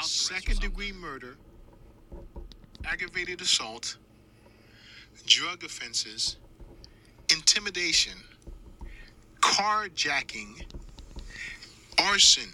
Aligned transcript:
house 0.00 0.30
arrest. 0.30 0.30
or 0.30 0.34
second 0.34 0.60
degree 0.60 0.92
murder, 0.92 1.36
aggravated 2.84 3.40
assault, 3.40 3.96
drug 5.26 5.62
offenses, 5.64 6.36
intimidation, 7.30 8.14
carjacking, 9.40 10.64
arson 11.98 12.48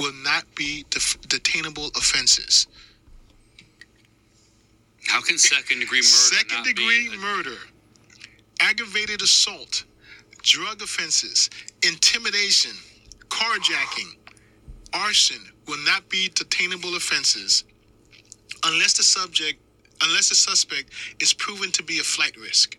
will 0.00 0.12
not 0.24 0.44
be 0.56 0.84
def- 0.90 1.20
detainable 1.22 1.96
offenses. 1.96 2.66
How 5.06 5.20
can 5.20 5.38
second 5.38 5.80
degree 5.80 5.98
murder 5.98 6.06
Second 6.06 6.56
not 6.58 6.64
degree 6.64 7.08
a- 7.14 7.18
murder, 7.18 7.56
aggravated 8.60 9.22
assault, 9.22 9.84
drug 10.42 10.82
offenses, 10.82 11.50
intimidation, 11.82 12.72
carjacking, 13.28 14.16
arson 14.92 15.51
will 15.66 15.82
not 15.84 16.08
be 16.08 16.28
detainable 16.30 16.96
offenses 16.96 17.64
unless 18.64 18.94
the 18.94 19.02
subject 19.02 19.60
unless 20.02 20.28
the 20.28 20.34
suspect 20.34 20.90
is 21.20 21.32
proven 21.32 21.70
to 21.70 21.82
be 21.82 22.00
a 22.00 22.02
flight 22.02 22.36
risk. 22.36 22.76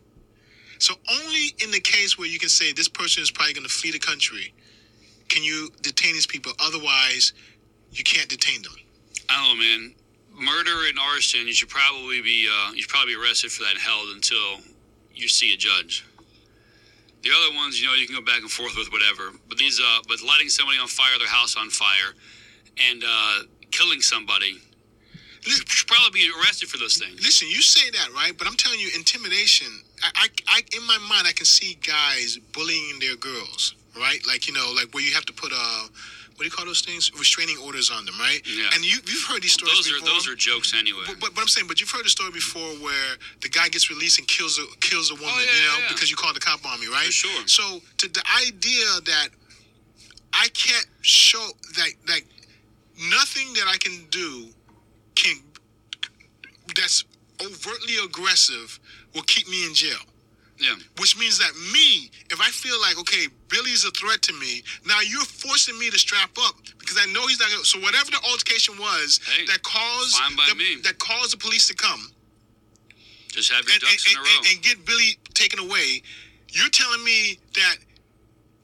So 0.77 0.95
only 1.09 1.55
in 1.63 1.71
the 1.71 1.79
case 1.79 2.17
where 2.17 2.27
you 2.27 2.37
can 2.37 2.49
say 2.49 2.73
this 2.73 2.89
person 2.89 3.23
is 3.23 3.31
probably 3.31 3.53
going 3.53 3.65
to 3.65 3.73
flee 3.73 3.91
the 3.91 3.99
country 3.99 4.53
can 5.29 5.43
you 5.43 5.69
detain 5.81 6.13
these 6.13 6.27
people. 6.27 6.51
Otherwise, 6.59 7.33
you 7.91 8.03
can't 8.03 8.29
detain 8.29 8.61
them. 8.61 8.75
I 9.29 9.47
don't 9.47 9.57
know, 9.57 9.63
man. 9.63 9.95
Murder 10.35 10.87
and 10.89 10.99
arson, 10.99 11.47
you 11.47 11.53
should 11.53 11.69
probably 11.69 12.21
be 12.21 12.47
uh, 12.51 12.71
you 12.73 12.81
should 12.81 12.89
probably 12.89 13.15
be 13.15 13.21
arrested 13.21 13.51
for 13.51 13.63
that 13.63 13.71
and 13.71 13.79
held 13.79 14.09
until 14.09 14.61
you 15.13 15.27
see 15.27 15.53
a 15.53 15.57
judge. 15.57 16.05
The 17.23 17.29
other 17.29 17.55
ones, 17.55 17.79
you 17.79 17.87
know, 17.87 17.93
you 17.93 18.05
can 18.05 18.15
go 18.15 18.21
back 18.21 18.41
and 18.41 18.51
forth 18.51 18.75
with 18.75 18.91
whatever. 18.91 19.31
But 19.47 19.57
these, 19.57 19.79
uh, 19.79 19.99
but 20.07 20.21
lighting 20.21 20.49
somebody 20.49 20.77
on 20.77 20.87
fire, 20.87 21.17
their 21.17 21.27
house 21.27 21.55
on 21.55 21.69
fire, 21.69 22.13
and 22.89 23.03
uh, 23.05 23.39
killing 23.71 24.01
somebody, 24.01 24.57
you 25.45 25.51
should 25.51 25.87
probably 25.87 26.21
be 26.21 26.31
arrested 26.39 26.69
for 26.69 26.77
those 26.77 26.97
things. 26.97 27.19
Listen, 27.21 27.49
you 27.49 27.61
say 27.61 27.89
that, 27.91 28.09
right? 28.13 28.31
But 28.37 28.47
I'm 28.47 28.55
telling 28.55 28.79
you, 28.79 28.89
intimidation. 28.95 29.67
I, 30.01 30.09
I, 30.15 30.27
I, 30.47 30.61
in 30.75 30.85
my 30.87 30.97
mind, 31.09 31.27
I 31.27 31.33
can 31.33 31.45
see 31.45 31.77
guys 31.85 32.37
bullying 32.53 32.99
their 32.99 33.15
girls, 33.15 33.75
right? 33.97 34.19
Like 34.27 34.47
you 34.47 34.53
know, 34.53 34.73
like 34.75 34.93
where 34.93 35.03
you 35.03 35.13
have 35.13 35.25
to 35.25 35.33
put 35.33 35.51
uh, 35.53 35.87
what 36.35 36.39
do 36.39 36.45
you 36.45 36.51
call 36.51 36.65
those 36.65 36.81
things? 36.81 37.11
Restraining 37.17 37.57
orders 37.63 37.91
on 37.91 38.05
them, 38.05 38.15
right? 38.19 38.41
Yeah. 38.47 38.69
And 38.73 38.83
you, 38.83 38.97
you've 39.05 39.23
heard 39.29 39.43
these 39.43 39.53
stories 39.53 39.75
Those 39.77 40.01
are 40.01 40.05
those 40.05 40.27
are 40.27 40.35
jokes 40.35 40.73
anyway. 40.73 41.03
But, 41.05 41.19
but, 41.19 41.35
but 41.35 41.41
I'm 41.41 41.47
saying, 41.47 41.67
but 41.67 41.79
you've 41.79 41.91
heard 41.91 42.05
a 42.05 42.09
story 42.09 42.31
before 42.31 42.67
where 42.81 43.15
the 43.41 43.49
guy 43.49 43.69
gets 43.69 43.89
released 43.89 44.17
and 44.19 44.27
kills 44.27 44.57
a 44.59 44.65
kills 44.79 45.11
a 45.11 45.15
woman, 45.15 45.29
Oh, 45.29 45.39
yeah, 45.39 45.45
you 45.45 45.67
know, 45.67 45.77
yeah, 45.77 45.79
yeah. 45.83 45.93
because 45.93 46.09
you 46.09 46.17
called 46.17 46.35
the 46.35 46.39
cop 46.39 46.65
on 46.65 46.79
me, 46.79 46.87
right? 46.87 47.05
For 47.05 47.11
sure. 47.11 47.47
So 47.47 47.81
to 47.99 48.07
the 48.09 48.23
idea 48.47 48.85
that 49.05 49.29
I 50.33 50.47
can't 50.49 50.87
show 51.01 51.45
that 51.75 51.89
like 52.09 52.25
nothing 53.09 53.53
that 53.53 53.65
I 53.67 53.77
can 53.77 54.05
do 54.09 54.47
can 55.15 55.37
that's 56.75 57.03
overtly 57.41 57.95
aggressive 58.03 58.79
will 59.13 59.23
keep 59.23 59.47
me 59.49 59.65
in 59.67 59.73
jail. 59.73 59.99
yeah. 60.59 60.75
Which 60.99 61.17
means 61.17 61.37
that 61.39 61.51
me, 61.73 62.09
if 62.31 62.39
I 62.39 62.49
feel 62.49 62.79
like 62.81 62.97
okay, 62.99 63.27
Billy's 63.49 63.85
a 63.85 63.91
threat 63.91 64.21
to 64.23 64.33
me, 64.33 64.63
now 64.85 64.99
you're 65.01 65.21
forcing 65.25 65.77
me 65.77 65.89
to 65.89 65.99
strap 65.99 66.31
up 66.41 66.55
because 66.79 66.97
I 66.99 67.11
know 67.11 67.25
he's 67.27 67.39
not. 67.39 67.49
Gonna, 67.51 67.65
so 67.65 67.79
whatever 67.79 68.11
the 68.11 68.19
altercation 68.29 68.77
was 68.79 69.19
Hey, 69.35 69.45
that 69.47 69.61
caused 69.63 70.15
the, 70.15 70.81
that 70.83 70.97
caused 70.99 71.33
the 71.33 71.37
police 71.37 71.67
to 71.67 71.75
come 71.75 72.09
Just 73.29 73.51
have 73.51 73.65
your 73.65 73.73
and, 73.73 73.81
ducks 73.81 74.05
and, 74.07 74.13
in 74.13 74.17
a 74.17 74.21
and- 74.21 74.45
row. 74.45 74.51
and 74.53 74.63
get 74.63 74.85
Billy 74.85 75.17
taken 75.33 75.59
away, 75.59 76.01
you're 76.49 76.69
telling 76.69 77.03
me 77.03 77.37
that 77.55 77.75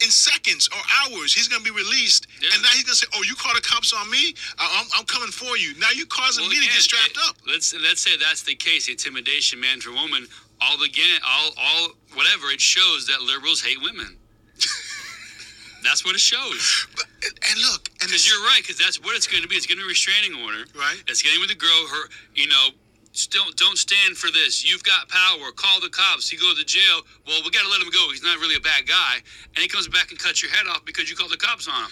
in 0.04 0.10
seconds 0.10 0.70
or 0.72 0.80
hours 1.02 1.34
he's 1.34 1.48
gonna 1.48 1.64
be 1.64 1.72
released, 1.72 2.28
Yeah. 2.42 2.50
and 2.54 2.64
now 2.64 2.70
he's 2.70 2.84
gonna 2.84 2.96
say, 2.96 3.08
"Oh, 3.16 3.24
you 3.24 3.36
called 3.36 3.58
the 3.58 3.62
cops 3.62 3.92
on 3.94 4.10
me? 4.10 4.34
I- 4.58 4.80
I'm, 4.82 4.88
I'm 5.00 5.06
coming 5.06 5.32
for 5.32 5.58
you." 5.58 5.76
Now 5.76 5.90
you're 5.92 6.06
causing 6.08 6.44
Well, 6.44 6.52
me 6.52 6.60
to 6.60 6.66
get 6.66 6.82
strapped 6.82 7.12
it- 7.18 7.24
up. 7.28 7.38
Let's 7.46 7.74
let's 7.74 8.02
say 8.02 8.16
that's 8.18 8.44
the 8.44 8.56
case. 8.56 8.88
Intimidation, 8.88 9.60
man 9.60 9.82
for 9.82 9.92
woman. 9.92 10.28
All 10.62 10.82
again, 10.84 11.20
all 11.26 11.52
all 11.58 11.90
whatever. 12.14 12.50
It 12.52 12.62
shows 12.62 13.08
that 13.08 13.22
liberals 13.22 13.62
hate 13.62 13.82
women. 13.82 14.18
that's 15.84 16.04
what 16.04 16.16
it 16.16 16.20
shows. 16.22 16.88
But, 16.96 17.06
and 17.50 17.60
look, 17.72 17.90
and 18.02 18.10
Because 18.10 18.28
you're 18.30 18.42
right. 18.44 18.60
Because 18.62 18.78
that's 18.78 19.02
what 19.02 19.16
it's 19.16 19.28
going 19.28 19.44
to 19.44 19.48
be. 19.50 19.56
It's 19.56 19.66
going 19.66 19.78
to 19.78 19.84
be 19.84 19.88
a 19.88 19.88
restraining 19.96 20.36
order. 20.44 20.66
Right. 20.76 21.02
It's 21.08 21.22
getting 21.22 21.40
with 21.40 21.50
the 21.50 21.56
girl. 21.56 21.88
Her, 21.88 22.10
you 22.36 22.48
know, 22.48 22.70
still 23.12 23.46
don't 23.56 23.78
stand 23.78 24.18
for 24.18 24.32
this. 24.32 24.64
You've 24.70 24.84
got 24.84 25.10
power. 25.10 25.52
Call 25.56 25.80
the 25.82 25.90
cops. 25.90 26.30
He 26.30 26.38
goes 26.38 26.58
to 26.60 26.66
jail. 26.66 27.02
Well, 27.28 27.42
we 27.44 27.50
got 27.52 27.64
to 27.64 27.70
let 27.70 27.82
him 27.82 27.90
go. 27.92 28.10
He's 28.12 28.24
not 28.24 28.40
really 28.40 28.56
a 28.56 28.60
bad 28.62 28.88
guy. 28.88 29.16
And 29.56 29.58
he 29.58 29.68
comes 29.68 29.88
back 29.88 30.12
and 30.12 30.20
cuts 30.20 30.42
your 30.42 30.52
head 30.52 30.68
off 30.68 30.86
because 30.86 31.10
you 31.10 31.16
called 31.16 31.32
the 31.32 31.38
cops 31.38 31.68
on 31.68 31.74
him. 31.84 31.92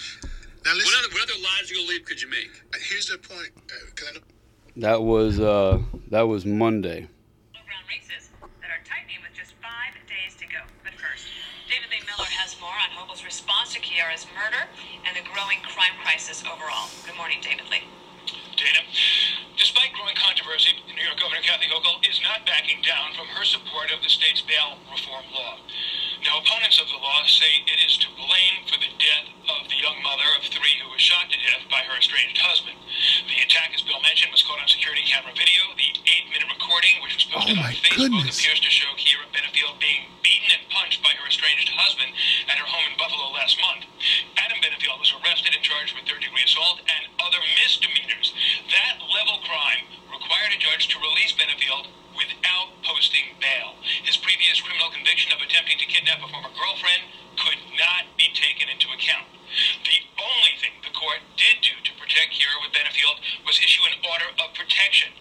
now 0.65 0.73
listen. 0.73 0.85
What 0.85 1.05
other, 1.05 1.13
what 1.13 1.23
other 1.23 1.39
logical 1.59 1.85
leap 1.85 2.05
could 2.05 2.21
you 2.21 2.29
make? 2.29 2.49
here's 2.89 3.07
the 3.07 3.17
point. 3.17 3.49
Uh, 3.69 3.73
'cause 3.95 4.09
I 4.15 4.19
That 4.77 5.01
was 5.01 5.39
uh, 5.39 5.79
that 6.11 6.21
was 6.27 6.45
Monday. 6.45 7.07
Races 7.87 8.29
that 8.61 8.69
are 8.69 8.83
tightening 8.85 9.17
with 9.25 9.33
just 9.33 9.53
five 9.63 9.95
days 10.05 10.35
to 10.37 10.45
go. 10.45 10.59
But 10.83 10.93
first, 10.99 11.25
David 11.71 11.89
Lee 11.89 12.03
Miller 12.05 12.27
has 12.37 12.53
more 12.61 12.75
on 12.75 12.89
Hochul's 12.93 13.23
response 13.25 13.73
to 13.73 13.79
Kiera's 13.79 14.27
murder 14.35 14.67
and 15.07 15.15
the 15.17 15.23
growing 15.33 15.57
crime 15.63 15.95
crisis 16.03 16.43
overall. 16.45 16.89
Good 17.07 17.15
morning, 17.17 17.39
David 17.41 17.65
Lee. 17.71 17.87
Dana. 18.57 18.81
Despite 19.57 19.93
growing 19.93 20.17
controversy, 20.17 20.73
New 20.89 21.01
York 21.05 21.17
Governor 21.21 21.41
Kathy 21.41 21.65
Hochul 21.69 22.01
is 22.05 22.21
not 22.21 22.45
backing 22.45 22.81
down 22.85 23.13
from 23.17 23.25
her 23.37 23.45
support 23.45 23.89
of 23.93 24.01
the 24.01 24.09
state's 24.09 24.41
bail 24.41 24.77
reform 24.89 25.25
law. 25.33 25.57
Now, 26.25 26.41
opponents 26.41 26.81
of 26.81 26.89
the 26.89 26.97
law 26.97 27.21
say 27.29 27.61
it 27.69 27.77
is 27.85 27.97
to 28.01 28.09
blame 28.17 28.65
for 28.65 28.77
the 28.81 28.89
death 28.97 29.29
of 29.53 29.69
the 29.69 29.77
young 29.77 30.01
mother 30.01 30.25
of 30.37 30.49
three 30.49 30.73
who 30.81 30.89
was 30.89 30.99
shot 31.01 31.29
to 31.29 31.37
death 31.45 31.61
by 31.69 31.85
her 31.85 31.93
estranged 31.97 32.37
husband. 32.41 32.73
The 33.29 33.37
attack, 33.45 33.71
as 33.77 33.85
Bill 33.85 34.01
mentioned, 34.01 34.33
was 34.33 34.41
caught 34.41 34.57
on 34.57 34.65
security 34.67 35.05
camera 35.05 35.29
video. 35.37 35.61
The 35.77 35.93
eight-minute 36.09 36.49
recording, 36.49 36.97
which 37.05 37.21
was 37.21 37.25
posted 37.29 37.57
Oh, 37.57 37.61
on 37.61 37.69
Facebook, 37.77 38.09
goodness. 38.09 38.41
appears 38.41 38.59
to 38.65 38.71
show 38.73 38.89
Kiera 38.97 39.29
Benefield 39.29 39.77
being 39.77 40.09
beaten 40.25 40.49
and 40.57 40.65
punched 40.73 41.05
by 41.05 41.13
her 41.21 41.29
estranged 41.29 41.69
husband 41.69 42.09
at 42.49 42.57
her 42.57 42.65
home 42.65 42.89
in 42.89 42.97
Buffalo 42.97 43.29
last 43.37 43.61
month. 43.61 43.85
Adam 44.41 44.57
Benefield 44.65 44.97
was 44.97 45.13
arrested 45.21 45.53
and 45.53 45.61
charged 45.61 45.93
with 45.93 46.09
third-degree 46.09 46.43
assault 46.49 46.81
and 46.89 47.03
other 47.21 47.39
misdemeanors. 47.61 48.33
That 48.71 49.03
level 49.11 49.43
crime 49.43 49.87
required 50.07 50.55
a 50.55 50.59
judge 50.59 50.87
to 50.91 50.97
release 51.03 51.35
Benefield 51.35 51.91
without 52.15 52.71
posting 52.83 53.35
bail. 53.43 53.75
His 54.07 54.17
previous 54.17 54.61
criminal 54.63 54.89
conviction 54.89 55.35
of 55.35 55.43
attempting 55.43 55.77
to 55.77 55.87
kidnap 55.87 56.23
a 56.23 56.27
former 56.31 56.51
girlfriend 56.55 57.03
could 57.37 57.59
not 57.75 58.07
be 58.15 58.31
taken 58.33 58.71
into 58.71 58.89
account. 58.95 59.27
The 59.83 59.99
only 60.15 60.55
thing 60.59 60.79
the 60.81 60.95
court 60.95 61.21
did 61.35 61.59
do 61.59 61.75
to 61.75 61.91
protect 61.99 62.35
Kiera 62.35 62.57
with 62.63 62.71
Benefield 62.71 63.19
was 63.45 63.59
issue 63.59 63.83
an 63.85 63.99
order 64.03 64.31
of 64.39 64.55
protection. 64.55 65.11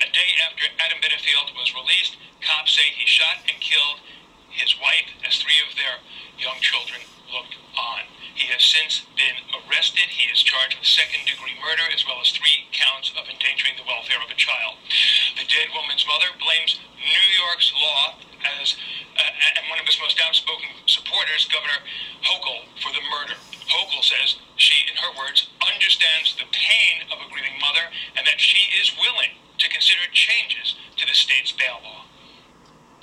A 0.00 0.08
day 0.10 0.30
after 0.44 0.64
Adam 0.80 1.00
Benefield 1.00 1.54
was 1.56 1.72
released, 1.76 2.16
cops 2.40 2.76
say 2.76 2.88
he 2.92 3.06
shot 3.06 3.44
and 3.48 3.56
killed 3.60 4.00
his 4.48 4.76
wife 4.80 5.08
as 5.24 5.40
three 5.40 5.56
of 5.64 5.76
their 5.76 6.00
young 6.36 6.60
children 6.60 7.00
looked 7.32 7.56
on. 7.74 8.04
He 8.36 8.48
has 8.52 8.64
since 8.64 9.04
been 9.16 9.36
arrested. 9.52 10.08
He 10.08 10.28
is 10.32 10.40
charged 10.40 10.78
with 10.78 10.88
second 10.88 11.24
degree 11.28 11.56
murder 11.60 11.84
as 11.92 12.04
well 12.06 12.20
as 12.20 12.32
three 12.32 12.68
counts 12.72 13.12
of 13.12 13.28
endangering 13.28 13.76
the 13.76 13.88
welfare 13.88 14.20
of 14.20 14.30
a 14.32 14.38
child. 14.38 14.80
The 15.36 15.48
dead 15.48 15.68
woman's 15.72 16.04
mother 16.08 16.32
blames 16.40 16.80
New 16.96 17.26
York's 17.36 17.72
law 17.76 18.16
as 18.60 18.76
uh, 19.18 19.56
and 19.60 19.68
one 19.68 19.78
of 19.78 19.86
his 19.86 20.00
most 20.00 20.16
outspoken 20.24 20.72
supporters, 20.86 21.44
Governor 21.52 21.84
Hochul, 22.24 22.64
for 22.80 22.90
the 22.96 23.04
murder. 23.12 23.36
Hochul 23.68 24.02
says 24.02 24.40
she, 24.56 24.88
in 24.88 24.96
her 24.96 25.12
words, 25.16 25.48
understands 25.60 26.36
the 26.36 26.48
pain 26.50 27.04
of 27.12 27.20
a 27.20 27.28
grieving 27.28 27.60
mother 27.60 27.92
and 28.16 28.26
that 28.26 28.40
she 28.40 28.72
is 28.80 28.96
willing 28.96 29.36
to 29.58 29.68
consider 29.68 30.08
changes 30.12 30.74
to 30.96 31.04
the 31.06 31.14
state's 31.14 31.52
bail 31.52 31.78
law. 31.84 32.08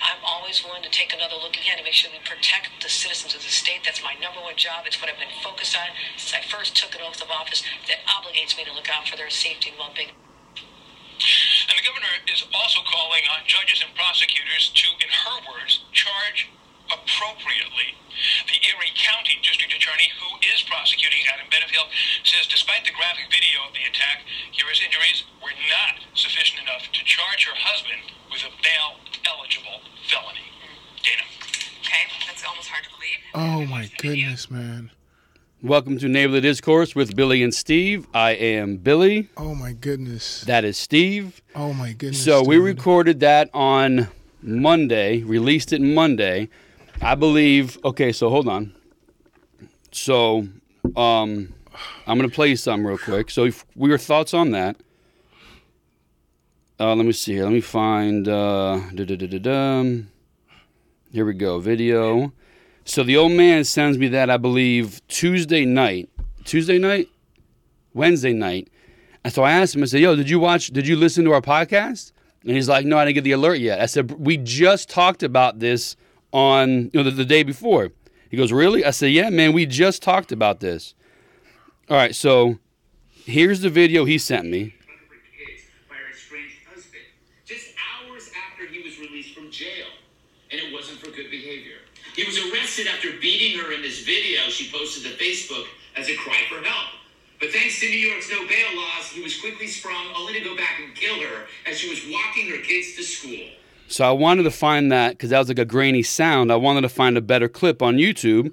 I'm 0.00 0.20
always 0.24 0.64
willing 0.64 0.82
to 0.82 0.89
take 1.00 1.16
another 1.16 1.40
look 1.40 1.56
again 1.56 1.80
to 1.80 1.84
make 1.84 1.96
sure 1.96 2.12
we 2.12 2.20
protect 2.28 2.68
the 2.84 2.92
citizens 2.92 3.32
of 3.32 3.40
the 3.40 3.48
state. 3.48 3.80
That's 3.88 4.04
my 4.04 4.12
number 4.20 4.44
one 4.44 4.60
job. 4.60 4.84
It's 4.84 5.00
what 5.00 5.08
I've 5.08 5.16
been 5.16 5.32
focused 5.40 5.72
on 5.72 5.88
since 6.20 6.36
I 6.36 6.44
first 6.44 6.76
took 6.76 6.92
an 6.92 7.00
oath 7.00 7.24
of 7.24 7.32
office 7.32 7.64
that 7.88 8.04
obligates 8.04 8.52
me 8.60 8.68
to 8.68 8.72
look 8.76 8.92
out 8.92 9.08
for 9.08 9.16
their 9.16 9.32
safety 9.32 9.72
and 9.72 9.80
well-being. 9.80 10.12
And 10.12 11.72
the 11.72 11.86
governor 11.88 12.12
is 12.28 12.44
also 12.52 12.84
calling 12.84 13.24
on 13.32 13.48
judges 13.48 13.80
and 13.80 13.96
prosecutors 13.96 14.76
to, 14.76 14.92
in 15.00 15.08
her 15.08 15.40
words, 15.48 15.80
charge 15.96 16.52
appropriately. 16.92 17.96
The 18.52 18.60
Erie 18.60 18.92
County 18.92 19.40
District 19.40 19.72
Attorney, 19.72 20.12
who 20.20 20.36
is 20.52 20.60
prosecuting 20.68 21.24
Adam 21.32 21.48
Benefield, 21.48 21.88
says 22.28 22.44
despite 22.44 22.84
the 22.84 22.92
graphic 22.92 23.32
video 23.32 23.64
of 23.64 23.72
the 23.72 23.88
attack, 23.88 24.28
Kiera's 24.52 24.84
injuries 24.84 25.24
were 25.40 25.56
not 25.72 26.04
sufficient 26.12 26.60
enough 26.60 26.92
to 26.92 27.00
charge 27.08 27.48
her 27.48 27.56
husband 27.56 28.04
with 28.28 28.44
a 28.44 28.52
bail-eligible 28.60 29.80
felony. 30.04 30.49
Dana. 32.40 32.50
Okay, 32.50 32.50
that's 32.50 32.50
almost 32.50 32.68
hard 32.68 32.84
to 32.84 32.90
believe. 32.90 33.18
Oh 33.34 33.70
my 33.70 33.90
goodness, 33.98 34.50
man. 34.50 34.90
Welcome 35.62 35.98
to 35.98 36.08
Neighborly 36.08 36.40
Discourse 36.40 36.94
with 36.94 37.14
Billy 37.14 37.42
and 37.42 37.52
Steve. 37.52 38.06
I 38.14 38.30
am 38.32 38.78
Billy. 38.78 39.28
Oh 39.36 39.54
my 39.54 39.72
goodness. 39.72 40.42
That 40.42 40.64
is 40.64 40.78
Steve. 40.78 41.42
Oh 41.54 41.72
my 41.72 41.92
goodness. 41.92 42.24
So 42.24 42.42
we 42.42 42.56
recorded 42.56 43.20
that 43.20 43.50
on 43.52 44.08
Monday, 44.42 45.22
released 45.22 45.72
it 45.72 45.80
Monday. 45.82 46.48
I 47.02 47.14
believe. 47.14 47.78
Okay, 47.84 48.12
so 48.12 48.30
hold 48.30 48.48
on. 48.48 48.74
So, 49.92 50.48
um, 50.96 51.52
I'm 52.06 52.18
gonna 52.18 52.28
play 52.28 52.48
you 52.48 52.56
something 52.56 52.86
real 52.86 52.98
quick. 52.98 53.30
So, 53.30 53.44
if, 53.44 53.64
what 53.74 53.88
your 53.88 53.98
thoughts 53.98 54.34
on 54.34 54.50
that? 54.52 54.76
Uh, 56.78 56.94
let 56.94 57.04
me 57.04 57.12
see 57.12 57.34
here. 57.34 57.44
Let 57.44 57.52
me 57.52 57.60
find. 57.60 58.28
Uh, 58.28 58.80
da-da-da-da-dum. 58.94 60.09
Here 61.12 61.24
we 61.24 61.34
go. 61.34 61.58
Video. 61.58 62.32
So 62.84 63.02
the 63.02 63.16
old 63.16 63.32
man 63.32 63.64
sends 63.64 63.98
me 63.98 64.08
that 64.08 64.30
I 64.30 64.36
believe 64.36 65.06
Tuesday 65.08 65.64
night. 65.64 66.08
Tuesday 66.44 66.78
night, 66.78 67.08
Wednesday 67.94 68.32
night. 68.32 68.68
And 69.24 69.32
so 69.32 69.42
I 69.42 69.52
asked 69.52 69.74
him. 69.74 69.82
I 69.82 69.86
said, 69.86 70.00
"Yo, 70.00 70.16
did 70.16 70.30
you 70.30 70.38
watch? 70.38 70.68
Did 70.68 70.86
you 70.86 70.96
listen 70.96 71.24
to 71.24 71.32
our 71.32 71.42
podcast?" 71.42 72.12
And 72.42 72.52
he's 72.52 72.68
like, 72.68 72.86
"No, 72.86 72.96
I 72.96 73.04
didn't 73.04 73.16
get 73.16 73.24
the 73.24 73.32
alert 73.32 73.58
yet." 73.58 73.80
I 73.80 73.86
said, 73.86 74.12
"We 74.12 74.36
just 74.36 74.88
talked 74.88 75.22
about 75.22 75.58
this 75.58 75.96
on 76.32 76.84
you 76.84 76.90
know 76.94 77.02
the, 77.02 77.10
the 77.10 77.24
day 77.24 77.42
before." 77.42 77.90
He 78.30 78.36
goes, 78.36 78.52
"Really?" 78.52 78.84
I 78.84 78.90
said, 78.90 79.12
"Yeah, 79.12 79.30
man. 79.30 79.52
We 79.52 79.66
just 79.66 80.02
talked 80.02 80.32
about 80.32 80.60
this." 80.60 80.94
All 81.88 81.96
right. 81.96 82.14
So 82.14 82.58
here's 83.24 83.60
the 83.60 83.70
video 83.70 84.04
he 84.04 84.16
sent 84.16 84.48
me. 84.48 84.74
front 84.84 85.00
of 85.02 85.08
her 85.08 85.16
kids 85.36 85.62
by 85.88 85.96
her 85.96 86.10
estranged 86.10 86.56
husband 86.72 87.02
just 87.44 87.74
hours 87.98 88.30
after 88.48 88.66
he 88.66 88.80
was 88.82 88.98
released 88.98 89.34
from 89.34 89.50
jail. 89.50 89.86
And 90.50 90.60
it 90.60 90.72
wasn't 90.72 90.98
for 90.98 91.10
good 91.10 91.30
behavior. 91.30 91.78
He 92.14 92.24
was 92.24 92.38
arrested 92.38 92.86
after 92.86 93.12
beating 93.20 93.58
her 93.60 93.72
in 93.72 93.82
this 93.82 94.00
video 94.00 94.42
she 94.48 94.70
posted 94.70 95.04
to 95.04 95.22
Facebook 95.22 95.66
as 95.96 96.08
a 96.08 96.16
cry 96.16 96.42
for 96.48 96.62
help. 96.62 96.88
But 97.38 97.50
thanks 97.50 97.80
to 97.80 97.86
New 97.88 97.96
York's 97.96 98.30
no 98.30 98.46
bail 98.46 98.76
laws, 98.76 99.08
he 99.08 99.22
was 99.22 99.40
quickly 99.40 99.66
sprung 99.66 100.06
only 100.14 100.34
to 100.34 100.40
go 100.40 100.56
back 100.56 100.80
and 100.84 100.94
kill 100.94 101.20
her 101.20 101.46
as 101.66 101.78
she 101.78 101.88
was 101.88 102.00
walking 102.10 102.50
her 102.50 102.58
kids 102.58 102.94
to 102.96 103.02
school. 103.02 103.46
So 103.88 104.04
I 104.04 104.12
wanted 104.12 104.42
to 104.44 104.50
find 104.50 104.92
that 104.92 105.12
because 105.12 105.30
that 105.30 105.38
was 105.38 105.48
like 105.48 105.58
a 105.58 105.64
grainy 105.64 106.02
sound. 106.02 106.52
I 106.52 106.56
wanted 106.56 106.82
to 106.82 106.88
find 106.88 107.16
a 107.16 107.20
better 107.20 107.48
clip 107.48 107.82
on 107.82 107.96
YouTube. 107.96 108.52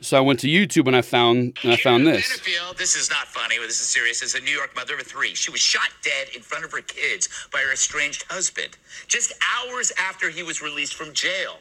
So 0.00 0.18
I 0.18 0.20
went 0.20 0.40
to 0.40 0.48
YouTube 0.48 0.86
and 0.86 0.96
I 0.96 1.00
found 1.00 1.56
and 1.62 1.72
I 1.72 1.76
found 1.76 2.06
this. 2.06 2.38
Benefield, 2.38 2.76
this 2.76 2.94
is 2.94 3.08
not 3.08 3.26
funny, 3.28 3.56
but 3.58 3.66
this 3.66 3.80
is 3.80 3.88
serious. 3.88 4.20
Is 4.20 4.34
a 4.34 4.40
New 4.40 4.50
York 4.50 4.74
mother 4.76 4.96
of 4.96 5.06
three. 5.06 5.34
She 5.34 5.50
was 5.50 5.60
shot 5.60 5.88
dead 6.02 6.28
in 6.34 6.42
front 6.42 6.64
of 6.64 6.72
her 6.72 6.82
kids 6.82 7.28
by 7.50 7.60
her 7.60 7.72
estranged 7.72 8.24
husband 8.28 8.76
just 9.06 9.32
hours 9.56 9.92
after 9.98 10.28
he 10.28 10.42
was 10.42 10.60
released 10.60 10.94
from 10.94 11.14
jail. 11.14 11.58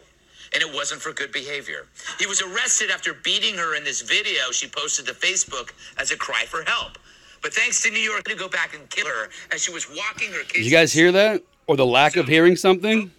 And 0.53 0.61
it 0.61 0.71
wasn't 0.73 1.01
for 1.01 1.13
good 1.13 1.31
behavior. 1.31 1.87
He 2.19 2.27
was 2.27 2.41
arrested 2.41 2.91
after 2.91 3.13
beating 3.13 3.55
her 3.55 3.75
in 3.75 3.83
this 3.83 4.01
video 4.01 4.51
she 4.51 4.67
posted 4.67 5.07
to 5.07 5.13
Facebook 5.13 5.71
as 5.97 6.11
a 6.11 6.17
cry 6.17 6.45
for 6.45 6.63
help. 6.63 6.97
But 7.41 7.53
thanks 7.53 7.81
to 7.83 7.89
New 7.91 7.99
York 7.99 8.23
to 8.25 8.35
go 8.35 8.47
back 8.47 8.73
and 8.75 8.89
kill 8.89 9.07
her 9.07 9.29
as 9.51 9.63
she 9.63 9.71
was 9.73 9.89
walking 9.89 10.31
her 10.31 10.39
kids. 10.43 10.53
Did 10.53 10.65
you 10.65 10.71
guys 10.71 10.93
hear 10.93 11.11
that? 11.11 11.41
Or 11.67 11.75
the 11.75 11.85
lack 11.85 12.15
of 12.15 12.27
hearing 12.27 12.55
something? 12.55 13.11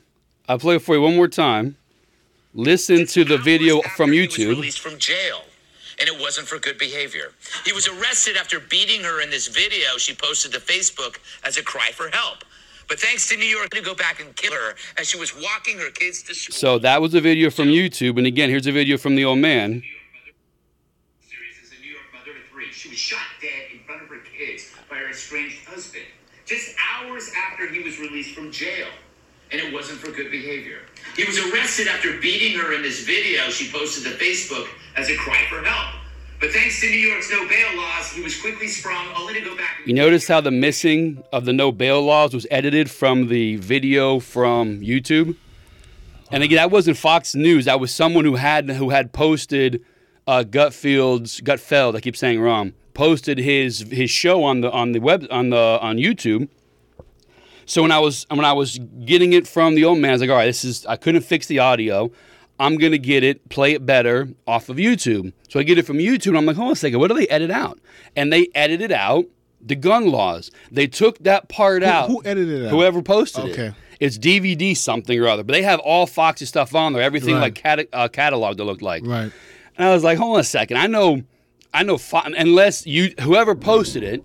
I'll 0.49 0.59
play 0.59 0.77
it 0.77 0.83
for 0.83 0.95
you 0.95 1.03
one 1.03 1.17
more 1.17 1.29
time. 1.29 1.77
Listen 2.55 3.07
to 3.07 3.25
the 3.25 3.37
video 3.39 3.81
from 3.97 4.11
after 4.11 4.13
He 4.13 4.21
was 4.27 4.37
YouTube. 4.37 4.49
released 4.51 4.81
from 4.81 4.97
jail, 4.99 5.43
and 5.99 6.09
it 6.09 6.21
wasn't 6.21 6.47
for 6.47 6.59
good 6.59 6.79
behavior. 6.79 7.33
He 7.65 7.73
was 7.73 7.89
arrested 7.89 8.37
after 8.37 8.61
beating 8.61 9.03
her 9.03 9.21
in 9.23 9.31
this 9.31 9.49
video 9.49 9.97
she 9.99 10.15
posted 10.15 10.53
to 10.53 10.61
Facebook 10.61 11.17
as 11.45 11.57
a 11.57 11.63
cry 11.63 11.91
for 11.93 12.09
help. 12.11 12.45
But 12.89 13.01
thanks 13.01 13.29
to 13.29 13.37
New 13.37 13.47
York 13.47 13.71
to 13.71 13.81
go 13.81 13.95
back 13.95 14.21
and 14.21 14.35
kill 14.37 14.53
her 14.53 14.75
as 14.99 15.09
she 15.09 15.19
was 15.19 15.35
walking 15.35 15.79
her 15.79 15.91
kids 15.91 16.23
to 16.25 16.35
school. 16.35 16.55
So 16.55 16.79
that 16.79 17.01
was 17.01 17.15
a 17.15 17.21
video 17.21 17.51
from 17.51 17.69
YouTube. 17.69 18.19
And 18.19 18.27
again, 18.27 18.51
here's 18.51 18.67
a 18.67 18.73
video 18.73 18.99
from 18.99 19.17
the 19.17 19.25
old 19.25 19.39
man. 19.39 19.83
Serious 21.21 21.57
as 21.63 21.79
a 21.79 21.81
New 21.81 21.91
York 21.91 22.05
mother 22.13 22.31
of 22.33 22.51
three. 22.51 22.71
She 22.73 22.89
was 22.89 22.99
shot 22.99 23.27
dead 23.41 23.73
in 23.73 23.81
front 23.81 24.03
of 24.03 24.09
her 24.09 24.21
kids 24.37 24.71
by 24.91 24.97
her 24.97 25.11
estranged 25.11 25.65
husband 25.65 26.05
just 26.47 26.77
hours 26.93 27.31
after 27.51 27.69
he 27.69 27.81
was 27.81 27.99
released 27.99 28.35
from 28.35 28.53
jail. 28.53 28.89
And 29.53 29.61
it 29.61 29.73
wasn't 29.73 30.01
for 30.01 30.11
good 30.11 30.31
behavior. 30.31 30.81
He 31.17 31.25
was 31.25 31.39
arrested 31.39 31.87
after 31.87 32.19
beating 32.21 32.59
her 32.59 32.75
in 32.75 32.83
this 32.83 33.05
video 33.05 33.51
she 33.51 33.71
posted 33.71 34.05
to 34.05 34.19
Facebook 34.19 34.69
as 34.97 35.09
a 35.11 35.17
cry 35.17 35.47
for 35.49 35.63
help. 35.63 36.04
But 36.45 36.53
thanks 36.53 36.79
to 36.83 36.91
New 36.91 36.99
York's 36.99 37.31
no 37.31 37.49
bail 37.49 37.75
laws, 37.75 38.13
he 38.13 38.21
was 38.21 38.39
quickly 38.39 38.69
sprung 38.69 39.07
only 39.17 39.33
to 39.33 39.41
go 39.41 39.57
back. 39.57 39.81
You 39.87 39.95
notice 39.95 40.29
how 40.29 40.43
the 40.43 40.51
missing 40.51 41.25
of 41.33 41.47
the 41.47 41.55
no 41.55 41.73
bail 41.73 42.03
laws 42.03 42.35
was 42.35 42.47
edited 42.51 42.91
from 42.91 43.29
the 43.29 43.57
video 43.57 44.21
from 44.21 44.83
YouTube? 44.83 45.37
And 46.31 46.43
again, 46.43 46.57
that 46.57 46.71
wasn't 46.71 46.99
Fox 46.99 47.35
News. 47.35 47.65
That 47.65 47.81
was 47.81 47.95
someone 47.95 48.27
who 48.27 48.35
had 48.35 48.69
who 48.69 48.91
had 48.91 49.15
posted 49.15 49.83
uh, 50.27 50.45
Gutfield's 50.45 51.41
Gutfeld. 51.41 51.97
I 51.97 52.01
keep 52.03 52.15
saying 52.15 52.41
it 52.41 52.43
wrong. 52.43 52.75
Posted 52.93 53.39
his 53.39 53.87
his 53.91 54.11
show 54.11 54.45
on 54.45 54.61
the 54.61 54.71
on 54.71 54.93
the 54.93 54.99
web 54.99 55.27
on 55.31 55.49
the 55.49 55.79
on 55.81 55.97
YouTube. 55.97 56.49
So 57.65 57.81
when 57.81 57.91
I 57.91 58.01
was 58.01 58.27
when 58.29 58.45
I 58.45 58.53
was 58.53 58.79
getting 59.07 59.33
it 59.33 59.49
from 59.49 59.77
the 59.77 59.87
old 59.87 59.97
man, 59.97 60.11
I 60.11 60.13
was 60.13 60.21
like, 60.21 60.29
all 60.29 60.37
right, 60.37 60.45
this 60.45 60.63
is 60.63 60.85
I 60.85 60.97
couldn't 60.97 61.23
fix 61.23 61.47
the 61.47 61.61
audio. 61.61 62.13
I'm 62.59 62.77
gonna 62.77 62.99
get 62.99 63.25
it, 63.25 63.49
play 63.49 63.73
it 63.73 63.85
better 63.85 64.29
off 64.47 64.69
of 64.69 64.77
YouTube. 64.77 65.33
So 65.49 65.59
I 65.61 65.63
get 65.65 65.79
it 65.79 65.87
from 65.87 65.99
YouTube, 65.99 66.29
and 66.29 66.39
I'm 66.39 66.47
like, 66.47 66.57
hold 66.57 66.69
on 66.69 66.73
a 66.73 66.77
second, 66.77 66.99
what 67.01 67.09
do 67.09 67.15
they 67.15 67.27
edit 67.29 67.51
out? 67.51 67.79
And 68.17 68.33
they 68.33 68.49
edited 68.55 68.93
out 68.93 69.25
the 69.61 69.75
gun 69.75 70.09
laws. 70.09 70.51
They 70.71 70.87
took 70.87 71.19
that 71.21 71.49
part 71.49 71.83
out. 71.83 72.09
who 72.09 72.23
edited 72.25 72.63
it 72.63 72.67
out? 72.67 72.71
Whoever 72.71 73.03
posted 73.03 73.47
it. 73.47 73.53
Okay. 73.53 73.73
It's 74.01 74.19
DVD 74.19 74.77
something 74.77 75.19
or 75.19 75.27
other, 75.29 75.43
but 75.45 75.53
they 75.53 75.63
have 75.63 75.81
all 75.81 76.07
Fox's 76.07 76.49
stuff 76.49 76.75
on 76.75 76.93
there, 76.93 77.03
everything 77.03 77.35
Right. 77.35 77.41
like 77.43 77.55
cata- 77.55 77.89
uh, 77.93 78.09
catalog 78.09 78.57
that 78.59 78.65
looked 78.65 78.83
like. 78.83 79.05
Right. 79.07 79.31
And 79.77 79.89
I 79.89 79.95
was 79.95 80.05
like, 80.05 80.19
hold 80.19 80.35
on 80.35 80.41
a 80.41 80.45
second. 80.45 80.77
I 80.77 80.87
know, 80.87 81.23
I 81.73 81.83
know, 81.85 81.97
Fo- 81.99 82.21
unless 82.25 82.87
you, 82.87 83.15
whoever 83.21 83.55
posted 83.55 84.03
it, 84.03 84.23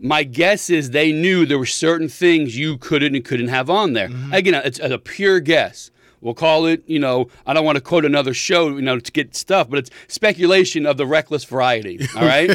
my 0.00 0.22
guess 0.22 0.68
is 0.70 0.90
they 0.90 1.10
knew 1.12 1.46
there 1.46 1.58
were 1.58 1.66
certain 1.66 2.08
things 2.08 2.56
you 2.56 2.76
couldn't 2.78 3.14
and 3.16 3.24
couldn't 3.24 3.48
have 3.48 3.68
on 3.70 3.94
there. 3.94 4.10
Again, 4.32 4.60
it's 4.64 4.78
a 4.78 4.98
pure 4.98 5.40
guess. 5.40 5.90
We'll 6.20 6.34
call 6.34 6.66
it, 6.66 6.82
you 6.86 6.98
know, 6.98 7.28
I 7.46 7.54
don't 7.54 7.64
want 7.64 7.76
to 7.76 7.80
quote 7.82 8.04
another 8.04 8.34
show, 8.34 8.68
you 8.68 8.82
know, 8.82 8.98
to 8.98 9.12
get 9.12 9.34
stuff, 9.36 9.70
but 9.70 9.78
it's 9.78 9.90
speculation 10.08 10.84
of 10.86 10.96
the 10.96 11.06
reckless 11.06 11.44
variety. 11.44 12.00
All 12.16 12.22
right. 12.22 12.50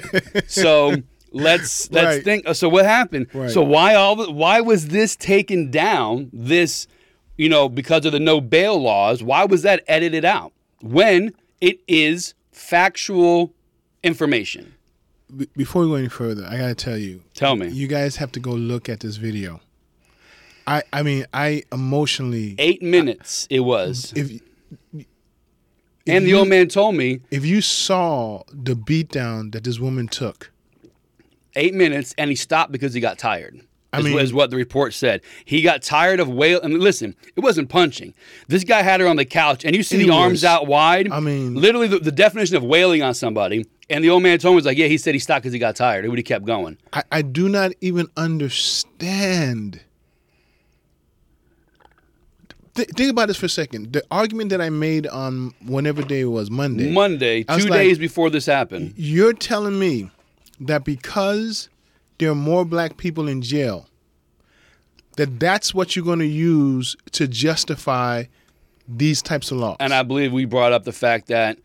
so 0.48 0.96
let's 1.32 1.90
let's 1.92 2.06
Right. 2.18 2.24
think. 2.24 2.48
Uh, 2.48 2.54
so 2.54 2.68
what 2.70 2.86
happened? 2.86 3.28
Right. 3.34 3.50
So 3.52 3.62
why 3.64 3.96
all? 3.96 4.32
Why 4.34 4.62
was 4.62 4.90
this 4.90 5.16
taken 5.16 5.72
down? 5.72 6.30
This, 6.34 6.88
you 7.38 7.50
know, 7.50 7.70
because 7.70 8.06
of 8.06 8.12
the 8.12 8.20
no 8.20 8.42
bail 8.42 8.80
laws. 8.82 9.24
Why 9.24 9.46
was 9.46 9.62
that 9.64 9.84
edited 9.88 10.26
out 10.26 10.52
when 10.82 11.34
it 11.62 11.80
is 11.88 12.34
factual 12.52 13.54
information? 14.04 14.74
Before 15.56 15.82
we 15.82 15.88
go 15.88 15.96
any 15.96 16.10
further, 16.10 16.46
I 16.48 16.58
gotta 16.58 16.76
tell 16.76 16.98
you. 16.98 17.22
Tell 17.34 17.56
me. 17.56 17.70
You 17.70 17.88
guys 17.88 18.18
have 18.18 18.32
to 18.34 18.40
go 18.40 18.52
look 18.52 18.88
at 18.90 19.00
this 19.00 19.16
video. 19.16 19.62
I 20.68 20.84
I 20.92 21.04
mean 21.04 21.26
I 21.34 21.64
emotionally 21.72 22.56
Eight 22.58 22.82
minutes 22.82 23.48
it 23.50 23.62
was, 23.62 24.14
if 24.16 24.42
and 26.06 26.26
the 26.26 26.30
you- 26.30 26.38
old 26.38 26.48
man 26.50 26.68
told 26.68 26.96
me 26.96 27.22
if 27.32 27.46
you 27.46 27.62
saw 27.62 28.44
the 28.52 28.76
beatdown 28.76 29.52
that 29.54 29.64
this 29.64 29.80
woman 29.80 30.08
took, 30.08 30.52
eight 31.56 31.74
minutes, 31.74 32.14
and 32.18 32.30
he 32.30 32.36
stopped 32.36 32.72
because 32.72 32.94
he 32.94 33.00
got 33.02 33.18
tired. 33.18 33.62
I 33.94 34.00
is, 34.00 34.06
mean- 34.06 34.20
is 34.20 34.34
what 34.34 34.50
the 34.50 34.58
report 34.58 34.94
said. 34.96 35.22
He 35.46 35.62
got 35.62 35.84
tired 35.84 36.20
of 36.20 36.28
wail. 36.28 36.60
And 36.62 36.80
listen, 36.80 37.16
it 37.36 37.42
wasn't 37.42 37.70
punching. 37.70 38.16
This 38.48 38.64
guy 38.64 38.82
had 38.82 39.00
her 39.02 39.08
on 39.08 39.18
the 39.18 39.24
couch, 39.26 39.64
and 39.66 39.76
you 39.76 39.84
see 39.84 40.02
It 40.02 40.08
the 40.08 40.10
arms 40.14 40.44
out 40.44 40.66
wide. 40.66 41.12
I 41.12 41.20
mean- 41.20 41.54
literally 41.56 41.88
the, 41.88 42.00
the 42.00 42.12
definition 42.12 42.56
of 42.56 42.64
wailing 42.64 43.04
on 43.04 43.14
somebody. 43.14 43.66
And 43.92 44.04
the 44.04 44.10
old 44.10 44.24
man 44.24 44.40
told 44.40 44.54
me 44.54 44.56
was 44.56 44.66
like, 44.66 44.78
yeah, 44.80 44.88
he 44.88 44.98
said 44.98 45.14
he 45.14 45.20
stopped 45.20 45.44
because 45.44 45.54
he 45.54 45.60
got 45.60 45.76
tired. 45.76 46.08
But 46.10 46.18
he 46.18 46.24
kept 46.24 46.44
going. 46.46 46.78
I, 46.92 47.04
I 47.12 47.22
do 47.22 47.48
not 47.50 47.72
even 47.82 48.08
understand. 48.18 49.82
Th- 52.76 52.88
think 52.90 53.12
about 53.12 53.28
this 53.28 53.38
for 53.38 53.46
a 53.46 53.50
second. 53.50 53.94
The 53.94 54.04
argument 54.10 54.50
that 54.50 54.62
I 54.62 54.70
made 54.70 55.06
on 55.08 55.54
whenever 55.66 56.02
day 56.02 56.22
it 56.22 56.26
was 56.26 56.50
Monday. 56.50 56.92
Monday, 56.92 57.44
two 57.44 57.68
like- 57.68 57.82
days 57.82 58.00
before 58.00 58.30
this 58.30 58.46
happened. 58.46 58.94
You're 58.98 59.34
telling 59.34 59.78
me 59.78 60.10
that 60.60 60.84
because 60.84 61.70
there 62.18 62.32
are 62.32 62.36
more 62.36 62.66
black 62.66 62.98
people 62.98 63.28
in 63.28 63.42
jail, 63.42 63.88
that 65.18 65.40
that's 65.40 65.74
what 65.74 65.96
you're 65.96 66.06
going 66.06 66.20
to 66.20 66.26
use 66.26 66.96
to 67.12 67.28
justify 67.28 68.24
these 68.88 69.22
types 69.22 69.52
of 69.52 69.58
laws. 69.58 69.78
And 69.80 69.94
I 69.94 70.04
believe 70.04 70.34
we 70.34 70.46
brought 70.46 70.74
up 70.74 70.84
the 70.84 70.92
fact 70.92 71.28
that 71.28 71.58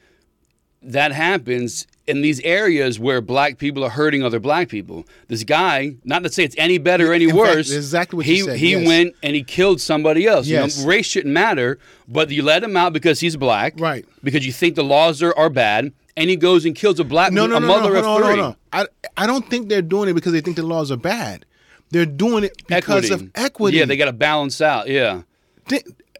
that 0.82 1.12
happens 1.12 1.86
in 2.08 2.22
these 2.22 2.40
areas 2.40 2.98
where 2.98 3.20
black 3.20 3.58
people 3.58 3.84
are 3.84 3.90
hurting 3.90 4.22
other 4.22 4.40
black 4.40 4.68
people. 4.68 5.06
This 5.28 5.44
guy, 5.44 5.96
not 6.04 6.22
to 6.22 6.30
say 6.30 6.44
it's 6.44 6.56
any 6.58 6.78
better 6.78 7.10
or 7.10 7.14
any 7.14 7.24
In 7.24 7.30
fact, 7.30 7.38
worse, 7.38 7.70
exactly 7.70 8.16
what 8.16 8.26
he 8.26 8.40
said, 8.40 8.56
he 8.56 8.72
yes. 8.72 8.86
went 8.86 9.14
and 9.22 9.36
he 9.36 9.42
killed 9.42 9.80
somebody 9.80 10.26
else. 10.26 10.46
Yes. 10.46 10.78
You 10.78 10.82
know, 10.84 10.88
race 10.88 11.06
shouldn't 11.06 11.32
matter, 11.34 11.78
but 12.08 12.30
you 12.30 12.42
let 12.42 12.64
him 12.64 12.76
out 12.76 12.92
because 12.92 13.20
he's 13.20 13.36
black, 13.36 13.74
Right. 13.78 14.04
Because 14.22 14.44
you 14.46 14.52
think 14.52 14.74
the 14.74 14.84
laws 14.84 15.22
are, 15.22 15.36
are 15.36 15.50
bad, 15.50 15.92
and 16.16 16.30
he 16.30 16.36
goes 16.36 16.64
and 16.64 16.74
kills 16.74 16.98
a 16.98 17.04
black 17.04 17.32
no, 17.32 17.46
no, 17.46 17.56
a 17.56 17.60
no, 17.60 17.66
mother 17.66 17.92
no, 17.92 17.98
of 17.98 18.04
hold 18.04 18.22
on, 18.22 18.32
three. 18.32 18.40
hold 18.40 18.56
on. 18.72 18.88
I, 19.16 19.22
I 19.22 19.26
don't 19.26 19.48
think 19.48 19.68
they're 19.68 19.82
doing 19.82 20.08
it 20.08 20.14
because 20.14 20.32
they 20.32 20.40
think 20.40 20.56
the 20.56 20.62
laws 20.64 20.90
are 20.90 20.96
bad. 20.96 21.44
They're 21.90 22.06
doing 22.06 22.44
it 22.44 22.66
because 22.66 23.10
of 23.10 23.30
equity. 23.34 23.78
Yeah, 23.78 23.84
they 23.84 23.96
got 23.96 24.06
to 24.06 24.12
balance 24.12 24.60
out. 24.60 24.88
Yeah. 24.88 25.22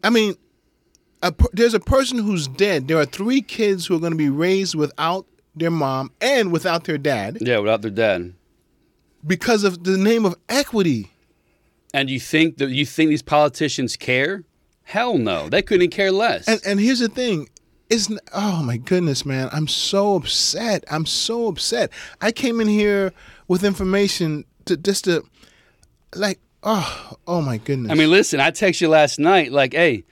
I 0.03 0.11
mean, 0.11 0.37
a, 1.23 1.33
per- 1.33 1.49
there's 1.53 1.75
a 1.75 1.81
person 1.81 2.19
who's 2.19 2.49
dead. 2.49 2.89
There 2.89 2.99
are 2.99 3.05
three 3.05 3.41
kids 3.41 3.87
who 3.87 3.97
are 3.97 3.99
going 3.99 4.13
to 4.13 4.19
be 4.19 4.31
raised 4.31 4.75
without 4.75 5.27
their 5.59 5.71
mom 5.71 6.13
and 6.21 6.53
without 6.53 6.85
their 6.85 6.99
dad 6.99 7.39
Yeah, 7.41 7.59
without 7.59 7.83
their 7.83 7.91
dad. 7.91 8.35
because 9.27 9.65
of 9.65 9.85
the 9.85 9.97
name 9.99 10.25
of 10.25 10.35
equity. 10.49 11.11
And 11.95 12.11
you 12.11 12.21
think 12.21 12.59
that 12.59 12.71
you 12.71 12.85
think 12.87 13.09
these 13.11 13.23
politicians 13.23 13.97
care? 13.97 14.45
Hell 14.85 15.19
no. 15.19 15.49
They 15.49 15.63
couldn't 15.63 15.91
care 15.91 16.13
less. 16.13 16.47
And 16.49 16.61
and 16.67 16.79
here's 16.81 17.01
the 17.01 17.09
thing, 17.09 17.49
It's 17.91 18.11
n- 18.11 18.19
oh 18.33 18.63
my 18.63 18.77
goodness, 18.77 19.25
man. 19.25 19.49
I'm 19.53 19.67
so 19.69 20.17
upset. 20.17 20.85
I'm 20.91 21.07
so 21.07 21.49
upset. 21.49 21.91
I 22.21 22.31
came 22.33 22.61
in 22.61 22.69
here 22.69 23.13
with 23.49 23.65
information 23.65 24.45
to 24.67 24.77
just 24.77 25.05
to 25.05 25.25
like 26.15 26.39
oh 26.63 27.17
oh 27.27 27.41
my 27.41 27.57
goodness. 27.59 27.91
I 27.91 27.95
mean, 27.95 28.11
listen, 28.11 28.41
I 28.41 28.51
text 28.51 28.81
you 28.81 28.89
last 28.89 29.19
night, 29.19 29.51
like, 29.53 29.73
hey, 29.73 30.05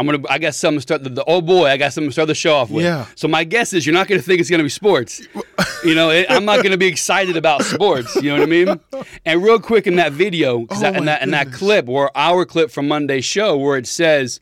I'm 0.00 0.06
gonna, 0.06 0.22
I 0.30 0.38
got 0.38 0.54
something 0.54 0.78
to 0.78 0.82
start 0.82 1.04
the, 1.04 1.10
the 1.10 1.24
oh 1.26 1.42
boy, 1.42 1.66
I 1.66 1.76
got 1.76 1.92
something 1.92 2.08
to 2.08 2.12
start 2.12 2.28
the 2.28 2.34
show 2.34 2.54
off 2.54 2.70
with. 2.70 2.84
Yeah. 2.84 3.06
So 3.16 3.28
my 3.28 3.44
guess 3.44 3.74
is 3.74 3.84
you're 3.84 3.92
not 3.92 4.08
gonna 4.08 4.22
think 4.22 4.40
it's 4.40 4.48
gonna 4.48 4.62
be 4.62 4.70
sports. 4.70 5.20
you 5.84 5.94
know, 5.94 6.08
it, 6.08 6.24
I'm 6.30 6.46
not 6.46 6.62
gonna 6.62 6.78
be 6.78 6.86
excited 6.86 7.36
about 7.36 7.62
sports. 7.64 8.16
You 8.16 8.30
know 8.30 8.38
what 8.38 8.42
I 8.42 8.46
mean? 8.46 8.80
And 9.26 9.42
real 9.42 9.60
quick 9.60 9.86
in 9.86 9.96
that 9.96 10.12
video, 10.12 10.66
Oh 10.70 10.80
that, 10.80 10.96
in 10.96 11.04
that 11.04 11.22
in 11.22 11.32
that 11.32 11.52
clip, 11.52 11.86
or 11.86 12.10
our 12.14 12.46
clip 12.46 12.70
from 12.70 12.88
Monday's 12.88 13.26
show, 13.26 13.58
where 13.58 13.76
it 13.76 13.86
says, 13.86 14.40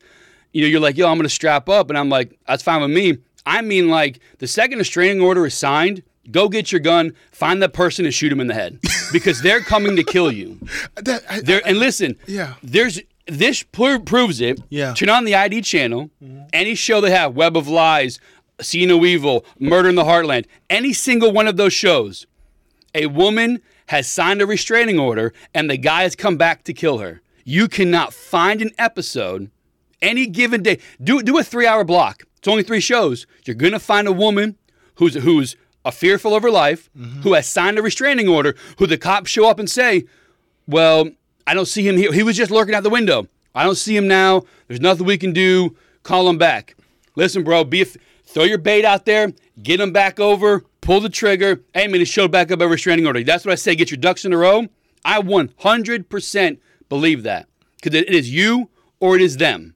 you 0.53 0.61
know, 0.61 0.67
you're 0.67 0.79
like, 0.79 0.95
yo, 0.95 1.09
I'm 1.09 1.17
gonna 1.17 1.27
strap 1.27 1.67
up, 1.67 1.89
and 1.89 1.97
I'm 1.97 2.07
like, 2.07 2.39
that's 2.47 2.63
fine 2.63 2.81
with 2.81 2.91
me. 2.91 3.17
I 3.45 3.61
mean, 3.61 3.89
like, 3.89 4.19
the 4.37 4.47
second 4.47 4.77
a 4.77 4.79
restraining 4.79 5.21
order 5.21 5.45
is 5.45 5.55
signed. 5.55 6.03
Go 6.31 6.47
get 6.47 6.71
your 6.71 6.79
gun, 6.79 7.15
find 7.31 7.61
that 7.63 7.73
person, 7.73 8.05
and 8.05 8.13
shoot 8.13 8.31
him 8.31 8.39
in 8.39 8.47
the 8.47 8.53
head 8.53 8.79
because 9.11 9.41
they're 9.41 9.61
coming 9.61 9.95
to 9.95 10.03
kill 10.03 10.31
you. 10.31 10.59
that, 10.95 11.23
I, 11.29 11.41
There 11.41 11.61
and 11.65 11.79
listen, 11.79 12.17
Yeah. 12.27 12.53
There's 12.61 13.01
this 13.29 13.63
pro- 13.63 13.99
proves 13.99 14.41
it. 14.41 14.61
Yeah. 14.69 14.93
Turn 14.93 15.09
on 15.09 15.25
the 15.25 15.35
ID 15.35 15.61
channel. 15.61 16.09
Mm-hmm. 16.23 16.47
Any 16.53 16.75
show 16.75 17.01
they 17.01 17.11
have, 17.11 17.35
Web 17.35 17.55
of 17.55 17.67
Lies, 17.67 18.19
See 18.61 18.85
No 18.85 19.05
Evil, 19.05 19.45
Murder 19.59 19.89
in 19.89 19.95
the 19.95 20.03
Heartland, 20.03 20.45
any 20.69 20.93
single 20.93 21.31
one 21.31 21.47
of 21.47 21.57
those 21.57 21.73
shows, 21.73 22.27
a 22.93 23.05
woman 23.07 23.61
has 23.87 24.07
signed 24.07 24.41
a 24.41 24.45
restraining 24.45 24.99
order 24.99 25.33
and 25.53 25.69
the 25.69 25.77
guy 25.77 26.03
has 26.03 26.15
come 26.15 26.37
back 26.37 26.63
to 26.63 26.73
kill 26.73 26.99
her. 26.99 27.21
You 27.43 27.67
cannot 27.67 28.13
find 28.13 28.61
an 28.61 28.71
episode 28.77 29.49
any 30.01 30.27
given 30.27 30.61
day. 30.61 30.79
Do 31.01 31.21
do 31.23 31.37
a 31.37 31.43
three 31.43 31.65
hour 31.65 31.83
block. 31.83 32.23
It's 32.37 32.47
only 32.47 32.63
three 32.63 32.79
shows. 32.79 33.25
You're 33.45 33.55
gonna 33.55 33.79
find 33.79 34.07
a 34.07 34.11
woman 34.11 34.57
who's 34.95 35.15
who's 35.15 35.55
a 35.85 35.91
fearful 35.91 36.35
of 36.35 36.43
her 36.43 36.51
life, 36.51 36.89
mm-hmm. 36.97 37.21
who 37.21 37.33
has 37.33 37.47
signed 37.47 37.79
a 37.79 37.81
restraining 37.81 38.27
order, 38.27 38.55
who 38.77 38.85
the 38.85 38.97
cops 38.97 39.31
show 39.31 39.49
up 39.49 39.59
and 39.59 39.69
say, 39.69 40.05
well, 40.67 41.09
I 41.49 41.55
don't 41.55 41.65
see 41.65 41.87
him 41.87 41.97
here. 41.97 42.13
He 42.13 42.21
was 42.21 42.37
just 42.37 42.51
lurking 42.51 42.75
out 42.75 42.83
the 42.83 42.91
window. 42.91 43.27
I 43.55 43.63
don't 43.63 43.73
see 43.75 43.97
him 43.97 44.07
now. 44.07 44.43
There's 44.67 44.79
nothing 44.79 45.07
we 45.07 45.17
can 45.17 45.33
do. 45.33 45.75
Call 46.03 46.29
him 46.29 46.37
back. 46.37 46.75
Listen, 47.15 47.43
bro, 47.43 47.63
be 47.63 47.79
a 47.79 47.85
f- 47.85 47.97
throw 48.23 48.43
your 48.43 48.59
bait 48.59 48.85
out 48.85 49.05
there, 49.05 49.33
get 49.63 49.79
him 49.79 49.91
back 49.91 50.19
over, 50.19 50.63
pull 50.81 51.01
the 51.01 51.09
trigger. 51.09 51.61
Hey, 51.73 51.87
man, 51.87 52.01
he 52.01 52.05
showed 52.05 52.31
back 52.31 52.51
up 52.51 52.61
a 52.61 52.67
restraining 52.67 53.07
order. 53.07 53.23
That's 53.23 53.45
what 53.45 53.51
I 53.51 53.55
say. 53.55 53.73
Get 53.73 53.89
your 53.89 53.97
ducks 53.97 54.25
in 54.25 54.31
a 54.31 54.37
row. 54.37 54.67
I 55.03 55.21
100% 55.21 56.59
believe 56.87 57.23
that 57.23 57.47
because 57.81 57.99
it 57.99 58.09
is 58.09 58.29
you 58.29 58.69
or 58.99 59.15
it 59.15 59.21
is 59.23 59.37
them. 59.37 59.73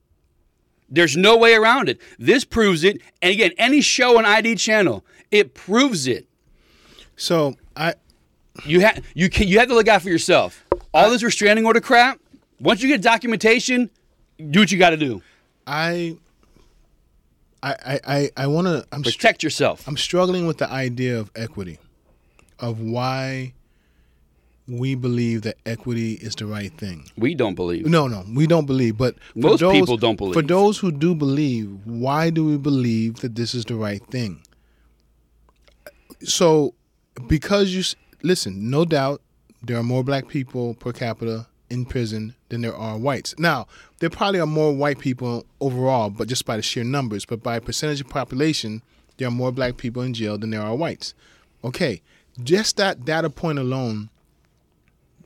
There's 0.89 1.17
no 1.17 1.37
way 1.37 1.55
around 1.55 1.89
it. 1.89 1.99
This 2.19 2.45
proves 2.45 2.83
it. 2.83 3.01
And 3.19 3.31
again, 3.33 3.51
any 3.57 3.81
show 3.81 4.19
on 4.19 4.25
ID 4.25 4.57
channel, 4.57 5.03
it 5.31 5.55
proves 5.55 6.05
it. 6.05 6.27
so 7.15 7.55
I 7.75 7.95
You 8.65 8.81
have 8.81 9.03
you 9.15 9.29
can 9.29 9.47
you 9.47 9.57
have 9.57 9.69
to 9.69 9.73
look 9.73 9.87
out 9.87 10.03
for 10.03 10.09
yourself. 10.09 10.62
All 10.93 11.09
this 11.09 11.23
restraining 11.23 11.65
order 11.65 11.81
crap. 11.81 12.19
Once 12.59 12.81
you 12.81 12.87
get 12.87 13.01
documentation, 13.01 13.89
do 14.49 14.59
what 14.59 14.71
you 14.71 14.77
got 14.77 14.91
to 14.91 14.97
do. 14.97 15.21
I 15.65 16.17
I 17.61 17.75
I 17.85 17.99
I, 18.05 18.31
I 18.37 18.47
want 18.47 18.67
to 18.67 18.85
I'm 18.91 19.03
str- 19.03 19.17
Protect 19.17 19.43
yourself. 19.43 19.87
I'm 19.87 19.97
struggling 19.97 20.45
with 20.45 20.57
the 20.59 20.69
idea 20.69 21.19
of 21.19 21.31
equity, 21.35 21.79
of 22.59 22.79
why 22.79 23.53
we 24.67 24.95
believe 24.95 25.41
that 25.41 25.57
equity 25.65 26.13
is 26.13 26.35
the 26.35 26.45
right 26.45 26.71
thing. 26.77 27.09
We 27.17 27.35
don't 27.35 27.55
believe. 27.55 27.85
No, 27.85 28.07
no, 28.07 28.23
we 28.33 28.47
don't 28.47 28.65
believe. 28.65 28.97
But 28.97 29.15
Most 29.35 29.59
those, 29.59 29.73
people 29.73 29.97
don't 29.97 30.15
believe. 30.15 30.33
For 30.33 30.41
those 30.41 30.77
who 30.77 30.91
do 30.91 31.15
believe, 31.15 31.79
why 31.85 32.29
do 32.29 32.45
we 32.45 32.57
believe 32.57 33.17
that 33.21 33.35
this 33.35 33.53
is 33.53 33.65
the 33.65 33.75
right 33.75 34.05
thing? 34.07 34.41
So, 36.23 36.75
because 37.27 37.73
you 37.75 37.83
listen, 38.21 38.69
no 38.69 38.85
doubt 38.85 39.21
there 39.63 39.77
are 39.77 39.83
more 39.83 40.03
black 40.03 40.27
people 40.27 40.73
per 40.75 40.91
capita 40.91 41.47
in 41.69 41.85
prison 41.85 42.35
than 42.49 42.61
there 42.61 42.75
are 42.75 42.97
whites. 42.97 43.33
Now, 43.39 43.67
there 43.99 44.09
probably 44.09 44.39
are 44.39 44.45
more 44.45 44.73
white 44.73 44.99
people 44.99 45.45
overall, 45.59 46.09
but 46.09 46.27
just 46.27 46.45
by 46.45 46.57
the 46.57 46.61
sheer 46.61 46.83
numbers. 46.83 47.25
But 47.25 47.41
by 47.41 47.59
percentage 47.59 48.01
of 48.01 48.09
population, 48.09 48.81
there 49.17 49.27
are 49.27 49.31
more 49.31 49.51
black 49.51 49.77
people 49.77 50.01
in 50.03 50.13
jail 50.13 50.37
than 50.37 50.51
there 50.51 50.61
are 50.61 50.75
whites. 50.75 51.13
Okay, 51.63 52.01
just 52.43 52.77
that 52.77 53.05
data 53.05 53.29
point 53.29 53.57
alone 53.57 54.09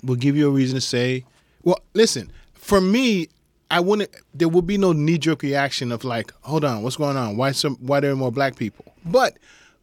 will 0.03 0.15
give 0.15 0.37
you 0.37 0.47
a 0.47 0.51
reason 0.51 0.75
to 0.75 0.81
say, 0.81 1.25
well, 1.63 1.79
listen, 1.93 2.31
for 2.53 2.79
me, 2.79 3.27
I 3.69 3.79
wouldn't. 3.79 4.09
There 4.33 4.47
would 4.47 4.67
be 4.67 4.77
no 4.77 4.93
knee 4.93 5.17
jerk 5.17 5.41
reaction 5.41 5.91
of 5.91 6.03
like, 6.03 6.31
hold 6.41 6.63
on, 6.63 6.83
what's 6.83 6.95
going 6.95 7.17
on? 7.17 7.35
Why 7.35 7.51
some? 7.51 7.75
Why 7.77 7.99
there 7.99 8.11
are 8.11 8.15
more 8.15 8.31
black 8.31 8.55
people? 8.55 8.93
But 9.03 9.37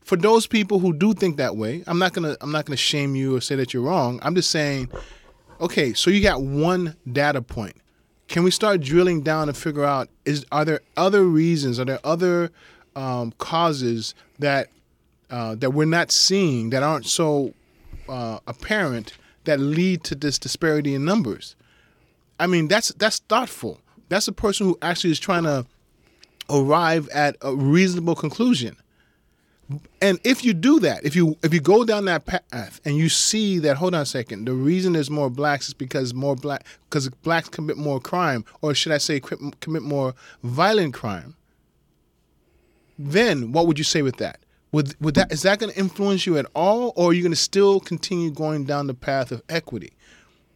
for 0.04 0.16
those 0.16 0.46
people 0.46 0.78
who 0.78 0.92
do 0.92 1.14
think 1.14 1.38
that 1.38 1.56
way, 1.56 1.82
I'm 1.86 1.98
not 1.98 2.12
gonna. 2.12 2.36
I'm 2.40 2.52
not 2.52 2.66
gonna 2.66 2.76
shame 2.76 3.16
you 3.16 3.36
or 3.36 3.40
say 3.40 3.56
that 3.56 3.72
you're 3.72 3.82
wrong. 3.82 4.20
I'm 4.22 4.34
just 4.34 4.50
saying, 4.50 4.90
okay, 5.60 5.94
so 5.94 6.10
you 6.10 6.22
got 6.22 6.42
one 6.42 6.94
data 7.10 7.42
point. 7.42 7.76
Can 8.28 8.42
we 8.42 8.50
start 8.50 8.80
drilling 8.80 9.22
down 9.22 9.48
and 9.48 9.56
figure 9.56 9.84
out 9.84 10.08
is 10.24 10.44
are 10.52 10.64
there 10.64 10.80
other 10.96 11.24
reasons? 11.24 11.80
Are 11.80 11.84
there 11.84 12.00
other 12.04 12.50
um, 12.94 13.32
causes 13.38 14.14
that 14.38 14.68
uh, 15.30 15.54
that 15.56 15.70
we're 15.70 15.86
not 15.86 16.10
seeing 16.12 16.70
that 16.70 16.82
aren't 16.82 17.06
so 17.06 17.54
uh, 18.08 18.38
apparent 18.46 19.14
that 19.44 19.58
lead 19.58 20.04
to 20.04 20.14
this 20.14 20.38
disparity 20.38 20.94
in 20.94 21.04
numbers? 21.04 21.56
I 22.38 22.46
mean, 22.46 22.68
that's 22.68 22.88
that's 22.94 23.20
thoughtful. 23.20 23.80
That's 24.10 24.28
a 24.28 24.32
person 24.32 24.66
who 24.66 24.78
actually 24.82 25.12
is 25.12 25.20
trying 25.20 25.44
to 25.44 25.64
arrive 26.50 27.08
at 27.08 27.36
a 27.40 27.54
reasonable 27.54 28.14
conclusion. 28.14 28.76
And 30.00 30.18
if 30.24 30.44
you 30.44 30.52
do 30.52 30.78
that, 30.80 31.04
if 31.04 31.16
you 31.16 31.38
if 31.42 31.54
you 31.54 31.60
go 31.60 31.84
down 31.84 32.04
that 32.04 32.26
path 32.26 32.80
and 32.84 32.96
you 32.96 33.08
see 33.08 33.58
that, 33.60 33.76
hold 33.76 33.94
on 33.94 34.02
a 34.02 34.06
second, 34.06 34.46
the 34.46 34.52
reason 34.52 34.92
there's 34.92 35.10
more 35.10 35.30
blacks 35.30 35.68
is 35.68 35.74
because 35.74 36.12
more 36.12 36.36
black 36.36 36.66
because 36.88 37.08
blacks 37.08 37.48
commit 37.48 37.76
more 37.76 38.00
crime, 38.00 38.44
or 38.60 38.74
should 38.74 38.92
I 38.92 38.98
say, 38.98 39.20
commit 39.20 39.82
more 39.82 40.14
violent 40.42 40.92
crime. 40.92 41.36
Then 42.98 43.52
what 43.52 43.66
would 43.66 43.78
you 43.78 43.84
say 43.84 44.02
with 44.02 44.18
that? 44.18 44.40
Would 44.72 45.00
would 45.00 45.14
that 45.14 45.32
is 45.32 45.42
that 45.42 45.60
going 45.60 45.72
to 45.72 45.78
influence 45.78 46.26
you 46.26 46.36
at 46.36 46.46
all, 46.54 46.92
or 46.96 47.10
are 47.10 47.12
you 47.14 47.22
going 47.22 47.32
to 47.32 47.36
still 47.36 47.80
continue 47.80 48.30
going 48.30 48.64
down 48.64 48.86
the 48.86 48.94
path 48.94 49.32
of 49.32 49.42
equity? 49.48 49.94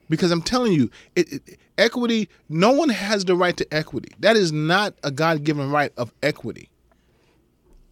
because 0.09 0.31
I'm 0.31 0.43
telling 0.43 0.73
you, 0.73 0.91
it, 1.15 1.33
it, 1.33 1.59
equity. 1.77 2.29
No 2.49 2.73
one 2.73 2.89
has 2.89 3.25
the 3.25 3.37
right 3.37 3.57
to 3.57 3.75
equity. 3.75 4.11
That 4.21 4.37
is 4.37 4.53
not 4.53 4.95
a 5.03 5.11
God-given 5.11 5.71
right 5.71 5.93
of 5.97 6.13
equity. 6.23 6.71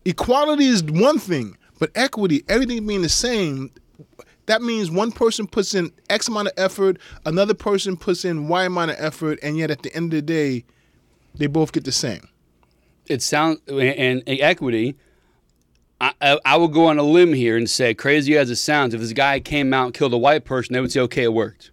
Equality 0.07 0.67
is 0.67 0.85
one 0.85 1.19
thing, 1.19 1.59
but 1.81 1.91
equity, 1.97 2.45
everything 2.49 2.87
being 2.87 3.03
the 3.03 3.09
same, 3.09 3.73
that 4.47 4.63
means 4.63 4.89
one 4.89 5.11
person 5.11 5.49
puts 5.49 5.75
in 5.75 5.91
X 6.09 6.29
amount 6.29 6.47
of 6.47 6.55
effort, 6.57 6.99
another 7.25 7.55
person 7.55 7.97
puts 7.97 8.25
in 8.25 8.47
Y 8.47 8.65
amount 8.65 8.93
of 8.93 8.97
effort, 9.01 9.41
and 9.43 9.59
yet 9.59 9.69
at 9.69 9.83
the 9.83 9.93
end 9.97 10.13
of 10.15 10.19
the 10.19 10.23
day, 10.23 10.65
they 11.35 11.49
both 11.49 11.73
get 11.73 11.83
the 11.83 11.91
same. 11.91 12.29
It 13.07 13.21
sounds 13.21 13.59
and, 13.67 14.23
equity. 14.29 14.95
I, 16.01 16.13
I, 16.21 16.39
I 16.45 16.57
will 16.57 16.69
go 16.69 16.87
on 16.87 17.01
a 17.01 17.03
limb 17.03 17.33
here 17.33 17.57
and 17.57 17.69
say, 17.69 17.93
crazy 17.93 18.39
as 18.39 18.49
it 18.49 18.57
sounds, 18.57 18.95
if 18.95 19.01
this 19.01 19.13
guy 19.13 19.41
came 19.41 19.75
out 19.75 19.87
and 19.87 19.95
killed 19.95 20.13
a 20.13 20.19
white 20.19 20.45
person, 20.45 20.75
they 20.75 20.81
would 20.81 20.93
say, 20.93 21.01
okay, 21.01 21.25
it 21.25 21.33
worked. 21.33 21.73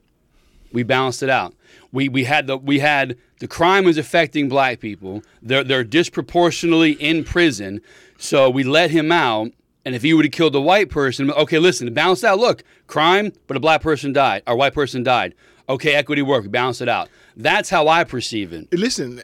We 0.72 0.82
balanced 0.82 1.22
it 1.22 1.30
out. 1.30 1.54
We, 1.94 2.10
we 2.10 2.26
had 2.26 2.48
the 2.48 2.58
we 2.58 2.80
had 2.80 3.18
the 3.40 3.48
crime 3.48 3.86
was 3.86 3.98
affecting 3.98 4.50
black 4.50 4.82
people. 4.82 5.24
They're 5.42 5.64
they're 5.64 5.86
disproportionately 5.86 6.94
in 6.94 7.24
prison, 7.24 7.80
so 8.18 8.50
we 8.50 8.64
let 8.64 8.92
him 8.92 9.12
out. 9.12 9.52
And 9.86 9.96
if 9.96 10.02
he 10.02 10.14
would 10.14 10.26
have 10.26 10.32
killed 10.32 10.56
a 10.56 10.62
white 10.62 10.90
person, 10.90 11.30
okay, 11.32 11.60
listen, 11.60 11.88
it 11.88 11.94
balanced 11.94 12.24
out. 12.24 12.40
Look, 12.40 12.64
crime, 12.88 13.34
but 13.48 13.58
a 13.58 13.60
black 13.60 13.82
person 13.82 14.14
died, 14.14 14.42
or 14.48 14.56
white 14.56 14.74
person 14.74 15.04
died. 15.04 15.36
Okay, 15.70 15.94
equity 15.94 16.22
worked. 16.22 16.52
balance 16.52 16.82
it 16.82 16.90
out. 16.90 17.10
That's 17.36 17.70
how 17.70 17.88
I 17.88 18.04
perceive 18.04 18.54
it. 18.54 18.68
Listen, 18.74 19.22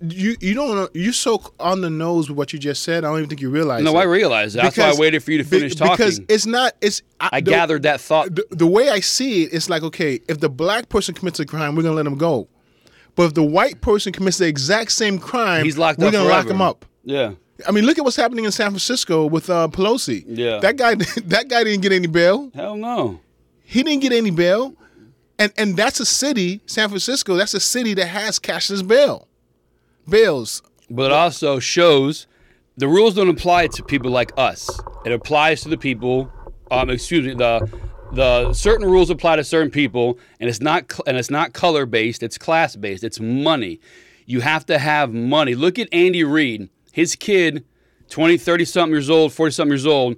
you 0.00 0.36
you 0.40 0.54
don't 0.54 0.74
know, 0.76 0.88
you're 0.94 1.12
so 1.12 1.42
on 1.58 1.80
the 1.80 1.90
nose 1.90 2.28
with 2.28 2.38
what 2.38 2.52
you 2.52 2.58
just 2.58 2.82
said. 2.82 3.04
I 3.04 3.08
don't 3.08 3.18
even 3.18 3.28
think 3.28 3.40
you 3.40 3.50
realize. 3.50 3.82
No, 3.82 3.92
it. 3.96 4.00
I 4.00 4.04
realize 4.04 4.54
that. 4.54 4.62
That's 4.62 4.78
why 4.78 4.90
I 4.90 4.94
waited 4.96 5.22
for 5.22 5.32
you 5.32 5.38
to 5.38 5.44
be- 5.44 5.58
finish 5.58 5.74
talking. 5.74 5.96
Because 5.96 6.20
it's 6.28 6.46
not. 6.46 6.74
It's 6.80 7.02
I 7.20 7.40
the- 7.40 7.50
gathered 7.50 7.82
that 7.82 8.00
thought. 8.00 8.34
the, 8.34 8.44
the 8.50 8.66
way 8.66 8.88
I 8.90 9.00
see 9.00 9.44
it, 9.44 9.52
it's 9.52 9.68
like 9.68 9.82
okay, 9.82 10.20
if 10.28 10.40
the 10.40 10.48
black 10.48 10.88
person 10.88 11.14
commits 11.14 11.40
a 11.40 11.46
crime, 11.46 11.74
we're 11.74 11.82
gonna 11.82 11.94
let 11.96 12.06
him 12.06 12.16
go. 12.18 12.48
But 13.16 13.24
if 13.24 13.34
the 13.34 13.42
white 13.42 13.80
person 13.80 14.12
commits 14.12 14.38
the 14.38 14.46
exact 14.46 14.92
same 14.92 15.18
crime, 15.18 15.64
He's 15.64 15.76
locked 15.78 15.98
we're 15.98 16.10
gonna 16.12 16.28
lock 16.28 16.46
him 16.48 16.62
up. 16.62 16.84
Yeah. 17.04 17.32
I 17.66 17.72
mean, 17.72 17.84
look 17.86 17.98
at 17.98 18.04
what's 18.04 18.14
happening 18.16 18.44
in 18.44 18.52
San 18.52 18.70
Francisco 18.70 19.26
with 19.26 19.50
uh, 19.50 19.66
Pelosi. 19.72 20.24
Yeah. 20.28 20.58
that 20.60 20.76
guy. 20.76 20.94
That 21.24 21.48
guy 21.48 21.64
didn't 21.64 21.82
get 21.82 21.90
any 21.92 22.06
bail. 22.06 22.50
Hell 22.54 22.76
no. 22.76 23.20
He 23.64 23.82
didn't 23.82 24.00
get 24.02 24.12
any 24.12 24.30
bail, 24.30 24.74
and 25.38 25.52
and 25.58 25.76
that's 25.76 26.00
a 26.00 26.06
city, 26.06 26.60
San 26.66 26.88
Francisco. 26.88 27.34
That's 27.34 27.52
a 27.54 27.60
city 27.60 27.92
that 27.94 28.06
has 28.06 28.38
cashless 28.38 28.86
bail, 28.86 29.27
bails. 30.08 30.62
But 30.90 31.12
also 31.12 31.58
shows 31.58 32.26
the 32.76 32.88
rules 32.88 33.14
don't 33.14 33.28
apply 33.28 33.66
to 33.68 33.82
people 33.82 34.10
like 34.10 34.32
us. 34.36 34.70
It 35.04 35.12
applies 35.12 35.60
to 35.62 35.68
the 35.68 35.76
people. 35.76 36.32
Um, 36.70 36.90
excuse 36.90 37.26
me. 37.26 37.34
The 37.34 37.70
the 38.12 38.52
certain 38.54 38.88
rules 38.88 39.10
apply 39.10 39.36
to 39.36 39.44
certain 39.44 39.70
people, 39.70 40.18
and 40.40 40.48
it's 40.48 40.60
not 40.60 40.90
cl- 40.90 41.04
and 41.06 41.16
it's 41.18 41.30
not 41.30 41.52
color 41.52 41.84
based. 41.84 42.22
It's 42.22 42.38
class 42.38 42.74
based. 42.74 43.04
It's 43.04 43.20
money. 43.20 43.80
You 44.24 44.40
have 44.40 44.64
to 44.66 44.78
have 44.78 45.12
money. 45.12 45.54
Look 45.54 45.78
at 45.78 45.88
Andy 45.92 46.24
Reid. 46.24 46.70
His 46.92 47.14
kid 47.14 47.64
20, 48.08 48.38
30 48.38 48.64
something 48.64 48.92
years 48.92 49.10
old, 49.10 49.32
40 49.32 49.52
something 49.52 49.72
years 49.72 49.86
old, 49.86 50.16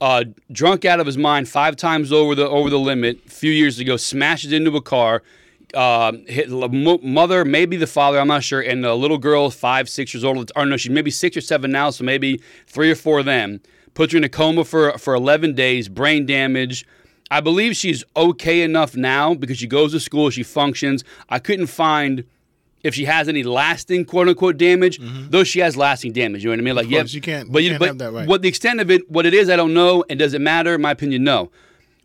uh, 0.00 0.24
drunk 0.50 0.84
out 0.84 1.00
of 1.00 1.06
his 1.06 1.18
mind 1.18 1.48
five 1.48 1.76
times 1.76 2.12
over 2.12 2.34
the 2.34 2.48
over 2.48 2.70
the 2.70 2.78
limit 2.78 3.20
a 3.26 3.30
few 3.30 3.50
years 3.50 3.78
ago, 3.78 3.96
smashes 3.96 4.52
into 4.52 4.74
a 4.76 4.82
car, 4.82 5.22
uh, 5.74 6.12
mother, 7.02 7.44
maybe 7.44 7.76
the 7.76 7.86
father, 7.86 8.18
I'm 8.20 8.28
not 8.28 8.44
sure, 8.44 8.60
and 8.60 8.84
the 8.84 8.94
little 8.94 9.18
girl, 9.18 9.50
five, 9.50 9.88
six 9.88 10.14
years 10.14 10.24
old, 10.24 10.52
or 10.56 10.66
no, 10.66 10.76
she's 10.76 10.90
maybe 10.92 11.10
six 11.10 11.36
or 11.36 11.40
seven 11.40 11.72
now, 11.72 11.90
so 11.90 12.04
maybe 12.04 12.40
three 12.66 12.90
or 12.90 12.94
four 12.94 13.20
of 13.20 13.24
them. 13.26 13.60
Puts 13.94 14.12
her 14.12 14.18
in 14.18 14.24
a 14.24 14.28
coma 14.28 14.64
for 14.64 14.96
for 14.98 15.14
11 15.14 15.54
days, 15.54 15.88
brain 15.88 16.26
damage. 16.26 16.86
I 17.30 17.40
believe 17.40 17.74
she's 17.74 18.04
okay 18.16 18.62
enough 18.62 18.94
now 18.94 19.34
because 19.34 19.58
she 19.58 19.66
goes 19.66 19.92
to 19.92 20.00
school, 20.00 20.30
she 20.30 20.42
functions. 20.42 21.02
I 21.28 21.38
couldn't 21.38 21.66
find 21.68 22.24
if 22.84 22.94
she 22.94 23.06
has 23.06 23.28
any 23.28 23.42
lasting 23.42 24.04
quote 24.04 24.28
unquote 24.28 24.58
damage, 24.58 24.98
though 25.00 25.42
she 25.42 25.58
has 25.60 25.76
lasting 25.76 26.12
damage. 26.12 26.44
You 26.44 26.50
know 26.50 26.52
what 26.52 26.60
I 26.60 26.62
mean? 26.62 26.76
Like, 26.76 26.84
Mm-hmm. 26.86 26.92
yeah, 26.94 27.02
you 27.04 27.20
can't- 27.20 27.50
But 27.50 27.62
you 27.62 27.64
you, 27.64 27.70
can't 27.70 27.80
but 27.80 27.86
have 27.88 27.98
that 27.98 28.12
right. 28.12 28.28
what 28.28 28.42
the 28.42 28.48
extent 28.48 28.80
of 28.80 28.90
it, 28.90 29.10
what 29.10 29.26
it 29.26 29.34
is, 29.34 29.48
I 29.50 29.56
don't 29.56 29.74
know, 29.74 30.04
and 30.08 30.18
does 30.18 30.34
it 30.34 30.40
matter? 30.40 30.74
In 30.74 30.82
my 30.82 30.92
opinion, 30.92 31.24
no. 31.24 31.50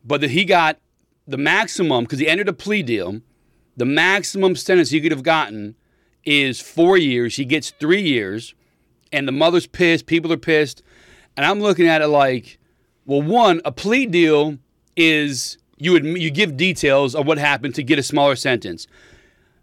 But 0.03 0.21
that 0.21 0.31
he 0.31 0.43
got 0.45 0.79
the 1.27 1.37
maximum 1.37 2.05
because 2.05 2.17
he 2.19 2.27
entered 2.27 2.49
a 2.49 2.53
plea 2.53 2.81
deal. 2.81 3.21
The 3.77 3.85
maximum 3.85 4.55
sentence 4.55 4.89
he 4.89 5.01
could 5.01 5.11
have 5.11 5.23
gotten 5.23 5.75
is 6.25 6.59
four 6.59 6.97
years. 6.97 7.35
He 7.35 7.45
gets 7.45 7.71
three 7.71 8.01
years, 8.01 8.53
and 9.11 9.27
the 9.27 9.31
mother's 9.31 9.67
pissed. 9.67 10.05
People 10.05 10.31
are 10.31 10.37
pissed, 10.37 10.83
and 11.35 11.45
I'm 11.45 11.59
looking 11.59 11.87
at 11.87 12.01
it 12.01 12.07
like, 12.07 12.59
well, 13.05 13.21
one, 13.21 13.61
a 13.65 13.71
plea 13.71 14.05
deal 14.05 14.57
is 14.95 15.57
you 15.77 15.93
would 15.93 16.05
you 16.05 16.29
give 16.29 16.57
details 16.57 17.15
of 17.15 17.25
what 17.25 17.37
happened 17.37 17.75
to 17.75 17.83
get 17.83 17.97
a 17.97 18.03
smaller 18.03 18.35
sentence. 18.35 18.87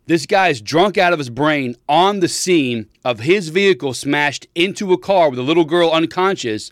This 0.06 0.26
guy 0.26 0.48
is 0.48 0.62
drunk 0.62 0.96
out 0.96 1.12
of 1.12 1.18
his 1.18 1.30
brain 1.30 1.76
on 1.88 2.20
the 2.20 2.28
scene 2.28 2.88
of 3.04 3.20
his 3.20 3.50
vehicle 3.50 3.92
smashed 3.92 4.46
into 4.54 4.92
a 4.92 4.98
car 4.98 5.28
with 5.28 5.38
a 5.38 5.42
little 5.42 5.66
girl 5.66 5.90
unconscious. 5.90 6.70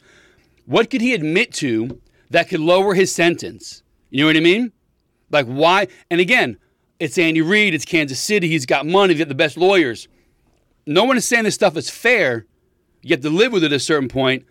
What 0.64 0.88
could 0.90 1.02
he 1.02 1.12
admit 1.12 1.52
to 1.54 2.00
that 2.30 2.48
could 2.48 2.60
lower 2.60 2.94
his 2.94 3.14
sentence? 3.14 3.82
You 4.10 4.20
know 4.20 4.26
what 4.26 4.36
I 4.36 4.40
mean? 4.40 4.72
Like 5.30 5.46
why? 5.46 5.88
And 6.10 6.20
again, 6.20 6.56
it's 7.00 7.18
Andy 7.18 7.42
Reid, 7.42 7.74
it's 7.74 7.84
Kansas 7.84 8.18
City, 8.20 8.48
he's 8.48 8.66
got 8.66 8.86
money, 8.86 9.14
he's 9.14 9.20
got 9.20 9.28
the 9.28 9.34
best 9.34 9.56
lawyers. 9.56 10.08
No 10.86 11.04
one 11.04 11.16
is 11.16 11.26
saying 11.26 11.44
this 11.44 11.54
stuff 11.54 11.76
is 11.76 11.90
fair. 11.90 12.46
You 13.02 13.10
have 13.10 13.20
to 13.22 13.30
live 13.30 13.52
with 13.52 13.62
it 13.64 13.72
at 13.72 13.76
a 13.76 13.80
certain 13.80 14.08
point. 14.08 14.44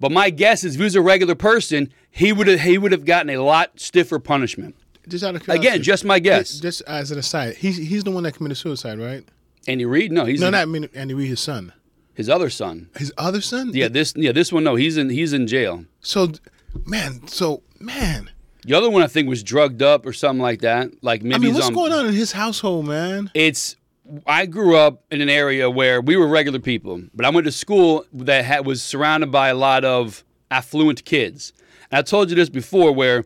But 0.00 0.10
my 0.12 0.30
guess 0.30 0.64
is 0.64 0.74
if 0.74 0.80
he 0.80 0.84
was 0.84 0.96
a 0.96 1.02
regular 1.02 1.34
person, 1.34 1.92
he 2.10 2.32
would 2.32 2.46
have 2.48 2.60
he 2.60 2.76
would 2.78 2.90
have 2.92 3.04
gotten 3.04 3.30
a 3.30 3.38
lot 3.38 3.78
stiffer 3.78 4.18
punishment. 4.18 4.74
Just 5.08 5.22
out 5.24 5.34
of 5.36 5.42
curiosity. 5.44 5.68
Again, 5.68 5.82
just 5.82 6.04
my 6.04 6.18
guess. 6.18 6.58
Just 6.58 6.82
as 6.82 7.10
an 7.10 7.18
aside, 7.18 7.56
he's 7.56 7.76
he's 7.76 8.02
the 8.04 8.10
one 8.10 8.22
that 8.24 8.32
committed 8.34 8.56
suicide, 8.56 8.98
right? 8.98 9.24
Andy 9.68 9.84
Reid? 9.84 10.10
No, 10.10 10.24
he's 10.24 10.40
No, 10.40 10.46
in- 10.46 10.52
not 10.52 10.68
Min- 10.68 10.88
Andy 10.94 11.14
Reid, 11.14 11.28
his 11.28 11.40
son. 11.40 11.72
his 12.14 12.28
other 12.28 12.50
son. 12.50 12.88
His 12.96 13.12
other 13.16 13.40
son. 13.40 13.70
Yeah, 13.74 13.88
this 13.88 14.12
yeah, 14.16 14.32
this 14.32 14.52
one 14.52 14.64
no, 14.64 14.74
he's 14.74 14.96
in 14.96 15.10
he's 15.10 15.32
in 15.32 15.46
jail. 15.46 15.84
So, 16.00 16.32
man, 16.84 17.26
so 17.28 17.62
man, 17.78 18.30
The 18.64 18.74
other 18.74 18.88
one 18.88 19.02
I 19.02 19.08
think 19.08 19.28
was 19.28 19.42
drugged 19.42 19.82
up 19.82 20.06
or 20.06 20.12
something 20.12 20.42
like 20.42 20.60
that. 20.60 20.90
Like 21.02 21.22
maybe 21.22 21.34
I 21.34 21.38
mean, 21.38 21.54
what's 21.54 21.66
on, 21.66 21.74
going 21.74 21.92
on 21.92 22.06
in 22.06 22.14
his 22.14 22.32
household, 22.32 22.86
man? 22.86 23.30
It's 23.34 23.76
I 24.26 24.46
grew 24.46 24.76
up 24.76 25.04
in 25.10 25.20
an 25.20 25.28
area 25.28 25.70
where 25.70 26.00
we 26.00 26.16
were 26.16 26.26
regular 26.26 26.58
people, 26.58 27.02
but 27.14 27.24
I 27.24 27.30
went 27.30 27.46
to 27.46 27.52
school 27.52 28.04
that 28.12 28.44
had, 28.44 28.66
was 28.66 28.82
surrounded 28.82 29.30
by 29.30 29.48
a 29.48 29.54
lot 29.54 29.84
of 29.84 30.24
affluent 30.50 31.04
kids. 31.04 31.52
And 31.90 31.98
I 31.98 32.02
told 32.02 32.30
you 32.30 32.36
this 32.36 32.48
before, 32.48 32.92
where 32.92 33.24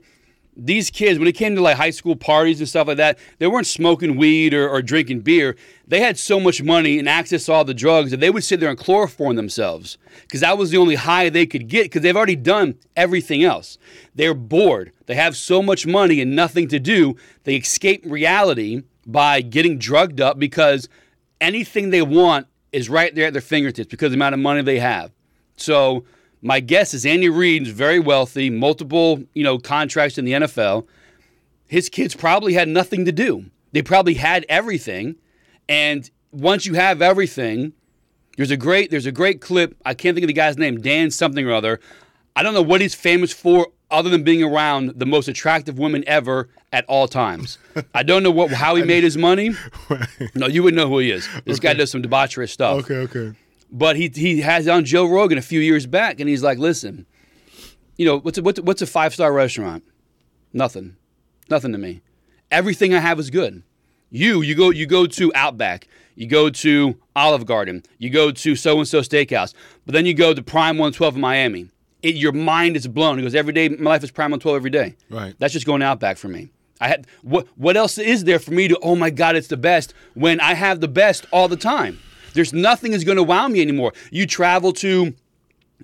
these 0.56 0.88
kids, 0.88 1.18
when 1.18 1.28
it 1.28 1.32
came 1.32 1.54
to 1.54 1.60
like 1.60 1.76
high 1.76 1.90
school 1.90 2.16
parties 2.16 2.60
and 2.60 2.68
stuff 2.68 2.88
like 2.88 2.96
that, 2.96 3.18
they 3.38 3.46
weren't 3.46 3.66
smoking 3.66 4.16
weed 4.16 4.54
or, 4.54 4.68
or 4.68 4.80
drinking 4.80 5.20
beer. 5.20 5.54
They 5.86 6.00
had 6.00 6.18
so 6.18 6.40
much 6.40 6.62
money 6.62 6.98
and 6.98 7.08
access 7.08 7.44
to 7.46 7.52
all 7.52 7.64
the 7.64 7.74
drugs 7.74 8.10
that 8.10 8.20
they 8.20 8.30
would 8.30 8.42
sit 8.42 8.60
there 8.60 8.70
and 8.70 8.78
chloroform 8.78 9.36
themselves 9.36 9.98
because 10.22 10.40
that 10.40 10.56
was 10.56 10.70
the 10.70 10.78
only 10.78 10.94
high 10.94 11.28
they 11.28 11.46
could 11.46 11.68
get 11.68 11.84
because 11.84 12.02
they've 12.02 12.16
already 12.16 12.36
done 12.36 12.76
everything 12.96 13.44
else. 13.44 13.76
They're 14.14 14.34
bored. 14.34 14.92
They 15.04 15.14
have 15.14 15.36
so 15.36 15.62
much 15.62 15.86
money 15.86 16.20
and 16.20 16.34
nothing 16.34 16.68
to 16.68 16.80
do. 16.80 17.16
They 17.44 17.56
escape 17.56 18.02
reality 18.06 18.82
by 19.06 19.42
getting 19.42 19.78
drugged 19.78 20.20
up 20.20 20.38
because 20.38 20.88
anything 21.40 21.90
they 21.90 22.02
want 22.02 22.46
is 22.72 22.88
right 22.88 23.14
there 23.14 23.26
at 23.26 23.34
their 23.34 23.42
fingertips 23.42 23.90
because 23.90 24.06
of 24.06 24.12
the 24.12 24.16
amount 24.16 24.34
of 24.34 24.40
money 24.40 24.62
they 24.62 24.78
have. 24.78 25.12
So 25.56 26.04
my 26.46 26.60
guess 26.60 26.94
is 26.94 27.04
Andy 27.04 27.28
Reid 27.28 27.66
is 27.66 27.72
very 27.72 27.98
wealthy, 27.98 28.50
multiple 28.50 29.22
you 29.34 29.42
know 29.42 29.58
contracts 29.58 30.16
in 30.16 30.24
the 30.24 30.32
NFL. 30.32 30.86
His 31.66 31.88
kids 31.88 32.14
probably 32.14 32.54
had 32.54 32.68
nothing 32.68 33.04
to 33.04 33.12
do. 33.12 33.46
They 33.72 33.82
probably 33.82 34.14
had 34.14 34.46
everything, 34.48 35.16
and 35.68 36.08
once 36.30 36.64
you 36.64 36.74
have 36.74 37.02
everything, 37.02 37.72
there's 38.36 38.52
a 38.52 38.56
great 38.56 38.90
there's 38.92 39.06
a 39.06 39.12
great 39.12 39.40
clip. 39.40 39.76
I 39.84 39.94
can't 39.94 40.14
think 40.14 40.22
of 40.24 40.28
the 40.28 40.34
guy's 40.34 40.56
name, 40.56 40.80
Dan 40.80 41.10
something 41.10 41.46
or 41.46 41.52
other. 41.52 41.80
I 42.36 42.42
don't 42.42 42.54
know 42.54 42.62
what 42.62 42.80
he's 42.80 42.94
famous 42.94 43.32
for 43.32 43.68
other 43.90 44.08
than 44.08 44.22
being 44.22 44.42
around 44.42 44.92
the 44.96 45.06
most 45.06 45.26
attractive 45.26 45.78
women 45.78 46.04
ever 46.06 46.48
at 46.72 46.84
all 46.86 47.08
times. 47.08 47.58
I 47.94 48.02
don't 48.04 48.22
know 48.22 48.30
what 48.30 48.52
how 48.52 48.76
he 48.76 48.82
made 48.94 49.02
his 49.02 49.16
money. 49.16 49.50
No, 50.34 50.46
you 50.46 50.62
wouldn't 50.62 50.80
know 50.80 50.88
who 50.88 50.98
he 50.98 51.10
is. 51.10 51.28
This 51.44 51.58
guy 51.58 51.74
does 51.74 51.90
some 51.90 52.02
debaucherous 52.02 52.50
stuff. 52.50 52.84
Okay, 52.84 52.96
okay. 52.96 53.36
But 53.70 53.96
he 53.96 54.10
he 54.14 54.40
has 54.42 54.68
on 54.68 54.84
Joe 54.84 55.06
Rogan 55.06 55.38
a 55.38 55.42
few 55.42 55.60
years 55.60 55.86
back, 55.86 56.20
and 56.20 56.28
he's 56.28 56.42
like, 56.42 56.58
"Listen, 56.58 57.06
you 57.96 58.06
know 58.06 58.18
what's 58.18 58.38
a, 58.38 58.42
what's 58.42 58.58
a, 58.58 58.62
what's 58.62 58.82
a 58.82 58.86
five 58.86 59.12
star 59.12 59.32
restaurant? 59.32 59.84
Nothing, 60.52 60.96
nothing 61.50 61.72
to 61.72 61.78
me. 61.78 62.02
Everything 62.50 62.94
I 62.94 63.00
have 63.00 63.18
is 63.18 63.30
good. 63.30 63.62
You 64.10 64.40
you 64.40 64.54
go 64.54 64.70
you 64.70 64.86
go 64.86 65.06
to 65.06 65.32
Outback, 65.34 65.88
you 66.14 66.26
go 66.26 66.48
to 66.48 66.96
Olive 67.16 67.44
Garden, 67.44 67.82
you 67.98 68.08
go 68.08 68.30
to 68.30 68.54
so 68.54 68.78
and 68.78 68.86
so 68.86 69.00
Steakhouse, 69.00 69.52
but 69.84 69.92
then 69.92 70.06
you 70.06 70.14
go 70.14 70.32
to 70.32 70.42
Prime 70.42 70.78
One 70.78 70.92
Twelve 70.92 71.16
in 71.16 71.20
Miami. 71.20 71.70
It, 72.02 72.14
your 72.14 72.32
mind 72.32 72.76
is 72.76 72.86
blown. 72.86 73.16
He 73.18 73.22
goes, 73.22 73.34
every 73.34 73.52
day 73.52 73.68
my 73.68 73.90
life 73.90 74.04
is 74.04 74.12
Prime 74.12 74.30
One 74.30 74.38
Twelve 74.38 74.56
every 74.56 74.70
day. 74.70 74.94
Right. 75.10 75.34
That's 75.38 75.52
just 75.52 75.66
going 75.66 75.82
Outback 75.82 76.18
for 76.18 76.28
me. 76.28 76.50
I 76.80 76.88
had 76.88 77.06
what 77.22 77.48
what 77.56 77.76
else 77.76 77.98
is 77.98 78.24
there 78.24 78.38
for 78.38 78.52
me 78.52 78.68
to? 78.68 78.78
Oh 78.80 78.94
my 78.96 79.10
God, 79.10 79.34
it's 79.34 79.48
the 79.48 79.56
best 79.56 79.92
when 80.14 80.40
I 80.40 80.54
have 80.54 80.80
the 80.80 80.88
best 80.88 81.26
all 81.32 81.48
the 81.48 81.56
time. 81.56 81.98
There's 82.36 82.52
nothing 82.52 82.92
is 82.92 83.02
going 83.02 83.16
to 83.16 83.22
wow 83.22 83.48
me 83.48 83.60
anymore. 83.60 83.92
You 84.10 84.26
travel 84.26 84.72
to, 84.74 85.14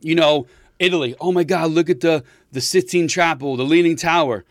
you 0.00 0.14
know, 0.14 0.46
Italy. 0.78 1.16
Oh 1.20 1.32
my 1.32 1.44
God, 1.44 1.70
look 1.70 1.90
at 1.90 2.00
the 2.00 2.22
the 2.52 2.60
Sistine 2.60 3.08
Chapel, 3.08 3.56
the 3.56 3.64
Leaning 3.64 3.96
Tower. 3.96 4.44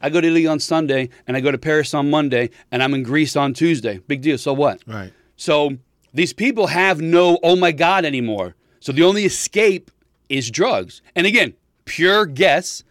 I 0.00 0.10
go 0.10 0.20
to 0.20 0.26
Italy 0.26 0.46
on 0.46 0.60
Sunday 0.60 1.08
and 1.26 1.36
I 1.36 1.40
go 1.40 1.50
to 1.50 1.58
Paris 1.58 1.94
on 1.94 2.10
Monday 2.10 2.50
and 2.70 2.82
I'm 2.82 2.94
in 2.94 3.02
Greece 3.02 3.36
on 3.36 3.54
Tuesday. 3.54 3.98
Big 3.98 4.22
deal. 4.22 4.38
So 4.38 4.52
what? 4.52 4.80
Right. 4.86 5.12
So 5.36 5.76
these 6.14 6.32
people 6.32 6.68
have 6.68 7.00
no 7.00 7.38
oh 7.42 7.56
my 7.56 7.72
God 7.72 8.04
anymore. 8.04 8.54
So 8.80 8.92
the 8.92 9.02
only 9.02 9.24
escape 9.24 9.90
is 10.28 10.50
drugs. 10.50 11.02
And 11.16 11.26
again, 11.26 11.54
pure 11.84 12.26
guess, 12.26 12.84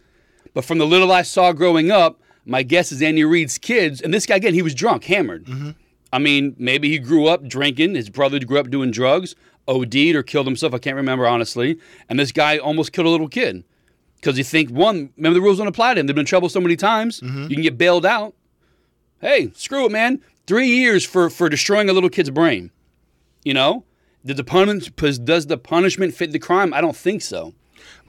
but 0.54 0.64
from 0.64 0.78
the 0.78 0.86
little 0.86 1.10
I 1.10 1.22
saw 1.22 1.52
growing 1.52 1.90
up, 1.90 2.20
my 2.44 2.62
guess 2.62 2.92
is 2.92 3.00
Andy 3.00 3.24
Reid's 3.24 3.56
kids, 3.56 4.00
and 4.00 4.12
this 4.12 4.26
guy 4.26 4.36
again, 4.36 4.54
he 4.54 4.62
was 4.62 4.74
drunk, 4.74 5.04
hammered. 5.04 5.46
Mm-hmm. 5.46 5.70
I 6.12 6.18
mean, 6.18 6.54
maybe 6.58 6.90
he 6.90 6.98
grew 6.98 7.26
up 7.26 7.46
drinking. 7.46 7.94
His 7.94 8.10
brother 8.10 8.38
grew 8.40 8.58
up 8.58 8.70
doing 8.70 8.90
drugs, 8.90 9.34
OD'd 9.66 10.14
or 10.14 10.22
killed 10.22 10.46
himself. 10.46 10.74
I 10.74 10.78
can't 10.78 10.96
remember 10.96 11.26
honestly. 11.26 11.78
And 12.08 12.18
this 12.18 12.32
guy 12.32 12.58
almost 12.58 12.92
killed 12.92 13.06
a 13.06 13.10
little 13.10 13.28
kid 13.28 13.64
because 14.16 14.36
you 14.36 14.44
think 14.44 14.70
one, 14.70 15.10
remember 15.16 15.34
the 15.34 15.40
rules 15.40 15.58
don't 15.58 15.66
apply 15.66 15.94
to 15.94 16.00
him. 16.00 16.06
They've 16.06 16.14
been 16.14 16.22
in 16.22 16.26
trouble 16.26 16.48
so 16.48 16.60
many 16.60 16.76
times. 16.76 17.20
Mm-hmm. 17.20 17.42
You 17.44 17.56
can 17.56 17.62
get 17.62 17.78
bailed 17.78 18.04
out. 18.04 18.34
Hey, 19.20 19.52
screw 19.54 19.86
it, 19.86 19.92
man. 19.92 20.20
Three 20.46 20.68
years 20.68 21.04
for 21.04 21.30
for 21.30 21.48
destroying 21.48 21.88
a 21.88 21.92
little 21.92 22.10
kid's 22.10 22.30
brain. 22.30 22.70
You 23.44 23.54
know, 23.54 23.84
did 24.24 24.36
the 24.36 24.44
punish, 24.44 24.88
does 24.88 25.46
the 25.46 25.58
punishment 25.58 26.14
fit 26.14 26.32
the 26.32 26.38
crime? 26.38 26.74
I 26.74 26.80
don't 26.80 26.96
think 26.96 27.22
so. 27.22 27.54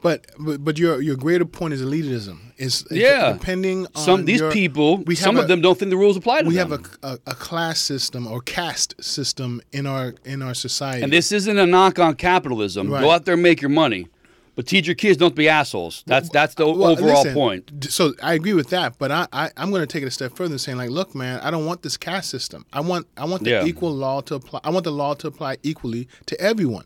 But 0.03 0.25
but, 0.37 0.63
but 0.63 0.77
your 0.77 1.01
your 1.01 1.15
greater 1.15 1.45
point 1.45 1.73
is 1.73 1.81
elitism. 1.81 2.37
Is 2.57 2.85
Yeah. 2.91 3.33
depending 3.33 3.87
on 3.95 4.03
Some 4.03 4.25
these 4.25 4.41
your- 4.41 4.51
people, 4.51 4.97
we 4.97 5.15
some 5.15 5.37
a- 5.37 5.41
of 5.41 5.47
them 5.47 5.61
don't 5.61 5.79
think 5.79 5.89
the 5.89 5.97
rules 5.97 6.17
apply 6.17 6.41
to 6.43 6.47
We 6.49 6.55
them. 6.55 6.69
We 6.69 6.75
have 6.75 6.85
a, 7.03 7.07
a, 7.07 7.19
a 7.31 7.35
class 7.35 7.79
system 7.79 8.27
or 8.27 8.41
caste 8.41 8.93
system 9.01 9.61
in 9.71 9.87
our 9.87 10.13
in 10.25 10.41
our 10.41 10.53
society. 10.53 11.01
And 11.03 11.11
this 11.11 11.31
isn't 11.31 11.57
a 11.57 11.65
knock 11.65 11.97
on 11.99 12.15
capitalism. 12.15 12.89
Right. 12.91 13.01
Go 13.01 13.09
out 13.11 13.25
there 13.25 13.33
and 13.35 13.41
make 13.43 13.61
your 13.61 13.69
money. 13.69 14.07
But 14.55 14.67
teach 14.67 14.85
your 14.85 14.93
kids 14.93 15.17
don't 15.17 15.33
be 15.33 15.49
assholes. 15.49 16.03
That's 16.05 16.29
that's 16.29 16.53
the 16.55 16.67
Well, 16.67 16.91
overall 16.91 17.23
listen, 17.23 17.33
point. 17.33 17.71
So 17.89 18.13
I 18.21 18.33
agree 18.35 18.53
with 18.53 18.69
that, 18.69 18.99
but 18.99 19.09
I, 19.09 19.25
I 19.33 19.49
I'm 19.57 19.71
going 19.71 19.81
to 19.81 19.87
take 19.87 20.03
it 20.03 20.07
a 20.07 20.11
step 20.11 20.35
further 20.35 20.53
and 20.53 20.61
saying 20.61 20.77
like, 20.77 20.91
look, 20.91 21.15
man, 21.15 21.39
I 21.39 21.49
don't 21.49 21.65
want 21.65 21.81
this 21.81 21.97
caste 21.97 22.29
system. 22.29 22.63
I 22.71 22.81
want 22.81 23.07
I 23.17 23.25
want 23.25 23.43
the 23.45 23.49
Yeah. 23.51 23.65
equal 23.65 23.91
law 23.95 24.21
to 24.21 24.35
apply. 24.35 24.59
I 24.63 24.69
want 24.69 24.83
the 24.83 24.91
law 24.91 25.15
to 25.15 25.27
apply 25.27 25.57
equally 25.63 26.07
to 26.27 26.39
everyone. 26.39 26.85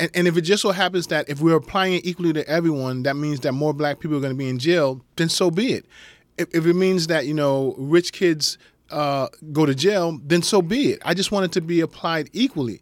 And, 0.00 0.10
and 0.14 0.28
if 0.28 0.36
it 0.36 0.42
just 0.42 0.62
so 0.62 0.70
happens 0.70 1.08
that 1.08 1.28
if 1.28 1.40
we're 1.40 1.56
applying 1.56 1.94
it 1.94 2.06
equally 2.06 2.32
to 2.32 2.46
everyone, 2.48 3.02
that 3.02 3.16
means 3.16 3.40
that 3.40 3.52
more 3.52 3.72
black 3.72 3.98
people 3.98 4.16
are 4.16 4.20
going 4.20 4.32
to 4.32 4.38
be 4.38 4.48
in 4.48 4.58
jail, 4.58 5.04
then 5.16 5.28
so 5.28 5.50
be 5.50 5.72
it. 5.72 5.86
If, 6.36 6.54
if 6.54 6.66
it 6.66 6.74
means 6.74 7.08
that 7.08 7.26
you 7.26 7.34
know 7.34 7.74
rich 7.78 8.12
kids 8.12 8.58
uh, 8.90 9.28
go 9.52 9.66
to 9.66 9.74
jail, 9.74 10.18
then 10.24 10.42
so 10.42 10.62
be 10.62 10.92
it. 10.92 11.02
I 11.04 11.14
just 11.14 11.32
want 11.32 11.46
it 11.46 11.52
to 11.52 11.60
be 11.60 11.80
applied 11.80 12.30
equally. 12.32 12.80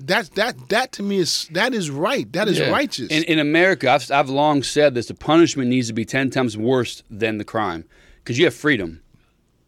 That 0.00 0.30
that 0.36 0.68
that 0.68 0.92
to 0.92 1.02
me 1.02 1.18
is 1.18 1.48
that 1.52 1.74
is 1.74 1.90
right. 1.90 2.30
That 2.32 2.46
is 2.48 2.58
Yeah. 2.58 2.70
righteous. 2.70 3.08
In, 3.10 3.24
in 3.24 3.38
America, 3.38 3.90
I've, 3.90 4.08
I've 4.12 4.28
long 4.30 4.62
said 4.62 4.94
this: 4.94 5.06
the 5.06 5.14
punishment 5.14 5.70
needs 5.70 5.88
to 5.88 5.92
be 5.94 6.04
ten 6.04 6.30
times 6.30 6.56
worse 6.56 7.02
than 7.10 7.38
the 7.38 7.44
crime, 7.44 7.84
because 8.18 8.38
you 8.38 8.44
have 8.44 8.54
freedom. 8.54 9.00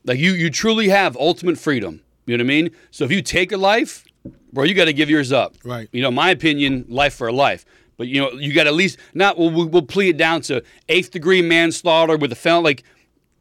Like 0.04 0.18
you, 0.18 0.32
you 0.32 0.48
truly 0.50 0.88
have 0.88 1.16
ultimate 1.16 1.58
freedom. 1.58 2.02
You 2.26 2.36
know 2.36 2.44
what 2.44 2.46
I 2.46 2.54
mean? 2.54 2.70
So 2.90 3.04
if 3.04 3.10
you 3.10 3.22
take 3.22 3.50
a 3.52 3.56
life, 3.56 4.04
bro, 4.52 4.64
you 4.64 4.74
got 4.74 4.86
to 4.86 4.92
give 4.92 5.10
yours 5.10 5.32
up. 5.32 5.54
Right. 5.64 5.88
You 5.92 6.02
know, 6.02 6.10
my 6.10 6.30
opinion, 6.30 6.86
life 6.88 7.14
for 7.14 7.30
life. 7.32 7.64
But 7.96 8.08
you 8.08 8.20
know, 8.20 8.32
you 8.32 8.54
got 8.54 8.66
at 8.66 8.74
least 8.74 8.98
not. 9.12 9.38
We'll, 9.38 9.68
we'll, 9.68 9.82
plead 9.82 10.08
it 10.10 10.16
down 10.16 10.40
to 10.42 10.62
eighth 10.88 11.10
degree 11.10 11.42
manslaughter 11.42 12.16
with 12.16 12.32
a 12.32 12.34
felon. 12.34 12.64
Like, 12.64 12.82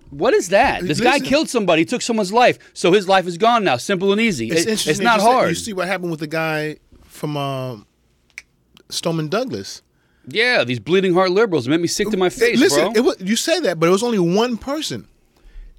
what 0.09 0.33
is 0.33 0.49
that? 0.49 0.83
This 0.83 0.99
guy 0.99 1.19
killed 1.19 1.47
somebody, 1.47 1.85
took 1.85 2.01
someone's 2.01 2.33
life, 2.33 2.59
so 2.73 2.91
his 2.91 3.07
life 3.07 3.25
is 3.25 3.37
gone 3.37 3.63
now. 3.63 3.77
Simple 3.77 4.11
and 4.11 4.19
easy. 4.19 4.47
It's 4.49 4.61
It- 4.61 4.67
interesting. 4.69 4.91
it's 4.91 4.99
not 4.99 5.21
hard. 5.21 5.49
You 5.49 5.55
see 5.55 5.71
what 5.71 5.87
happened 5.87 6.11
with 6.11 6.19
the 6.19 6.27
guy 6.27 6.77
from 7.05 7.37
um, 7.37 7.85
Stoneman 8.89 9.29
Douglas. 9.29 9.81
yeah, 10.27 10.63
these 10.63 10.79
bleeding 10.79 11.13
heart 11.13 11.31
liberals 11.31 11.67
made 11.67 11.79
me 11.79 11.87
sick 11.87 12.09
to 12.09 12.17
my 12.17 12.29
face, 12.29 12.59
Listen, 12.59 12.91
bro. 12.91 12.93
it 12.95 12.99
was, 13.01 13.15
you 13.21 13.35
say 13.35 13.59
that, 13.61 13.79
but 13.79 13.87
it 13.87 13.91
was 13.91 14.03
only 14.03 14.19
one 14.19 14.57
person. 14.57 15.07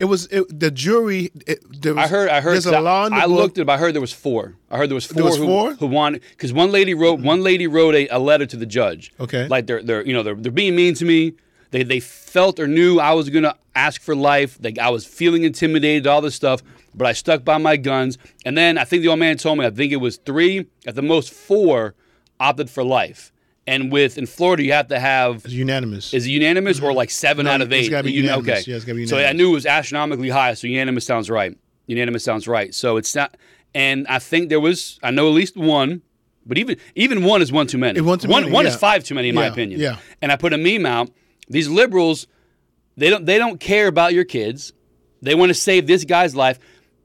It 0.00 0.06
was 0.06 0.26
it, 0.30 0.58
the 0.58 0.70
jury. 0.70 1.30
It, 1.46 1.82
there 1.82 1.94
was, 1.94 2.06
I 2.06 2.08
heard. 2.08 2.30
I 2.30 2.40
heard. 2.40 2.54
There's 2.54 2.64
a 2.64 2.80
law 2.80 3.10
I 3.12 3.26
book. 3.26 3.28
looked 3.28 3.58
at. 3.58 3.62
it, 3.62 3.68
I 3.68 3.76
heard 3.76 3.94
there 3.94 4.00
was 4.00 4.14
four. 4.14 4.54
I 4.70 4.78
heard 4.78 4.88
there 4.88 4.94
was 4.94 5.04
four. 5.04 5.14
There 5.14 5.24
was 5.24 5.36
who, 5.36 5.44
four? 5.44 5.74
who 5.74 5.86
wanted 5.86 6.22
because 6.30 6.54
one 6.54 6.72
lady 6.72 6.94
wrote. 6.94 7.18
Mm-hmm. 7.18 7.26
One 7.26 7.42
lady 7.42 7.66
wrote 7.66 7.94
a, 7.94 8.08
a 8.08 8.18
letter 8.18 8.46
to 8.46 8.56
the 8.56 8.64
judge. 8.64 9.12
Okay. 9.20 9.46
Like 9.46 9.66
they're 9.66 9.82
they're 9.82 10.04
you 10.04 10.14
know 10.14 10.22
they're 10.22 10.34
they're 10.34 10.50
being 10.50 10.74
mean 10.74 10.94
to 10.94 11.04
me. 11.04 11.34
They 11.70 11.82
they 11.82 12.00
felt 12.00 12.58
or 12.58 12.66
knew 12.66 12.98
I 12.98 13.12
was 13.12 13.28
gonna 13.28 13.54
ask 13.74 14.00
for 14.00 14.16
life. 14.16 14.58
Like 14.62 14.78
I 14.78 14.88
was 14.88 15.04
feeling 15.04 15.44
intimidated. 15.44 16.06
All 16.06 16.22
this 16.22 16.34
stuff. 16.34 16.62
But 16.94 17.06
I 17.06 17.12
stuck 17.12 17.44
by 17.44 17.58
my 17.58 17.76
guns. 17.76 18.16
And 18.44 18.56
then 18.56 18.78
I 18.78 18.84
think 18.84 19.02
the 19.02 19.08
old 19.08 19.20
man 19.20 19.36
told 19.36 19.58
me. 19.58 19.66
I 19.66 19.70
think 19.70 19.92
it 19.92 19.96
was 19.96 20.16
three 20.16 20.66
at 20.86 20.94
the 20.94 21.02
most 21.02 21.30
four 21.30 21.94
opted 22.40 22.70
for 22.70 22.82
life. 22.82 23.32
And 23.66 23.92
with 23.92 24.18
in 24.18 24.26
Florida 24.26 24.62
you 24.62 24.72
have 24.72 24.88
to 24.88 24.98
have 24.98 25.44
It's 25.44 25.52
unanimous. 25.54 26.12
is 26.14 26.26
it 26.26 26.30
unanimous 26.30 26.80
or 26.80 26.92
like 26.92 27.10
seven 27.10 27.44
No, 27.44 27.52
out 27.52 27.60
of 27.60 27.72
it's 27.72 27.86
eight? 27.86 27.90
gotta 27.90 28.04
be 28.04 28.12
You 28.12 28.22
unanimous. 28.22 28.48
Okay. 28.62 28.70
Yeah, 28.70 28.76
it's 28.76 28.84
gotta 28.84 28.96
be 28.96 29.02
unanimous. 29.02 29.10
So 29.10 29.28
I 29.28 29.32
knew 29.32 29.50
it 29.50 29.54
was 29.54 29.66
astronomically 29.66 30.30
high. 30.30 30.54
So 30.54 30.66
unanimous 30.66 31.04
sounds 31.06 31.28
right. 31.30 31.56
Unanimous 31.86 32.24
sounds 32.24 32.48
right. 32.48 32.74
So 32.74 32.96
it's 32.96 33.14
not. 33.14 33.36
And 33.74 34.06
I 34.08 34.18
think 34.18 34.48
there 34.48 34.60
was. 34.60 34.98
I 35.02 35.10
know 35.10 35.28
at 35.28 35.34
least 35.34 35.56
one. 35.56 36.02
But 36.46 36.56
even 36.58 36.78
even 36.96 37.22
one 37.22 37.42
is 37.42 37.52
one 37.52 37.66
too 37.66 37.78
many. 37.78 37.98
It 37.98 38.02
one 38.02 38.18
too 38.18 38.28
one, 38.28 38.42
many, 38.44 38.52
one 38.52 38.64
yeah. 38.64 38.70
is 38.72 38.76
five 38.76 39.04
too 39.04 39.14
many 39.14 39.28
in 39.28 39.34
my 39.34 39.46
opinion. 39.46 39.78
yeah. 39.78 39.98
And 40.22 40.32
I 40.32 40.36
put 40.36 40.52
a 40.52 40.58
meme 40.58 40.86
out. 40.86 41.10
These 41.48 41.68
liberals, 41.68 42.26
they 42.96 43.10
don't 43.10 43.26
they 43.26 43.36
don't 43.38 43.60
care 43.60 43.86
about 43.88 44.14
your 44.14 44.24
kids. 44.24 44.72
They 45.22 45.34
want 45.34 45.50
to 45.50 45.54
save 45.54 45.86
this 45.86 46.04
guy's 46.04 46.34
life. 46.34 46.58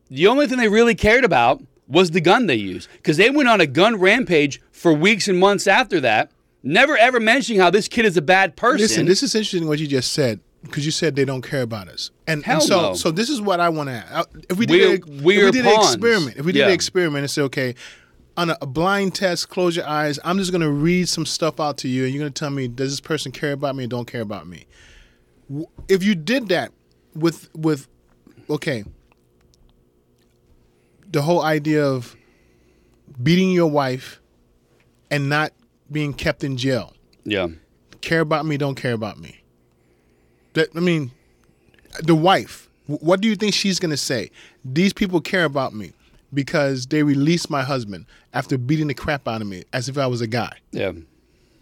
The 0.10 0.28
only 0.28 0.48
thing 0.48 0.58
they 0.58 0.70
really 0.70 0.96
cared 0.96 1.26
about 1.26 1.62
was 1.88 2.12
the 2.12 2.22
gun 2.22 2.46
they 2.48 2.56
used 2.56 2.88
because 2.94 3.18
they 3.18 3.30
went 3.30 3.50
on 3.50 3.60
a 3.60 3.68
gun 3.68 3.98
rampage 4.00 4.62
for 4.72 4.94
weeks 4.94 5.28
and 5.28 5.38
months 5.38 5.68
after 5.68 6.00
that, 6.00 6.32
never 6.66 6.98
ever 6.98 7.22
mentioning 7.22 7.62
how 7.62 7.70
this 7.70 7.88
kid 7.88 8.04
is 8.04 8.18
a 8.18 8.22
bad 8.22 8.58
person. 8.58 8.82
Listen, 8.82 9.06
this 9.06 9.24
is 9.24 9.34
interesting 9.34 9.68
what 9.68 9.80
you 9.80 9.88
just 9.88 10.12
said 10.12 10.42
because 10.64 10.84
you 10.86 10.92
said 10.92 11.16
they 11.16 11.24
don't 11.26 11.44
care 11.44 11.62
about 11.62 11.88
us, 11.88 12.12
and, 12.28 12.46
and 12.48 12.62
so 12.62 12.82
no. 12.82 12.94
so 12.96 13.12
this 13.12 13.30
is 13.30 13.40
what 13.40 13.60
I 13.62 13.70
want 13.70 13.88
to 13.90 13.94
add. 13.96 14.26
If 14.50 14.58
we 14.58 14.66
did 14.66 15.06
We're- 15.06 15.20
a, 15.20 15.24
we're 15.24 15.46
we 15.46 15.52
did 15.52 15.66
an 15.66 15.76
experiment, 15.80 16.38
if 16.38 16.46
we 16.46 16.52
did 16.52 16.60
Yeah. 16.60 16.66
an 16.68 16.74
experiment 16.74 17.22
and 17.22 17.32
say, 17.32 17.44
okay, 17.44 17.76
on 18.36 18.50
a, 18.50 18.58
a 18.62 18.66
blind 18.66 19.16
test, 19.16 19.48
close 19.50 19.76
your 19.78 19.88
eyes. 19.88 20.20
I'm 20.26 20.38
just 20.40 20.52
going 20.52 20.62
to 20.62 20.70
read 20.72 21.08
some 21.08 21.26
stuff 21.26 21.60
out 21.60 21.78
to 21.80 21.88
you, 21.88 22.04
and 22.04 22.14
you're 22.14 22.22
going 22.22 22.34
to 22.34 22.38
tell 22.38 22.50
me 22.50 22.68
does 22.68 22.92
this 22.92 23.00
person 23.00 23.32
care 23.32 23.54
about 23.54 23.76
me 23.76 23.86
or 23.86 23.88
don't 23.88 24.08
care 24.08 24.22
about 24.22 24.48
me. 24.48 24.66
If 25.88 26.04
you 26.04 26.16
did 26.16 26.50
that 26.50 26.72
with 27.14 27.50
with 27.56 27.88
okay, 28.50 28.84
the 31.12 31.22
whole 31.22 31.42
idea 31.44 31.86
of 31.86 32.16
beating 33.22 33.52
your 33.52 33.70
wife 33.70 34.20
and 35.12 35.30
not 35.30 35.54
being 35.92 36.14
kept 36.14 36.44
in 36.44 36.58
jail 36.58 36.96
yeah. 37.26 37.48
care 38.02 38.22
about 38.22 38.46
me, 38.46 38.58
don't 38.58 38.76
care 38.76 38.94
about 38.94 39.20
me. 39.20 39.42
That 40.54 40.70
I 40.76 40.80
mean, 40.80 41.12
the 42.02 42.16
wife. 42.16 42.70
What 42.88 43.20
do 43.20 43.28
you 43.28 43.36
think 43.36 43.56
she's 43.56 43.80
gonna 43.80 43.98
say? 43.98 44.30
These 44.64 44.94
people 44.94 45.20
care 45.20 45.44
about 45.44 45.74
me 45.74 45.92
because 46.34 46.86
they 46.86 47.02
released 47.02 47.50
my 47.50 47.64
husband 47.64 48.06
after 48.34 48.58
beating 48.58 48.88
the 48.88 48.94
crap 48.94 49.28
out 49.28 49.42
of 49.42 49.48
me 49.48 49.64
as 49.74 49.90
if 49.90 49.98
I 49.98 50.06
was 50.06 50.22
a 50.22 50.28
guy. 50.28 50.56
Yeah. 50.72 50.92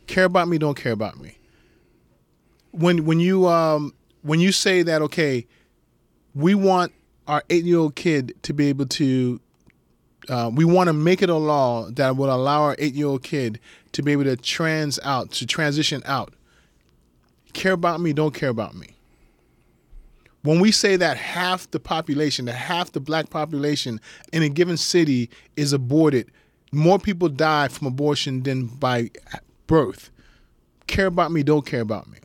Care 0.07 0.25
about 0.25 0.49
me, 0.49 0.57
don't 0.57 0.75
care 0.75 0.91
about 0.91 1.19
me. 1.19 1.37
When 2.71 3.05
when 3.05 3.19
you 3.19 3.47
um 3.47 3.93
when 4.21 4.41
you 4.41 4.51
say 4.51 4.83
that 4.83 5.01
okay, 5.03 5.47
we 6.35 6.55
want 6.55 6.91
our 7.27 7.43
eight 7.49 7.63
year 7.63 7.77
old 7.77 7.95
kid 7.95 8.35
to 8.43 8.53
be 8.53 8.67
able 8.67 8.87
to 8.87 9.39
uh, 10.29 10.49
we 10.53 10.65
want 10.65 10.87
to 10.87 10.93
make 10.93 11.21
it 11.21 11.29
a 11.29 11.35
law 11.35 11.89
that 11.91 12.15
will 12.15 12.33
allow 12.33 12.63
our 12.63 12.75
eight 12.79 12.93
year 12.93 13.07
old 13.07 13.23
kid 13.23 13.59
to 13.93 14.01
be 14.01 14.11
able 14.11 14.23
to 14.23 14.35
trans 14.35 14.99
out, 15.03 15.31
to 15.31 15.45
transition 15.45 16.01
out. 16.05 16.33
Care 17.53 17.73
about 17.73 18.01
me, 18.01 18.13
don't 18.13 18.33
care 18.33 18.49
about 18.49 18.75
me. 18.75 18.95
When 20.41 20.59
we 20.59 20.71
say 20.71 20.97
that 20.97 21.15
half 21.15 21.69
the 21.71 21.79
population, 21.79 22.45
that 22.45 22.55
half 22.55 22.91
the 22.91 22.99
black 22.99 23.29
population 23.29 24.01
in 24.33 24.43
a 24.43 24.49
given 24.49 24.75
city 24.75 25.29
is 25.55 25.71
aborted, 25.71 26.29
more 26.71 26.99
people 26.99 27.29
die 27.29 27.69
from 27.69 27.87
abortion 27.87 28.43
than 28.43 28.65
by 28.65 29.11
birth. 29.67 30.09
Care 30.87 31.05
about 31.05 31.31
me, 31.31 31.43
don't 31.43 31.65
care 31.65 31.81
about 31.81 32.09
me. 32.09 32.17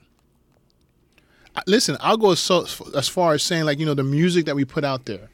Listen, 1.67 1.97
I'll 2.01 2.17
go 2.17 2.35
so, 2.35 2.67
as 2.97 3.09
far 3.09 3.35
as 3.35 3.43
saying, 3.43 3.65
like, 3.65 3.79
you 3.79 3.87
know, 3.87 3.95
the 3.95 4.05
music 4.05 4.47
that 4.47 4.57
we 4.57 4.65
put 4.65 4.85
out 4.85 5.07
there, 5.07 5.29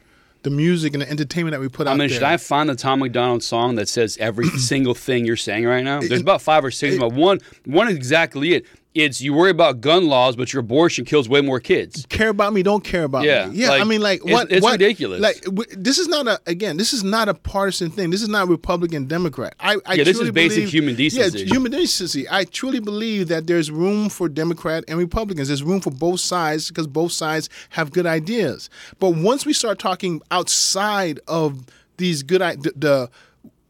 the 0.44 0.50
music 0.50 0.92
and 0.92 1.02
the 1.02 1.10
entertainment 1.10 1.52
that 1.52 1.60
we 1.60 1.68
put 1.68 1.86
out. 1.86 1.90
I 1.90 1.92
out 1.94 1.98
mean, 1.98 2.08
there. 2.08 2.16
should 2.16 2.22
I 2.22 2.36
find 2.36 2.68
the 2.68 2.76
Tom 2.76 3.00
MacDonald 3.00 3.42
song 3.42 3.74
that 3.76 3.88
says 3.88 4.16
every 4.20 4.46
single 4.58 4.94
thing 4.94 5.24
you're 5.24 5.36
saying 5.36 5.64
right 5.64 5.82
now? 5.82 6.00
There's 6.00 6.20
about 6.20 6.42
five 6.42 6.64
or 6.64 6.70
six, 6.70 6.96
but 6.96 7.12
one 7.12 7.40
one 7.64 7.88
is 7.88 7.96
exactly 7.96 8.52
it. 8.52 8.66
It's 8.94 9.20
you 9.20 9.34
worry 9.34 9.50
about 9.50 9.80
gun 9.80 10.06
laws, 10.06 10.36
but 10.36 10.52
your 10.52 10.60
abortion 10.60 11.04
kills 11.04 11.28
way 11.28 11.40
more 11.40 11.58
kids. 11.58 12.06
care 12.08 12.28
about 12.28 12.52
me, 12.52 12.62
don't 12.62 12.84
care 12.84 13.02
about 13.02 13.24
Yeah, 13.24 13.46
me. 13.46 13.56
Yeah, 13.56 13.70
like, 13.70 13.80
I 13.80 13.84
mean, 13.84 14.00
like 14.00 14.24
what? 14.24 14.52
it's 14.52 14.62
what- 14.62 14.72
ridiculous. 14.72 15.20
Like 15.20 15.40
w- 15.42 15.68
this 15.76 15.98
is 15.98 16.06
not 16.06 16.28
a 16.28 16.40
again. 16.46 16.76
This 16.76 16.92
is 16.92 17.02
not 17.02 17.28
a 17.28 17.34
partisan 17.34 17.90
thing. 17.90 18.10
This 18.10 18.22
is 18.22 18.28
not 18.28 18.46
Republican 18.46 19.06
Democrat. 19.06 19.56
I, 19.58 19.78
I 19.84 19.94
Yeah, 19.94 20.04
this 20.04 20.10
is 20.10 20.18
truly 20.18 20.30
basic 20.30 20.56
believe- 20.58 20.72
human 20.72 20.94
decency. 20.94 21.40
Yeah, 21.40 21.44
human 21.46 21.72
decency. 21.72 22.26
I 22.30 22.44
truly 22.44 22.78
believe 22.78 23.26
that 23.28 23.48
there's 23.48 23.68
room 23.68 24.08
for 24.10 24.28
Democrat 24.28 24.84
and 24.86 24.96
Republicans. 24.96 25.48
There's 25.48 25.64
room 25.64 25.80
for 25.80 25.90
both 25.90 26.20
sides 26.20 26.68
because 26.68 26.86
both 26.86 27.10
sides 27.10 27.48
have 27.70 27.90
good 27.90 28.06
ideas. 28.06 28.70
But 29.00 29.16
once 29.16 29.44
we 29.44 29.54
start 29.54 29.80
talking 29.80 30.22
outside 30.30 31.18
of 31.26 31.64
these 31.96 32.22
good 32.22 32.40
the, 32.40 32.72
the 32.76 33.10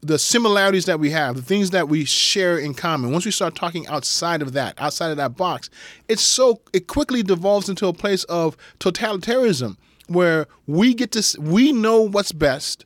the 0.05 0.19
similarities 0.19 0.85
that 0.85 0.99
we 0.99 1.09
have, 1.09 1.35
the 1.35 1.41
things 1.41 1.71
that 1.71 1.89
we 1.89 2.05
share 2.05 2.57
in 2.57 2.73
common. 2.73 3.11
Once 3.11 3.25
we 3.25 3.31
start 3.31 3.55
talking 3.55 3.87
outside 3.87 4.41
of 4.41 4.53
that, 4.53 4.75
outside 4.77 5.09
of 5.09 5.17
that 5.17 5.35
box, 5.35 5.69
it's 6.07 6.21
so 6.21 6.61
it 6.73 6.87
quickly 6.87 7.23
devolves 7.23 7.69
into 7.69 7.87
a 7.87 7.93
place 7.93 8.23
of 8.25 8.55
totalitarianism 8.79 9.77
where 10.07 10.45
we 10.67 10.93
get 10.93 11.11
to 11.13 11.41
we 11.41 11.71
know 11.71 12.01
what's 12.01 12.31
best, 12.31 12.85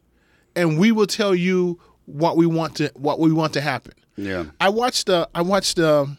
and 0.56 0.80
we 0.80 0.92
will 0.92 1.08
tell 1.08 1.36
you 1.36 1.80
what 2.06 2.38
we 2.38 2.46
want 2.46 2.76
to 2.78 2.90
what 2.96 3.20
we 3.20 3.34
want 3.34 3.54
to 3.54 3.62
happen. 3.62 3.94
Yeah. 4.16 4.46
I 4.60 4.70
watched 4.70 5.08
the 5.08 5.28
I 5.36 5.42
watched 5.42 5.76
the. 5.76 6.16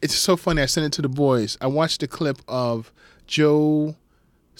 It's 0.00 0.14
so 0.14 0.36
funny. 0.36 0.62
I 0.62 0.66
sent 0.66 0.86
it 0.86 0.92
to 0.94 1.02
the 1.02 1.08
boys. 1.08 1.58
I 1.60 1.66
watched 1.66 2.00
the 2.00 2.08
clip 2.08 2.38
of 2.46 2.92
Joe 3.26 3.96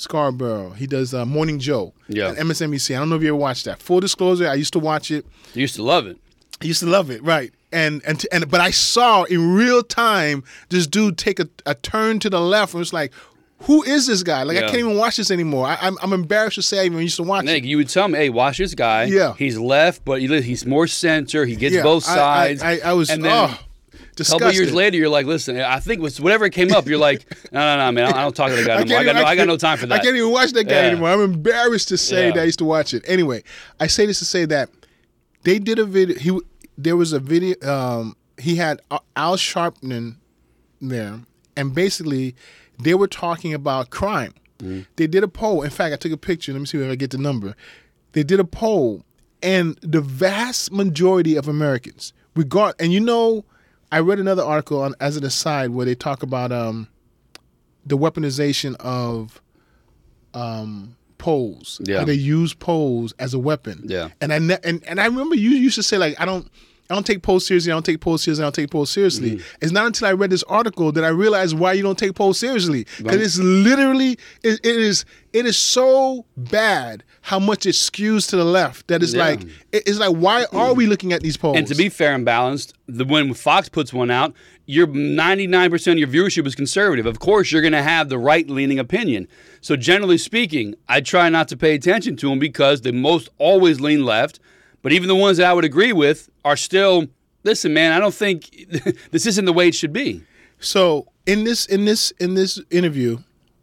Scarborough. 0.00 0.70
He 0.70 0.86
does 0.86 1.12
uh, 1.14 1.24
Morning 1.26 1.58
Joe 1.58 1.92
Yeah. 2.08 2.34
MSNBC. 2.34 2.94
I 2.96 2.98
don't 2.98 3.08
know 3.10 3.16
if 3.16 3.22
you 3.22 3.28
ever 3.28 3.36
watched 3.36 3.64
that. 3.66 3.82
Full 3.82 4.00
disclosure, 4.00 4.48
I 4.48 4.54
used 4.54 4.72
to 4.74 4.78
watch 4.78 5.10
it. 5.10 5.26
You 5.54 5.62
used 5.62 5.76
to 5.76 5.82
love 5.82 6.06
it. 6.06 6.16
I 6.62 6.64
used 6.66 6.80
to 6.80 6.86
love 6.86 7.10
it, 7.10 7.22
right? 7.22 7.52
And 7.72 8.02
and 8.06 8.24
and 8.32 8.50
but 8.50 8.60
I 8.60 8.70
saw 8.70 9.24
in 9.24 9.52
real 9.54 9.82
time 9.82 10.42
this 10.70 10.86
dude 10.86 11.18
take 11.18 11.38
a, 11.38 11.48
a 11.66 11.74
turn 11.74 12.18
to 12.20 12.30
the 12.30 12.40
left, 12.40 12.72
and 12.74 12.80
it's 12.80 12.92
like, 12.94 13.12
who 13.62 13.82
is 13.82 14.06
this 14.06 14.22
guy? 14.22 14.42
Like 14.44 14.56
I 14.56 14.62
can't 14.62 14.76
even 14.78 14.96
watch 14.96 15.18
this 15.18 15.30
anymore. 15.30 15.66
I, 15.66 15.76
I'm 15.82 15.96
I'm 16.02 16.12
embarrassed 16.14 16.54
to 16.56 16.62
say 16.62 16.80
I 16.80 16.84
even 16.86 16.98
used 17.00 17.16
to 17.16 17.22
watch 17.24 17.44
Nick, 17.44 17.64
it. 17.64 17.66
you 17.66 17.76
would 17.76 17.88
tell 17.90 18.08
me, 18.08 18.18
hey, 18.18 18.30
watch 18.30 18.56
this 18.58 18.74
guy. 18.74 19.04
Yeah. 19.04 19.34
He's 19.36 19.58
left, 19.58 20.04
but 20.04 20.20
he, 20.22 20.40
he's 20.40 20.64
more 20.64 20.86
center. 20.86 21.44
He 21.44 21.56
gets 21.56 21.74
Yeah, 21.74 21.82
both 21.82 22.08
I- 22.08 22.12
I- 22.12 22.16
sides. 22.16 22.62
I, 22.62 22.78
I, 22.90 22.92
was 22.94 23.10
and 23.10 23.22
then 23.24 23.50
oh, 23.50 23.58
a 24.20 24.24
disgusted. 24.24 24.40
couple 24.40 24.54
years 24.54 24.72
later, 24.74 24.96
you're 24.96 25.08
like, 25.08 25.26
listen, 25.26 25.60
I 25.60 25.80
think 25.80 26.02
whatever 26.02 26.48
came 26.48 26.72
up, 26.72 26.86
you're 26.86 26.98
like, 26.98 27.24
no, 27.52 27.60
no, 27.60 27.84
no, 27.86 27.92
man, 27.92 28.12
I 28.12 28.22
don't, 28.22 28.34
talk 28.34 28.50
to 28.50 28.56
the 28.56 28.64
guy 28.64 28.82
no 28.82 28.86
more. 28.86 28.98
I 28.98 29.04
got 29.04 29.14
no, 29.16 29.24
I 29.24 29.36
got 29.36 29.46
no 29.46 29.56
time 29.56 29.78
for 29.78 29.86
that. 29.86 30.00
I 30.00 30.02
can't 30.04 30.16
even 30.16 30.30
watch 30.30 30.52
that 30.52 30.64
guy 30.64 30.82
Yeah. 30.82 30.88
anymore. 30.88 31.08
I'm 31.10 31.20
embarrassed 31.20 31.88
to 31.88 31.96
say 31.98 32.26
Yeah. 32.28 32.34
that 32.34 32.40
I 32.40 32.44
used 32.44 32.58
to 32.58 32.64
watch 32.64 32.94
it. 32.94 33.04
Anyway, 33.06 33.42
I 33.80 33.86
say 33.86 34.06
this 34.06 34.18
to 34.20 34.24
say 34.24 34.44
that 34.46 34.68
they 35.44 35.58
did 35.58 35.78
a 35.78 35.84
video. 35.84 36.18
He 36.18 36.38
there 36.76 36.96
was 36.96 37.12
a 37.12 37.18
video. 37.20 37.56
Um, 37.68 38.16
he 38.38 38.56
had 38.56 38.80
Al 39.16 39.36
Sharpton 39.36 40.16
there, 40.80 41.20
and 41.56 41.74
basically 41.74 42.34
they 42.82 42.94
were 42.94 43.08
talking 43.08 43.52
about 43.54 43.90
crime. 43.90 44.34
Mm-hmm. 44.60 44.82
They 44.96 45.06
did 45.06 45.22
a 45.24 45.28
poll. 45.28 45.62
In 45.62 45.70
fact, 45.70 45.92
I 45.92 45.96
took 45.96 46.12
a 46.12 46.16
picture. 46.16 46.52
Let 46.52 46.60
me 46.60 46.66
see 46.66 46.78
if 46.78 46.90
I 46.90 46.94
get 46.94 47.10
the 47.10 47.18
number. 47.18 47.54
They 48.12 48.22
did 48.22 48.40
a 48.40 48.44
poll, 48.44 49.04
and 49.42 49.76
the 49.82 50.00
vast 50.00 50.72
majority 50.72 51.36
of 51.36 51.46
Americans 51.48 52.12
regard. 52.34 52.74
And 52.80 52.92
you 52.92 53.00
know, 53.00 53.44
I 53.90 54.00
read 54.00 54.18
another 54.18 54.42
article 54.42 54.82
on 54.82 54.94
as 55.00 55.16
an 55.16 55.24
aside 55.24 55.70
where 55.70 55.86
they 55.86 55.94
talk 55.94 56.22
about 56.22 56.52
um, 56.52 56.88
the 57.86 57.96
weaponization 57.96 58.76
of 58.76 59.40
um, 60.34 60.96
polls. 61.16 61.80
Yeah. 61.84 62.04
They 62.04 62.14
use 62.14 62.54
polls 62.54 63.14
as 63.18 63.34
a 63.34 63.38
weapon. 63.38 63.82
Yeah. 63.84 64.10
And 64.20 64.32
I 64.32 64.38
ne- 64.38 64.58
and 64.62 64.84
and 64.84 65.00
I 65.00 65.06
remember 65.06 65.34
you 65.36 65.50
used 65.50 65.76
to 65.76 65.82
say 65.82 65.98
like 65.98 66.20
I 66.20 66.24
don't 66.24 66.50
I 66.90 66.94
don't 66.94 67.04
take 67.06 67.22
polls 67.22 67.46
seriously. 67.46 67.70
I 67.70 67.74
don't 67.74 67.84
take 67.84 68.00
polls 68.00 68.22
seriously. 68.22 68.42
I 68.42 68.46
don't 68.46 68.54
take 68.54 68.70
polls 68.70 68.90
seriously. 68.90 69.32
Mm-hmm. 69.32 69.56
It's 69.60 69.72
not 69.72 69.86
until 69.86 70.08
I 70.08 70.12
read 70.12 70.30
this 70.30 70.42
article 70.44 70.90
that 70.92 71.04
I 71.04 71.08
realized 71.08 71.58
why 71.58 71.74
you 71.74 71.82
don't 71.82 71.98
take 71.98 72.14
polls 72.14 72.38
seriously. 72.38 72.86
Because 72.96 73.16
it's 73.20 73.38
literally 73.38 74.12
it, 74.42 74.60
it 74.64 74.76
is 74.76 75.04
it 75.34 75.44
is 75.44 75.58
so 75.58 76.24
bad 76.36 77.04
how 77.20 77.38
much 77.38 77.66
it 77.66 77.74
skews 77.74 78.26
to 78.30 78.36
the 78.36 78.44
left 78.44 78.88
that 78.88 79.02
it's 79.02 79.12
Yeah. 79.12 79.22
like 79.24 79.42
it- 79.70 79.82
it's 79.86 79.98
like 79.98 80.16
why 80.16 80.46
are 80.52 80.72
we 80.72 80.86
looking 80.86 81.12
at 81.12 81.20
these 81.22 81.36
polls? 81.36 81.58
And 81.58 81.66
to 81.66 81.74
be 81.74 81.90
fair 81.90 82.14
and 82.14 82.24
balanced, 82.24 82.72
the 82.86 83.04
when 83.04 83.34
Fox 83.34 83.68
puts 83.68 83.92
one 83.92 84.10
out, 84.10 84.32
your 84.64 84.86
99% 84.86 85.92
of 85.92 85.98
your 85.98 86.08
viewership 86.08 86.46
is 86.46 86.54
conservative. 86.54 87.04
Of 87.06 87.18
course, 87.18 87.52
you're 87.52 87.62
going 87.62 87.72
to 87.72 87.82
have 87.82 88.08
the 88.10 88.18
right-leaning 88.18 88.78
opinion. 88.78 89.28
So 89.60 89.76
generally 89.76 90.18
speaking, 90.18 90.74
I 90.88 91.00
try 91.00 91.28
not 91.28 91.48
to 91.48 91.56
pay 91.56 91.74
attention 91.74 92.16
to 92.16 92.28
them 92.30 92.38
because 92.38 92.80
they 92.82 92.92
most 92.92 93.28
always 93.38 93.80
lean 93.80 94.04
left. 94.06 94.40
But 94.82 94.92
even 94.92 95.08
the 95.08 95.14
ones 95.16 95.38
that 95.38 95.46
I 95.46 95.52
would 95.52 95.64
agree 95.64 95.92
with 95.92 96.30
are 96.44 96.56
still, 96.56 97.06
listen, 97.44 97.72
man, 97.74 97.92
I 97.92 97.98
don't 97.98 98.14
think 98.14 98.48
this 99.10 99.26
isn't 99.26 99.44
the 99.44 99.52
way 99.52 99.68
it 99.68 99.74
should 99.74 99.92
be. 99.92 100.22
So 100.60 101.06
in 101.26 101.44
this 101.44 101.66
in 101.66 101.84
this 101.84 102.10
in 102.12 102.34
this 102.34 102.60
interview, 102.70 103.18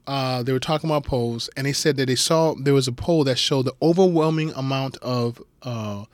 uh, 0.07 0.43
they 0.43 0.51
were 0.51 0.59
talking 0.59 0.89
about 0.89 1.03
polls, 1.03 1.49
and 1.57 1.65
they 1.65 1.73
said 1.73 1.97
that 1.97 2.05
they 2.07 2.15
saw 2.15 2.53
there 2.55 2.73
was 2.73 2.87
a 2.87 2.91
poll 2.93 3.23
that 3.25 3.37
showed 3.37 3.65
the 3.65 3.73
overwhelming 3.81 4.51
amount 4.53 4.97
of 4.97 5.41
uh, 5.63 6.05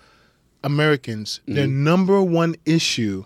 Americans 0.63 1.41
their 1.47 1.65
Mm-hmm. 1.65 1.83
number 1.83 2.21
one 2.21 2.55
issue 2.65 3.25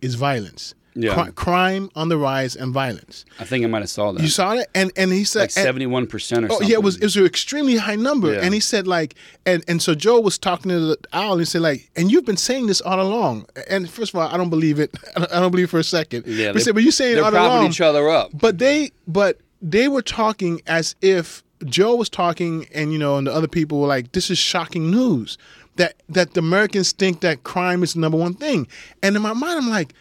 is 0.00 0.14
violence, 0.16 0.74
Yeah. 0.94 1.14
Cri- 1.24 1.32
crime 1.32 1.90
on 1.94 2.08
the 2.10 2.18
rise, 2.18 2.54
and 2.54 2.72
violence. 2.72 3.24
I 3.40 3.44
think 3.44 3.64
I 3.64 3.68
might 3.68 3.80
have 3.80 3.88
saw 3.90 4.12
that. 4.12 4.20
You 4.22 4.28
saw 4.28 4.54
that, 4.56 4.68
and 4.74 4.92
and 4.96 5.10
he 5.10 5.24
said 5.24 5.40
like 5.40 5.50
71% 5.50 6.12
or 6.12 6.16
Oh 6.16 6.48
something. 6.48 6.68
yeah, 6.68 6.74
it 6.74 6.82
was 6.82 6.96
it 6.98 7.04
was 7.04 7.16
an 7.16 7.24
extremely 7.24 7.76
high 7.76 7.96
number, 7.96 8.34
Yeah. 8.34 8.40
and 8.42 8.52
he 8.52 8.60
said 8.60 8.86
like, 8.86 9.14
and 9.46 9.64
and 9.68 9.80
so 9.80 9.94
Joe 9.94 10.20
was 10.20 10.36
talking 10.38 10.68
to 10.70 10.78
the 10.80 10.96
owl 11.14 11.32
and 11.32 11.40
he 11.40 11.44
said 11.46 11.62
like, 11.62 11.90
and 11.96 12.12
you've 12.12 12.26
been 12.26 12.36
saying 12.36 12.66
this 12.66 12.80
all 12.82 13.00
along. 13.00 13.46
And 13.70 13.88
first 13.88 14.12
of 14.12 14.20
all, 14.20 14.28
I 14.28 14.36
don't 14.36 14.50
believe 14.50 14.78
it. 14.78 14.94
I 15.16 15.40
don't, 15.40 15.50
believe 15.50 15.64
it 15.64 15.70
for 15.70 15.78
a 15.78 15.84
second. 15.84 16.26
Yeah, 16.26 16.48
but 16.48 16.56
he 16.56 16.58
they- 16.58 16.64
said, 16.64 16.74
but 16.74 16.82
you're 16.82 16.92
saying 16.92 17.12
it 17.12 17.22
they're 17.22 17.40
all 17.40 17.58
along. 17.60 17.66
each 17.68 17.80
other 17.80 18.08
up. 18.10 18.30
But 18.34 18.58
they 18.58 18.90
but 19.08 19.38
they 19.62 19.88
were 19.88 20.02
talking 20.02 20.60
as 20.66 20.94
if 21.00 21.42
Joe 21.64 21.94
was 21.94 22.10
talking, 22.10 22.66
and 22.74 22.92
you 22.92 22.98
know, 22.98 23.16
and 23.16 23.26
the 23.28 23.32
other 23.32 23.48
people 23.48 23.80
were 23.80 23.86
like, 23.86 24.12
this 24.12 24.30
is 24.30 24.36
shocking 24.36 24.90
news 24.90 25.38
that 25.76 25.94
that 26.10 26.34
the 26.34 26.40
Americans 26.40 26.92
think 26.92 27.20
that 27.22 27.44
crime 27.44 27.82
is 27.82 27.94
the 27.94 28.00
number 28.00 28.18
one 28.18 28.34
thing. 28.34 28.66
And 29.02 29.16
in 29.16 29.22
my 29.22 29.32
mind, 29.32 29.58
I'm 29.58 29.70
like. 29.70 29.94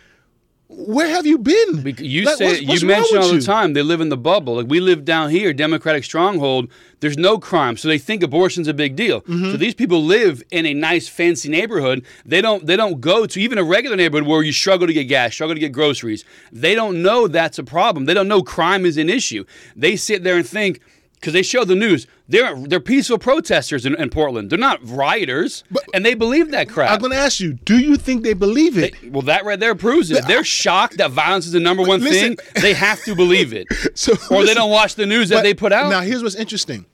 Where 0.73 1.07
have 1.10 1.25
you 1.25 1.38
been? 1.38 1.81
Bec- 1.84 1.99
You 1.99 2.23
Like, 2.23 2.36
say 2.38 2.60
you 2.60 2.86
mention 2.88 3.17
all 3.17 3.34
you? 3.34 3.39
the 3.39 3.45
time 3.45 3.73
they 3.73 3.81
live 3.81 3.99
in 3.99 4.07
the 4.10 4.17
bubble. 4.17 4.55
Like 4.55 4.67
we 4.67 4.79
live 4.79 5.03
down 5.03 5.29
here, 5.29 5.51
Democratic 5.53 6.03
stronghold. 6.05 6.69
There's 7.01 7.17
no 7.17 7.38
crime, 7.39 7.75
so 7.77 7.88
they 7.88 7.97
think 7.97 8.23
abortion's 8.23 8.67
a 8.69 8.73
big 8.73 8.95
deal. 8.95 9.21
Mm-hmm. 9.21 9.51
So 9.51 9.57
these 9.57 9.73
people 9.73 10.01
live 10.03 10.41
in 10.49 10.65
a 10.65 10.73
nice, 10.73 11.07
fancy 11.10 11.49
neighborhood. 11.49 12.05
They 12.25 12.41
don't 12.41 12.65
they 12.65 12.77
don't 12.77 13.01
go 13.01 13.25
to 13.25 13.39
even 13.41 13.57
a 13.57 13.63
regular 13.63 13.97
neighborhood 13.97 14.27
where 14.27 14.41
you 14.43 14.53
struggle 14.53 14.88
to 14.88 14.93
get 14.93 15.05
gas, 15.05 15.34
struggle 15.34 15.55
to 15.55 15.60
get 15.60 15.73
groceries. 15.73 16.23
They 16.51 16.73
don't 16.73 17.01
know 17.03 17.27
that's 17.27 17.60
a 17.60 17.63
problem. 17.63 18.05
They 18.05 18.13
don't 18.13 18.27
know 18.29 18.41
crime 18.41 18.86
is 18.86 18.97
an 18.97 19.10
issue. 19.10 19.43
They 19.75 19.95
sit 19.97 20.23
there 20.23 20.38
and 20.38 20.47
think 20.47 20.79
because 21.21 21.34
they 21.34 21.43
show 21.43 21.63
the 21.63 21.75
news. 21.75 22.07
They're 22.27 22.55
they're 22.55 22.79
peaceful 22.79 23.19
protesters 23.19 23.86
in, 23.86 23.95
in 23.95 24.10
Portland. 24.10 24.49
They're 24.49 24.57
not 24.57 24.79
rioters, 24.84 25.63
and 25.93 26.03
they 26.03 26.15
believe 26.15 26.51
that 26.51 26.67
crap. 26.67 26.89
I'm 26.91 26.99
going 26.99 27.12
to 27.12 27.17
ask 27.17 27.39
you: 27.39 27.53
Do 27.53 27.77
you 27.77 27.95
think 27.95 28.23
they 28.23 28.34
believe 28.34 28.77
it? 28.77 28.95
well, 29.12 29.21
that 29.23 29.45
right 29.45 29.60
there 29.60 29.75
proves 29.75 30.10
it. 30.12 30.25
They're 30.27 30.43
shocked 30.43 30.97
that 30.97 31.12
violence 31.12 31.45
is 31.45 31.51
the 31.51 31.60
number 31.60 31.84
one 31.84 32.01
Listen- 32.01 32.36
thing. 32.36 32.62
They 32.62 32.73
have 32.73 33.01
to 33.03 33.15
believe 33.15 33.53
it. 33.53 33.67
So 33.93 34.13
or 34.31 34.45
they 34.45 34.53
don't 34.53 34.71
watch 34.71 34.95
the 34.95 35.05
news 35.05 35.29
that 35.29 35.38
but 35.38 35.41
they 35.43 35.53
put 35.53 35.71
out. 35.71 35.89
Now 35.89 36.01
here's 36.01 36.23
what's 36.23 36.36
interesting. 36.36 36.86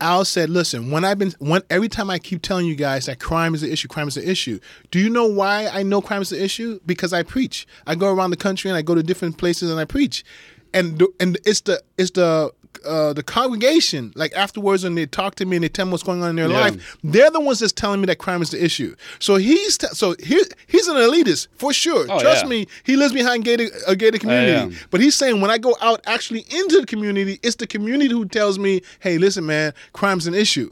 Al 0.00 0.24
said, 0.24 0.48
"Listen, 0.48 0.90
when 0.90 1.04
I've 1.04 1.18
been 1.18 1.32
when 1.38 1.62
every 1.70 1.88
time 1.88 2.08
I 2.08 2.18
keep 2.18 2.42
telling 2.42 2.66
you 2.66 2.74
guys 2.74 3.06
that 3.06 3.18
crime 3.20 3.54
is 3.54 3.62
an 3.62 3.70
issue, 3.70 3.88
crime 3.88 4.08
is 4.08 4.16
an 4.16 4.24
issue. 4.28 4.58
Do 4.90 4.98
you 4.98 5.08
know 5.10 5.26
why 5.26 5.68
I 5.68 5.82
know 5.82 6.00
crime 6.00 6.22
is 6.22 6.32
an 6.32 6.40
issue? 6.40 6.80
Because 6.86 7.12
I 7.12 7.22
preach. 7.22 7.66
I 7.86 7.94
go 7.94 8.12
around 8.12 8.30
the 8.30 8.36
country 8.36 8.70
and 8.70 8.76
I 8.76 8.82
go 8.82 8.94
to 8.94 9.02
different 9.02 9.38
places 9.38 9.70
and 9.70 9.78
I 9.78 9.84
preach, 9.84 10.24
and 10.72 11.02
and 11.20 11.38
it's 11.44 11.60
the 11.62 11.82
it's 11.98 12.10
the 12.12 12.52
uh, 12.84 13.12
the 13.12 13.22
congregation 13.22 14.12
like 14.16 14.32
afterwards 14.34 14.84
when 14.84 14.94
they 14.94 15.06
talk 15.06 15.34
to 15.36 15.44
me 15.46 15.56
and 15.56 15.64
they 15.64 15.68
tell 15.68 15.86
me 15.86 15.92
what's 15.92 16.02
going 16.02 16.22
on 16.22 16.30
in 16.30 16.36
their 16.36 16.48
Yeah. 16.48 16.60
life, 16.60 16.96
they're 17.04 17.30
the 17.30 17.40
ones 17.40 17.58
that's 17.60 17.72
telling 17.72 18.00
me 18.00 18.06
that 18.06 18.18
crime 18.18 18.42
is 18.42 18.50
the 18.50 18.62
issue. 18.64 18.94
So 19.18 19.36
he's 19.36 19.78
t- 19.78 19.86
so 19.92 20.14
here 20.20 20.42
he's 20.66 20.88
an 20.88 20.96
elitist 20.96 21.48
for 21.56 21.72
sure. 21.72 22.06
Oh, 22.08 22.20
Trust 22.20 22.44
yeah. 22.44 22.48
me, 22.50 22.66
he 22.84 22.96
lives 22.96 23.12
behind 23.12 23.44
gated, 23.44 23.70
a 23.86 23.94
gated 23.96 24.20
community. 24.20 24.76
But 24.90 25.00
he's 25.00 25.14
saying 25.14 25.40
when 25.40 25.50
I 25.50 25.58
go 25.58 25.76
out 25.80 26.00
actually 26.06 26.44
into 26.50 26.80
the 26.80 26.86
community, 26.86 27.38
it's 27.42 27.56
the 27.56 27.66
community 27.66 28.10
who 28.12 28.24
tells 28.26 28.58
me, 28.58 28.82
"Hey, 29.00 29.18
listen, 29.18 29.46
man, 29.46 29.72
crime's 29.92 30.26
an 30.26 30.34
issue." 30.34 30.70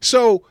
So, 0.00 0.44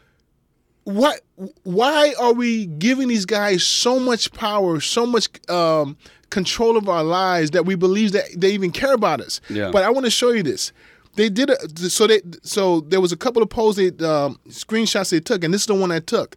what? 0.84 1.22
Why 1.63 2.13
are 2.19 2.34
we 2.34 2.65
giving 2.65 3.08
these 3.08 3.26
guys 3.26 3.63
so 3.63 4.00
much 4.00 4.32
power, 4.34 4.80
so 4.80 5.06
much 5.06 5.28
um, 5.50 5.98
control 6.30 6.78
of 6.78 6.88
our 6.89 7.04
lives 7.04 7.52
that 7.52 7.65
we 7.65 7.76
believe 7.76 8.12
that 8.12 8.26
they 8.36 8.52
even 8.52 8.72
care 8.72 8.93
about 8.93 9.22
us? 9.22 9.39
Yeah. 9.50 9.72
But 9.72 9.84
I 9.84 9.89
want 9.89 10.06
to 10.06 10.12
show 10.12 10.32
you 10.32 10.43
this. 10.43 10.72
They 11.15 11.30
did 11.30 11.50
a, 11.52 11.89
so 11.89 12.08
they 12.08 12.22
so 12.41 12.82
there 12.82 13.00
was 13.02 13.12
a 13.12 13.17
couple 13.17 13.41
of 13.41 13.50
polls 13.50 13.76
they 13.76 13.88
um, 14.06 14.39
screenshots 14.50 15.12
they 15.12 15.19
took, 15.19 15.43
and 15.43 15.54
this 15.54 15.62
is 15.62 15.67
the 15.67 15.76
one 15.76 15.91
I 15.91 16.00
took. 16.00 16.36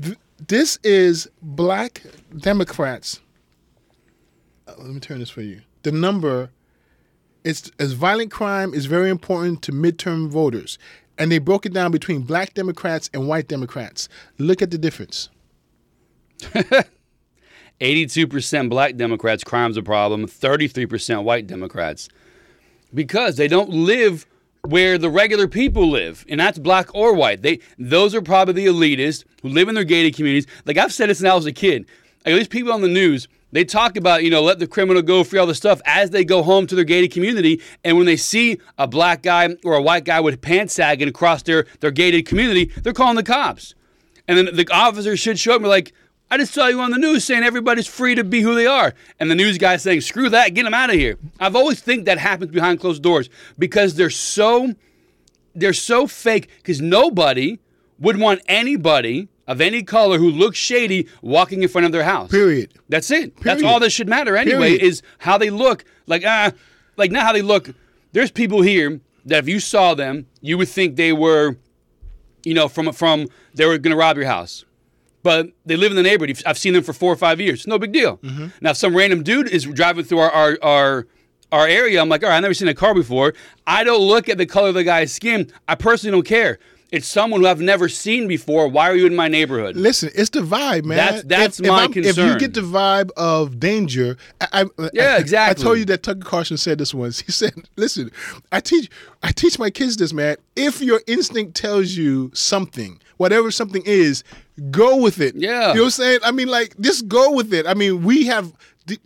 Th- 0.00 0.16
This 0.48 0.78
is 0.82 1.28
black 1.40 2.02
Democrats 2.36 3.20
uh, 4.68 4.74
let 4.78 4.88
me 4.94 5.00
turn 5.00 5.18
this 5.20 5.30
for 5.30 5.42
you. 5.42 5.60
The 5.82 5.92
number 5.92 6.50
it's 7.44 7.70
as 7.78 7.92
violent 7.92 8.30
crime 8.30 8.72
is 8.72 8.86
very 8.86 9.10
important 9.10 9.62
to 9.62 9.72
midterm 9.72 10.28
voters. 10.28 10.78
And 11.18 11.30
they 11.30 11.38
broke 11.38 11.66
it 11.66 11.72
down 11.72 11.90
between 11.92 12.22
black 12.22 12.54
Democrats 12.54 13.10
and 13.12 13.28
white 13.28 13.48
Democrats. 13.48 14.08
Look 14.38 14.62
at 14.62 14.70
the 14.70 14.78
difference. 14.78 15.28
82% 17.80 18.68
black 18.68 18.96
Democrats, 18.96 19.44
crime's 19.44 19.76
a 19.76 19.82
problem. 19.82 20.26
33% 20.26 21.24
white 21.24 21.46
Democrats. 21.46 22.08
Because 22.94 23.36
they 23.36 23.48
don't 23.48 23.70
live 23.70 24.26
where 24.62 24.96
the 24.96 25.10
regular 25.10 25.48
people 25.48 25.90
live, 25.90 26.24
and 26.28 26.38
that's 26.38 26.58
black 26.58 26.94
or 26.94 27.14
white. 27.14 27.42
They 27.42 27.58
those 27.78 28.14
are 28.14 28.22
probably 28.22 28.54
the 28.54 28.66
elitists 28.66 29.24
who 29.42 29.48
live 29.48 29.68
in 29.68 29.74
their 29.74 29.84
gated 29.84 30.14
communities. 30.14 30.46
Like 30.64 30.78
I've 30.78 30.92
said 30.92 31.10
it 31.10 31.16
since 31.16 31.28
I 31.28 31.34
was 31.34 31.46
a 31.46 31.52
kid. 31.52 31.86
Like 32.24 32.36
these 32.36 32.48
people 32.48 32.72
on 32.72 32.80
the 32.80 32.88
news, 32.88 33.26
they 33.52 33.64
talk 33.64 33.96
about, 33.96 34.24
you 34.24 34.30
know, 34.30 34.42
let 34.42 34.58
the 34.58 34.66
criminal 34.66 35.02
go 35.02 35.22
free 35.22 35.38
all 35.38 35.46
this 35.46 35.58
stuff 35.58 35.80
as 35.84 36.10
they 36.10 36.24
go 36.24 36.42
home 36.42 36.66
to 36.66 36.74
their 36.74 36.84
gated 36.84 37.12
community. 37.12 37.60
And 37.84 37.96
when 37.96 38.06
they 38.06 38.16
see 38.16 38.58
a 38.78 38.88
black 38.88 39.22
guy 39.22 39.56
or 39.64 39.74
a 39.74 39.82
white 39.82 40.04
guy 40.04 40.20
with 40.20 40.40
pants 40.40 40.74
sagging 40.74 41.08
across 41.08 41.42
their, 41.42 41.66
their 41.80 41.90
gated 41.90 42.26
community, 42.26 42.72
they're 42.82 42.92
calling 42.92 43.16
the 43.16 43.22
cops. 43.22 43.74
And 44.26 44.38
then 44.38 44.56
the 44.56 44.66
officer 44.72 45.16
should 45.16 45.38
show 45.38 45.52
up 45.52 45.56
and 45.56 45.64
be 45.64 45.68
like, 45.68 45.92
I 46.30 46.38
just 46.38 46.54
saw 46.54 46.68
you 46.68 46.80
on 46.80 46.90
the 46.90 46.98
news 46.98 47.24
saying 47.24 47.42
everybody's 47.42 47.86
free 47.86 48.14
to 48.14 48.24
be 48.24 48.40
who 48.40 48.54
they 48.54 48.66
are. 48.66 48.94
And 49.20 49.30
the 49.30 49.34
news 49.34 49.58
guy 49.58 49.76
saying, 49.76 50.00
screw 50.00 50.30
that, 50.30 50.54
get 50.54 50.62
them 50.64 50.72
out 50.72 50.88
of 50.88 50.96
here. 50.96 51.18
I've 51.38 51.54
always 51.54 51.80
think 51.80 52.06
that 52.06 52.16
happens 52.16 52.50
behind 52.50 52.80
closed 52.80 53.02
doors 53.02 53.28
because 53.58 53.96
they're 53.96 54.08
so 54.08 54.72
they're 55.54 55.74
so 55.74 56.06
fake 56.06 56.48
because 56.56 56.80
nobody 56.80 57.58
would 57.98 58.16
want 58.16 58.40
anybody 58.48 59.28
of 59.46 59.60
any 59.60 59.82
color 59.82 60.18
who 60.18 60.30
looks 60.30 60.58
shady 60.58 61.08
walking 61.20 61.62
in 61.62 61.68
front 61.68 61.84
of 61.84 61.92
their 61.92 62.04
house. 62.04 62.30
Period. 62.30 62.72
That's 62.88 63.10
it. 63.10 63.36
That's 63.40 63.62
all 63.62 63.80
that 63.80 63.90
should 63.90 64.08
matter 64.08 64.36
anyway 64.36 64.76
Period. 64.76 64.82
is 64.82 65.02
how 65.18 65.38
they 65.38 65.50
look. 65.50 65.84
Like 66.06 66.24
ah, 66.26 66.52
like 66.96 67.10
not 67.10 67.24
how 67.24 67.32
they 67.32 67.42
look. 67.42 67.70
There's 68.12 68.30
people 68.30 68.62
here 68.62 69.00
that 69.24 69.38
if 69.38 69.48
you 69.48 69.60
saw 69.60 69.94
them, 69.94 70.26
you 70.40 70.58
would 70.58 70.68
think 70.68 70.96
they 70.96 71.12
were, 71.12 71.56
you 72.44 72.54
know, 72.54 72.68
from 72.68 72.92
from 72.92 73.28
they 73.54 73.66
were 73.66 73.78
to 73.78 73.96
rob 73.96 74.16
your 74.16 74.26
house. 74.26 74.64
But 75.22 75.50
they 75.64 75.76
live 75.76 75.92
in 75.92 75.96
the 75.96 76.02
neighborhood. 76.02 76.42
I've 76.44 76.58
seen 76.58 76.72
them 76.72 76.82
for 76.82 76.92
four 76.92 77.12
or 77.12 77.16
five 77.16 77.40
years. 77.40 77.66
No 77.66 77.78
big 77.78 77.92
deal. 77.92 78.16
Mm-hmm. 78.18 78.46
Now, 78.60 78.70
if 78.70 78.76
some 78.76 78.96
random 78.96 79.22
dude 79.22 79.48
is 79.48 79.64
driving 79.64 80.04
through 80.04 80.18
our, 80.18 80.30
our 80.32 80.58
our 80.62 81.06
our 81.52 81.68
area, 81.68 82.00
I'm 82.00 82.08
like, 82.08 82.22
all 82.22 82.30
right, 82.30 82.36
I've 82.36 82.42
never 82.42 82.54
seen 82.54 82.68
a 82.68 82.74
car 82.74 82.94
before. 82.94 83.34
I 83.66 83.84
don't 83.84 84.00
look 84.00 84.28
at 84.28 84.38
the 84.38 84.46
color 84.46 84.68
of 84.70 84.74
the 84.74 84.84
guy's 84.84 85.12
skin. 85.12 85.52
I 85.68 85.74
personally 85.76 86.12
don't 86.16 86.26
care. 86.26 86.58
It's 86.92 87.08
someone 87.08 87.40
who 87.40 87.46
I've 87.46 87.60
never 87.60 87.88
seen 87.88 88.28
before. 88.28 88.68
Why 88.68 88.90
are 88.90 88.94
you 88.94 89.06
in 89.06 89.16
my 89.16 89.26
neighborhood? 89.26 89.76
Listen, 89.76 90.10
it's 90.14 90.28
the 90.30 90.40
vibe, 90.40 90.84
man. 90.84 90.98
That's- 90.98 91.22
that's 91.26 91.58
if, 91.58 91.64
if 91.64 91.70
my 91.72 91.78
I'm- 91.84 91.92
If 91.96 92.18
you 92.18 92.38
get 92.38 92.52
the 92.52 92.60
vibe 92.60 93.10
of 93.16 93.58
danger, 93.58 94.18
I, 94.42 94.46
I, 94.52 94.88
Yeah, 94.92 95.14
I- 95.14 95.16
exactly. 95.18 95.62
I 95.62 95.64
told 95.64 95.78
you 95.78 95.84
that 95.86 96.02
Tucker 96.02 96.20
Carlson 96.20 96.58
said 96.58 96.76
this 96.78 96.92
once. 96.92 97.20
He 97.20 97.32
said, 97.32 97.54
"Listen, 97.76 98.10
I 98.52 98.60
teach, 98.60 98.90
I 99.22 99.32
teach 99.32 99.58
my 99.58 99.70
kids 99.70 99.96
this, 99.96 100.12
man. 100.12 100.36
If 100.54 100.82
your 100.82 101.00
instinct 101.06 101.56
tells 101.56 101.92
you 101.92 102.30
something, 102.34 103.00
whatever 103.16 103.50
something 103.50 103.82
is, 103.86 104.22
go 104.70 104.96
with 104.98 105.18
it. 105.20 105.34
Yeah. 105.34 105.68
you 105.70 105.74
know 105.76 105.80
what 105.80 105.84
I'm 105.86 105.90
saying. 105.92 106.18
I 106.24 106.30
mean, 106.30 106.48
like, 106.48 106.78
just 106.78 107.08
go 107.08 107.32
with 107.32 107.54
it. 107.54 107.66
I 107.66 107.74
mean, 107.74 108.02
we 108.02 108.26
have." 108.26 108.52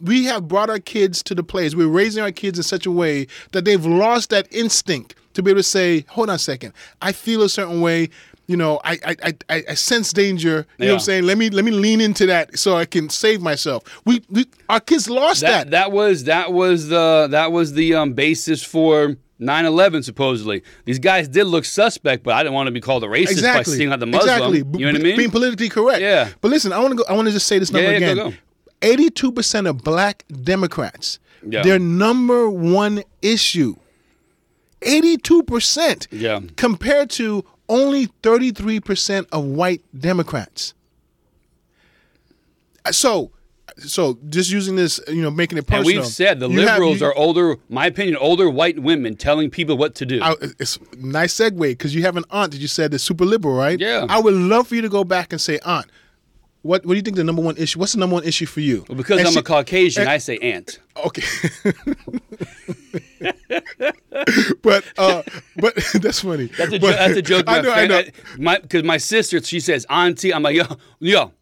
We 0.00 0.24
have 0.24 0.48
brought 0.48 0.70
our 0.70 0.78
kids 0.78 1.22
to 1.24 1.34
the 1.34 1.42
place. 1.42 1.74
We're 1.74 1.86
raising 1.86 2.22
our 2.22 2.32
kids 2.32 2.58
in 2.58 2.62
such 2.62 2.86
a 2.86 2.90
way 2.90 3.26
that 3.52 3.66
they've 3.66 3.84
lost 3.84 4.30
that 4.30 4.48
instinct 4.50 5.14
to 5.36 5.42
be 5.42 5.50
able 5.50 5.60
to 5.60 5.62
say, 5.62 6.04
"Hold 6.08 6.28
on 6.28 6.36
a 6.36 6.38
second, 6.38 6.72
I 7.00 7.12
feel 7.12 7.42
a 7.42 7.48
certain 7.48 7.80
way." 7.80 8.10
you 8.48 8.56
know, 8.56 8.80
I 8.84 8.98
I, 9.04 9.34
I, 9.48 9.64
I 9.70 9.74
sense 9.74 10.12
danger. 10.12 10.66
You 10.78 10.84
know 10.86 10.92
what 10.92 10.94
I'm 10.94 11.00
saying? 11.00 11.24
Let 11.24 11.36
me 11.36 11.50
let 11.50 11.64
me 11.64 11.72
lean 11.72 12.00
into 12.00 12.26
that 12.26 12.56
so 12.58 12.76
I 12.76 12.84
can 12.84 13.08
save 13.08 13.40
myself. 13.40 13.82
We, 14.04 14.22
we 14.30 14.46
our 14.68 14.78
kids 14.80 15.10
lost 15.10 15.40
that 15.40 15.48
that. 15.48 15.70
that 15.70 15.92
was 15.92 16.24
that 16.24 16.52
was 16.52 16.88
the 16.88 17.26
that 17.30 17.50
was 17.50 17.72
the 17.72 17.94
um, 17.94 18.12
basis 18.12 18.62
for 18.62 19.16
9/11 19.40 20.04
supposedly. 20.04 20.62
These 20.84 20.98
guys 20.98 21.28
did 21.28 21.44
look 21.44 21.64
suspect, 21.64 22.22
but 22.22 22.34
I 22.34 22.42
didn't 22.42 22.54
want 22.54 22.68
to 22.68 22.72
be 22.72 22.80
called 22.80 23.04
a 23.04 23.08
racist 23.08 23.26
by 23.26 23.30
exactly. 23.32 23.76
seeing 23.76 23.92
out 23.92 24.00
the 24.00 24.06
Muslim. 24.06 24.30
Exactly. 24.30 24.58
You 24.58 24.86
know 24.86 24.92
what 24.92 25.00
I 25.00 25.04
mean? 25.04 25.16
Being 25.16 25.30
politically 25.30 25.68
correct. 25.68 26.00
Yeah. 26.00 26.30
But 26.40 26.50
listen, 26.50 26.72
I 26.72 26.78
want 26.78 26.92
to 26.92 26.96
go. 26.96 27.04
I 27.08 27.14
want 27.14 27.26
to 27.26 27.32
just 27.32 27.46
say 27.48 27.58
this 27.58 27.72
number 27.72 27.90
Yeah, 27.92 27.98
yeah, 27.98 28.06
again. 28.12 28.16
go, 28.16 28.30
go. 28.30 28.36
Eighty-two 28.82 29.32
percent 29.32 29.66
of 29.66 29.82
Black 29.82 30.24
Democrats, 30.28 31.18
Yeah. 31.44 31.62
their 31.62 31.78
number 31.78 32.48
one 32.48 33.02
issue, 33.22 33.76
eighty-two 34.82 35.42
percent, 35.44 36.06
Yeah. 36.10 36.40
compared 36.56 37.10
to 37.10 37.44
only 37.68 38.06
thirty-three 38.22 38.80
percent 38.80 39.26
of 39.32 39.44
white 39.44 39.82
Democrats. 39.98 40.74
Uh, 42.84 42.92
So, 42.92 43.30
so 43.78 44.18
just 44.28 44.50
using 44.50 44.76
this, 44.76 45.00
you 45.08 45.20
know, 45.22 45.30
making 45.30 45.58
it 45.58 45.62
and 45.62 45.66
personal. 45.66 46.02
we've 46.02 46.06
said 46.06 46.40
the 46.40 46.48
you 46.48 46.60
have- 46.60 46.78
liberals 46.78 47.00
you- 47.00 47.06
are 47.06 47.14
older, 47.16 47.56
my 47.68 47.86
opinion, 47.86 48.16
older 48.16 48.48
white 48.48 48.78
women 48.78 49.16
telling 49.16 49.50
people 49.50 49.76
what 49.76 49.94
to 49.96 50.06
do. 50.06 50.20
I, 50.22 50.34
it's 50.60 50.76
a 50.92 50.96
nice 51.06 51.34
segue 51.34 51.58
because 51.60 51.94
you 51.94 52.02
have 52.02 52.16
an 52.16 52.24
aunt 52.30 52.52
that 52.52 52.60
you 52.60 52.68
said 52.68 52.94
is 52.94 53.02
super 53.02 53.24
liberal, 53.24 53.54
right? 53.56 53.78
Yeah. 53.78 54.06
I 54.08 54.20
would 54.20 54.34
love 54.34 54.68
for 54.68 54.76
you 54.76 54.82
to 54.82 54.88
go 54.88 55.04
back 55.04 55.32
and 55.32 55.40
say, 55.40 55.58
Aunt, 55.64 55.86
what 56.66 56.84
what 56.84 56.92
do 56.94 56.96
you 56.96 57.02
think 57.02 57.16
the 57.16 57.24
number 57.24 57.42
one 57.42 57.56
issue? 57.56 57.78
What's 57.78 57.92
the 57.92 57.98
number 58.00 58.14
one 58.14 58.24
issue 58.24 58.46
for 58.46 58.60
you? 58.60 58.84
Well, 58.88 58.96
because 58.96 59.18
And 59.18 59.26
I'm 59.28 59.34
she- 59.34 59.40
a 59.40 59.42
Caucasian, 59.42 60.02
and- 60.02 60.10
I 60.10 60.18
say 60.18 60.38
aunt. 60.38 60.78
Okay. 61.04 61.22
but 64.62 64.84
uh, 64.98 65.22
but 65.56 65.74
that's 66.00 66.20
funny. 66.20 66.46
That's 66.46 66.72
a, 66.72 66.78
But- 66.78 66.80
jo- 66.80 66.96
that's 66.96 67.16
a 67.16 67.22
joke. 67.22 67.44
I 67.48 67.60
know. 67.60 67.72
I 67.72 67.86
know. 67.86 68.02
Because 68.62 68.82
my, 68.84 68.96
sister, 68.98 69.42
she 69.42 69.60
says 69.60 69.86
auntie. 69.90 70.32
I'm 70.32 70.42
like, 70.42 70.56
yo, 70.56 70.64
yo, 71.00 71.32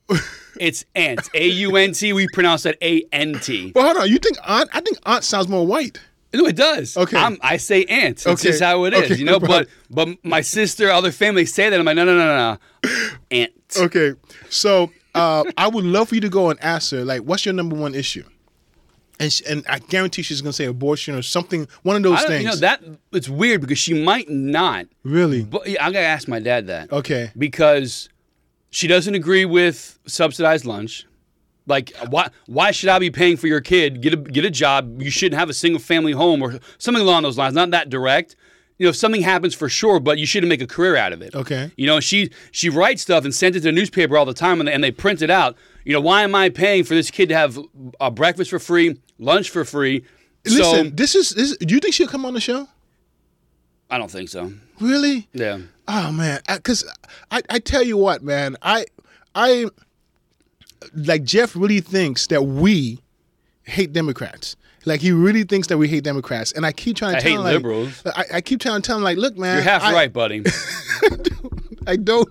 it's 0.60 0.84
aunt. 0.94 1.28
A 1.34 1.46
U 1.48 1.76
N 1.76 1.92
T. 1.92 2.12
We 2.12 2.28
pronounce 2.32 2.62
that 2.64 2.76
A 2.82 3.04
N 3.12 3.38
T. 3.40 3.72
But 3.72 3.84
hold 3.84 3.96
on. 3.98 4.08
You 4.08 4.18
think 4.18 4.36
aunt? 4.46 4.70
I 4.72 4.80
think 4.80 4.98
aunt 5.04 5.24
sounds 5.24 5.48
more 5.48 5.66
white. 5.66 6.00
No, 6.32 6.46
it 6.46 6.56
does. 6.56 6.96
Okay. 6.96 7.16
I'm, 7.16 7.38
I 7.42 7.58
say 7.58 7.84
aunt. 7.84 8.16
It's 8.16 8.26
Okay. 8.26 8.48
just 8.48 8.60
how 8.60 8.82
it 8.84 8.92
is, 8.94 9.04
Okay, 9.04 9.14
you 9.14 9.24
know. 9.24 9.38
But 9.38 9.68
but 9.88 10.08
my 10.24 10.40
sister, 10.40 10.90
other 10.90 11.12
family 11.12 11.46
say 11.46 11.70
that. 11.70 11.78
I'm 11.78 11.86
like, 11.86 11.94
no, 11.94 12.04
no, 12.04 12.16
no, 12.16 12.26
no, 12.26 12.58
no, 12.82 12.90
aunt. 13.30 13.52
Okay. 13.76 14.14
So 14.50 14.90
uh, 15.14 15.44
I 15.56 15.68
would 15.68 15.84
love 15.84 16.08
for 16.08 16.14
you 16.14 16.20
to 16.22 16.28
go 16.28 16.50
and 16.50 16.60
ask 16.62 16.90
her, 16.92 17.04
like, 17.04 17.22
what's 17.22 17.44
your 17.44 17.54
number 17.54 17.76
one 17.76 17.94
issue? 17.94 18.24
And 19.20 19.32
sh 19.32 19.42
and 19.48 19.64
I 19.68 19.78
guarantee 19.78 20.22
she's 20.22 20.40
gonna 20.40 20.52
say 20.52 20.64
abortion 20.64 21.14
or 21.14 21.22
something. 21.22 21.68
One 21.82 21.94
of 21.96 22.02
those 22.02 22.22
things. 22.24 22.42
you 22.42 22.48
know 22.50 22.56
that 22.56 22.82
it's 23.12 23.28
weird 23.28 23.60
because 23.60 23.78
she 23.78 23.94
might 23.94 24.28
not. 24.28 24.86
really. 25.04 25.44
But 25.44 25.68
yeah, 25.68 25.84
I 25.86 25.92
gotta 25.92 26.04
ask 26.06 26.26
my 26.26 26.40
dad 26.40 26.66
that. 26.66 26.90
Okay. 26.90 27.30
Because 27.38 28.08
she 28.70 28.88
doesn't 28.88 29.14
agree 29.14 29.44
with 29.44 30.00
subsidized 30.06 30.64
lunch. 30.64 31.06
Like 31.66 31.92
why 32.10 32.28
why 32.46 32.72
should 32.72 32.88
I 32.88 32.98
be 32.98 33.10
paying 33.10 33.36
for 33.36 33.46
your 33.46 33.60
kid? 33.60 34.02
Get 34.02 34.14
a 34.14 34.16
get 34.16 34.44
a 34.44 34.50
job. 34.50 35.00
You 35.00 35.10
shouldn't 35.12 35.38
have 35.38 35.48
a 35.48 35.54
single 35.54 35.80
family 35.80 36.12
home 36.12 36.42
or 36.42 36.58
something 36.78 37.00
along 37.00 37.22
those 37.22 37.38
lines. 37.38 37.54
Not 37.54 37.70
that 37.70 37.88
direct. 37.90 38.34
You 38.78 38.86
know, 38.86 38.90
if 38.90 38.96
something 38.96 39.22
happens 39.22 39.54
for 39.54 39.68
sure, 39.68 40.00
but 40.00 40.18
you 40.18 40.26
shouldn't 40.26 40.48
make 40.48 40.60
a 40.60 40.66
career 40.66 40.96
out 40.96 41.12
of 41.12 41.22
it. 41.22 41.34
Okay. 41.34 41.70
You 41.76 41.86
know, 41.86 42.00
she 42.00 42.30
she 42.50 42.68
writes 42.68 43.02
stuff 43.02 43.24
and 43.24 43.32
sends 43.32 43.56
it 43.56 43.60
to 43.60 43.66
the 43.66 43.72
newspaper 43.72 44.16
all 44.16 44.24
the 44.24 44.34
time, 44.34 44.60
and 44.60 44.68
they, 44.68 44.72
and 44.72 44.82
they 44.82 44.90
print 44.90 45.22
it 45.22 45.30
out. 45.30 45.56
You 45.84 45.92
know, 45.92 46.00
why 46.00 46.22
am 46.22 46.34
I 46.34 46.48
paying 46.48 46.82
for 46.84 46.94
this 46.94 47.10
kid 47.10 47.28
to 47.28 47.36
have 47.36 47.58
uh, 48.00 48.10
breakfast 48.10 48.50
for 48.50 48.58
free, 48.58 48.98
lunch 49.18 49.50
for 49.50 49.64
free? 49.64 50.04
Listen, 50.44 50.86
so 50.86 50.90
this 50.90 51.14
is 51.14 51.30
this. 51.30 51.56
Do 51.56 51.72
you 51.74 51.80
think 51.80 51.94
she'll 51.94 52.08
come 52.08 52.26
on 52.26 52.34
the 52.34 52.40
show? 52.40 52.68
I 53.90 53.98
don't 53.98 54.10
think 54.10 54.28
so. 54.28 54.52
Really? 54.80 55.28
Yeah. 55.32 55.58
Oh 55.86 56.10
man, 56.10 56.40
because 56.48 56.84
I, 57.30 57.42
I 57.48 57.58
tell 57.60 57.82
you 57.82 57.96
what, 57.96 58.22
man, 58.22 58.56
I 58.60 58.86
I 59.34 59.66
like 60.94 61.22
Jeff 61.22 61.54
really 61.54 61.80
thinks 61.80 62.26
that 62.28 62.42
we 62.42 63.00
hate 63.62 63.92
Democrats. 63.92 64.56
Like 64.84 65.00
he 65.00 65.12
really 65.12 65.44
thinks 65.44 65.68
that 65.68 65.78
we 65.78 65.88
hate 65.88 66.04
Democrats, 66.04 66.52
and 66.52 66.66
I 66.66 66.72
keep 66.72 66.96
trying 66.96 67.12
to 67.12 67.18
I 67.18 67.20
tell 67.20 67.44
hate 67.44 67.56
him, 67.56 67.92
like. 68.04 68.18
I, 68.18 68.36
I 68.36 68.40
keep 68.40 68.60
trying 68.60 68.82
to 68.82 68.86
tell 68.86 68.96
him, 68.96 69.02
like, 69.02 69.16
look, 69.16 69.36
man, 69.36 69.56
You're 69.56 69.64
half 69.64 69.82
I, 69.82 69.92
right, 69.92 70.12
buddy. 70.12 70.44
I 71.86 71.96
don't. 71.96 72.28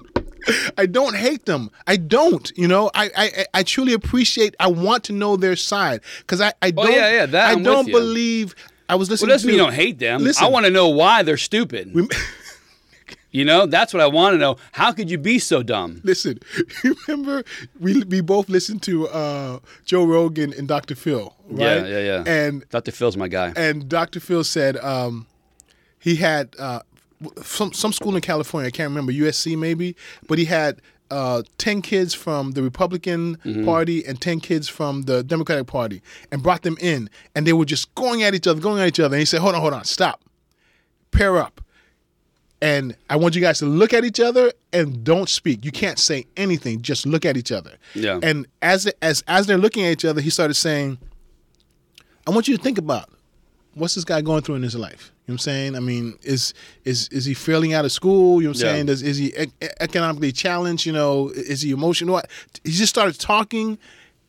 I 0.78 0.86
don't 0.86 1.16
hate 1.16 1.46
them. 1.46 1.72
I 1.88 1.96
don't. 1.96 2.52
You 2.56 2.68
know, 2.68 2.92
I 2.94 3.10
I, 3.16 3.46
I 3.54 3.63
truly 3.63 3.94
appreciate. 3.94 4.56
I 4.60 4.68
want 4.68 5.06
to 5.06 5.13
know 5.13 5.38
their 5.38 5.56
side 5.56 6.02
because 6.20 6.42
I 6.42 6.54
I 6.62 6.72
don't. 6.72 6.88
Oh, 6.88 6.89
yeah, 6.89 7.12
yeah, 7.12 7.26
that 7.28 7.48
I 7.48 7.52
I'm 7.52 7.58
with 7.60 7.66
don't 7.66 7.86
believe. 7.88 8.56
I 8.89 8.96
was 8.96 9.10
listening. 9.10 9.30
it 9.30 9.34
doesn't 9.34 9.48
to, 9.48 9.52
mean 9.54 9.60
you 9.60 9.66
don't 9.66 9.74
hate 9.74 10.00
them. 10.00 10.22
Listen, 10.22 10.46
I 10.46 10.50
want 10.50 10.66
to 10.66 10.72
know 10.72 10.89
why 10.89 11.24
they're 11.24 11.38
stupid. 11.38 11.96
you 13.34 13.43
know, 13.43 13.65
that's 13.65 13.93
what 13.93 14.00
I 14.02 14.08
want 14.08 14.34
to 14.36 14.38
know. 14.38 14.56
How 14.72 14.93
could 14.93 15.10
you 15.12 15.17
be 15.17 15.39
so 15.39 15.62
dumb? 15.63 16.00
Listen, 16.06 16.39
remember 17.08 17.43
we 17.80 18.02
we 18.04 18.22
both 18.22 18.48
listened 18.48 18.82
to 18.84 19.08
uh, 19.10 19.60
Joe 19.84 20.06
Rogan 20.06 20.54
and 20.58 20.67
Dr. 20.67 20.96
Phil, 20.96 21.36
right? 21.50 21.60
Yeah, 21.60 21.86
yeah, 21.86 22.00
yeah. 22.00 22.24
And 22.26 22.63
Dr. 22.69 22.91
Phil's 22.91 23.17
my 23.17 23.28
guy. 23.28 23.52
and 23.58 23.89
Dr. 23.89 24.19
Phil 24.22 24.43
said 24.46 24.78
um, 24.78 25.28
he 26.00 26.15
had 26.15 26.56
uh, 26.58 26.80
some 27.43 27.74
some 27.74 27.91
school 27.91 28.15
in 28.15 28.22
California. 28.22 28.67
I 28.69 28.72
can't 28.72 28.89
remember 28.89 29.12
USC 29.12 29.58
maybe, 29.58 29.96
but 30.28 30.38
he 30.39 30.46
had. 30.46 30.80
Uh, 31.12 31.43
10 31.60 31.84
kids 31.84 32.15
from 32.15 32.54
the 32.54 32.63
Republican 32.63 33.38
Mm-hmm. 33.46 33.65
Party 33.65 34.04
and 34.04 34.19
10 34.19 34.39
kids 34.39 34.67
from 34.67 35.04
the 35.04 35.22
Democratic 35.22 35.67
Party 35.67 36.02
and 36.32 36.41
brought 36.41 36.63
them 36.63 36.76
in 36.82 37.08
and 37.36 37.46
they 37.46 37.54
were 37.54 37.65
just 37.65 37.93
going 37.93 38.24
at 38.24 38.34
each 38.34 38.48
other, 38.48 38.60
going 38.60 38.82
at 38.82 38.88
each 38.88 39.00
other. 39.00 39.13
And 39.13 39.19
he 39.19 39.26
said, 39.26 39.39
Hold 39.41 39.54
on, 39.54 39.62
hold 39.62 39.74
on, 39.76 39.84
stop. 39.84 40.22
Pair 41.12 41.38
up. 41.38 41.62
And 42.63 42.95
I 43.10 43.17
want 43.17 43.36
you 43.36 43.41
guys 43.41 43.60
to 43.60 43.65
look 43.65 43.93
at 43.93 44.06
each 44.06 44.21
other 44.21 44.52
and 44.71 45.04
don't 45.04 45.28
speak. 45.28 45.65
You 45.65 45.71
can't 45.71 45.99
say 45.99 46.26
anything. 46.38 46.82
Just 46.82 47.06
look 47.06 47.26
at 47.26 47.36
each 47.36 47.52
other. 47.52 47.73
Yeah. 47.93 48.19
And 48.23 48.47
as 48.62 48.88
as 49.02 49.21
as 49.28 49.47
they're 49.47 49.58
looking 49.58 49.84
at 49.86 49.91
each 49.91 50.06
other, 50.06 50.21
he 50.21 50.30
started 50.30 50.54
saying, 50.54 50.97
"I 52.26 52.32
want 52.32 52.47
you 52.47 52.56
to 52.56 52.63
think 52.63 52.78
about 52.78 53.10
what's 53.73 53.95
this 53.95 54.06
guy 54.06 54.21
going 54.21 54.43
through 54.43 54.56
in 54.56 54.63
his 54.63 54.76
life. 54.76 55.12
You 55.26 55.32
know 55.32 55.34
what 55.34 55.34
I'm 55.34 55.38
saying? 55.39 55.76
I 55.76 55.80
mean, 55.82 56.17
is 56.23 56.54
is 56.86 57.10
is 57.10 57.26
he 57.26 57.34
failing 57.34 57.73
out 57.73 57.84
of 57.86 57.91
school? 57.91 58.41
You 58.41 58.47
know 58.47 58.52
what 58.52 58.62
I'm 58.62 58.65
Yeah. 58.67 58.73
saying? 58.73 58.86
Does 58.86 59.02
is 59.02 59.17
he 59.17 59.28
e- 59.38 59.67
economically 59.82 60.32
challenged? 60.32 60.86
You 60.86 60.93
know, 60.93 61.30
is 61.36 61.62
he 61.62 61.71
emotional? 61.71 62.21
He 62.63 62.71
just 62.71 62.89
started 62.89 63.19
talking 63.19 63.78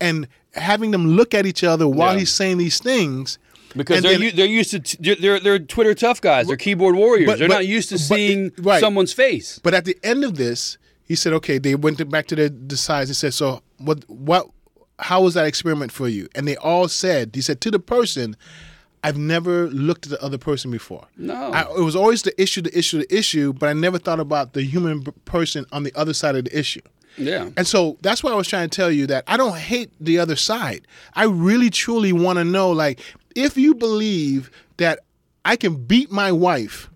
and 0.00 0.26
having 0.54 0.90
them 0.90 1.06
look 1.16 1.34
at 1.34 1.46
each 1.46 1.62
other 1.62 1.86
while 1.86 2.14
Yeah. 2.14 2.20
he's 2.20 2.32
saying 2.32 2.58
these 2.58 2.78
things. 2.78 3.38
Because 3.76 3.96
And 3.98 4.04
they're 4.04 4.18
then- 4.18 4.36
they're 4.36 4.46
used 4.46 4.70
to 4.70 4.80
t- 4.80 5.14
they're 5.14 5.40
they're 5.40 5.58
Twitter 5.58 5.94
tough 5.94 6.20
guys. 6.20 6.46
They're 6.46 6.56
keyboard 6.56 6.94
warriors. 6.96 7.26
But- 7.26 7.38
they're 7.38 7.48
but- 7.48 7.54
not 7.54 7.66
used 7.66 7.88
to 7.90 7.96
but- 7.96 8.00
seeing 8.00 8.52
right. 8.58 8.80
someone's 8.80 9.12
face. 9.12 9.60
But 9.62 9.74
at 9.74 9.84
the 9.84 9.96
end 10.02 10.24
of 10.24 10.36
this, 10.36 10.78
he 11.02 11.14
said, 11.16 11.32
"Okay." 11.34 11.58
They 11.58 11.74
went 11.74 11.98
to- 11.98 12.04
back 12.04 12.26
to 12.28 12.36
their 12.36 12.48
decides 12.48 13.10
and 13.10 13.16
said, 13.16 13.34
"So 13.34 13.62
what? 13.78 14.08
What? 14.08 14.48
How 15.00 15.22
was 15.22 15.34
that 15.34 15.46
experiment 15.46 15.90
for 15.92 16.08
you?" 16.08 16.28
And 16.34 16.46
they 16.46 16.56
all 16.56 16.86
said, 16.88 17.30
"He 17.34 17.40
said 17.40 17.60
to 17.62 17.70
the 17.70 17.78
person." 17.80 18.36
I've 19.06 19.18
never 19.18 19.68
looked 19.68 20.06
at 20.06 20.10
the 20.12 20.22
other 20.24 20.38
person 20.38 20.70
before. 20.70 21.06
No. 21.18 21.34
I, 21.34 21.60
it 21.76 21.82
was 21.84 21.94
always 21.94 22.22
the 22.22 22.32
issue, 22.40 22.62
the 22.62 22.74
issue, 22.78 22.96
the 23.00 23.14
issue, 23.14 23.52
but 23.52 23.68
I 23.68 23.74
never 23.74 23.98
thought 23.98 24.18
about 24.18 24.54
the 24.54 24.62
human 24.62 25.00
b- 25.00 25.12
person 25.26 25.66
on 25.72 25.82
the 25.82 25.92
other 25.94 26.14
side 26.14 26.36
of 26.36 26.46
the 26.46 26.58
issue. 26.58 26.80
Yeah. 27.18 27.50
And 27.54 27.66
so 27.66 27.98
that's 28.00 28.22
why 28.22 28.30
I 28.30 28.34
was 28.34 28.48
trying 28.48 28.70
to 28.70 28.74
tell 28.74 28.90
you 28.90 29.06
that 29.08 29.24
I 29.26 29.36
don't 29.36 29.58
hate 29.58 29.90
the 30.00 30.18
other 30.18 30.36
side. 30.36 30.86
I 31.12 31.24
really 31.24 31.68
truly 31.68 32.14
want 32.14 32.38
to 32.38 32.44
know 32.44 32.70
like 32.70 32.98
if 33.34 33.56
you 33.56 33.74
believe 33.74 34.50
that 34.76 35.00
I 35.44 35.56
can 35.56 35.74
beat 35.84 36.10
my 36.10 36.32
wife 36.32 36.88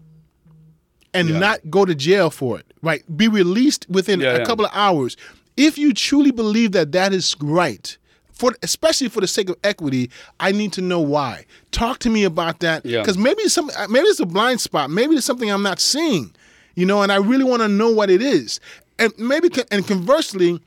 and 1.14 1.28
Yeah. 1.28 1.38
not 1.38 1.70
go 1.70 1.84
to 1.84 1.94
jail 1.94 2.30
for 2.30 2.58
it, 2.58 2.66
right? 2.82 3.02
Be 3.16 3.28
released 3.28 3.86
within 3.88 4.20
Yeah, 4.20 4.34
a 4.34 4.38
yeah. 4.38 4.44
couple 4.44 4.64
of 4.64 4.70
hours. 4.74 5.16
If 5.56 5.76
you 5.78 5.92
truly 5.92 6.30
believe 6.30 6.72
that 6.72 6.92
that 6.92 7.12
is 7.12 7.34
right, 7.40 7.96
for 8.32 8.54
especially 8.62 9.08
for 9.08 9.20
the 9.20 9.26
sake 9.26 9.48
of 9.50 9.56
equity, 9.64 10.10
I 10.38 10.52
need 10.52 10.72
to 10.74 10.80
know 10.80 11.00
why. 11.00 11.44
Talk 11.72 11.98
to 12.00 12.10
me 12.10 12.22
about 12.24 12.60
that 12.60 12.86
Yeah. 12.86 13.00
because 13.00 13.18
maybe 13.18 13.42
it's 13.42 13.54
some 13.54 13.70
maybe 13.88 14.06
it's 14.06 14.20
a 14.20 14.26
blind 14.26 14.60
spot. 14.60 14.90
Maybe 14.90 15.16
it's 15.16 15.26
something 15.26 15.50
I'm 15.50 15.62
not 15.62 15.80
seeing, 15.80 16.32
you 16.76 16.86
know, 16.86 17.02
and 17.02 17.10
I 17.10 17.16
really 17.16 17.44
want 17.44 17.62
to 17.62 17.68
know 17.68 17.90
what 17.90 18.10
it 18.10 18.22
is. 18.22 18.60
And 19.00 19.12
maybe 19.18 19.50
and 19.72 19.86
conversely, 19.86 20.60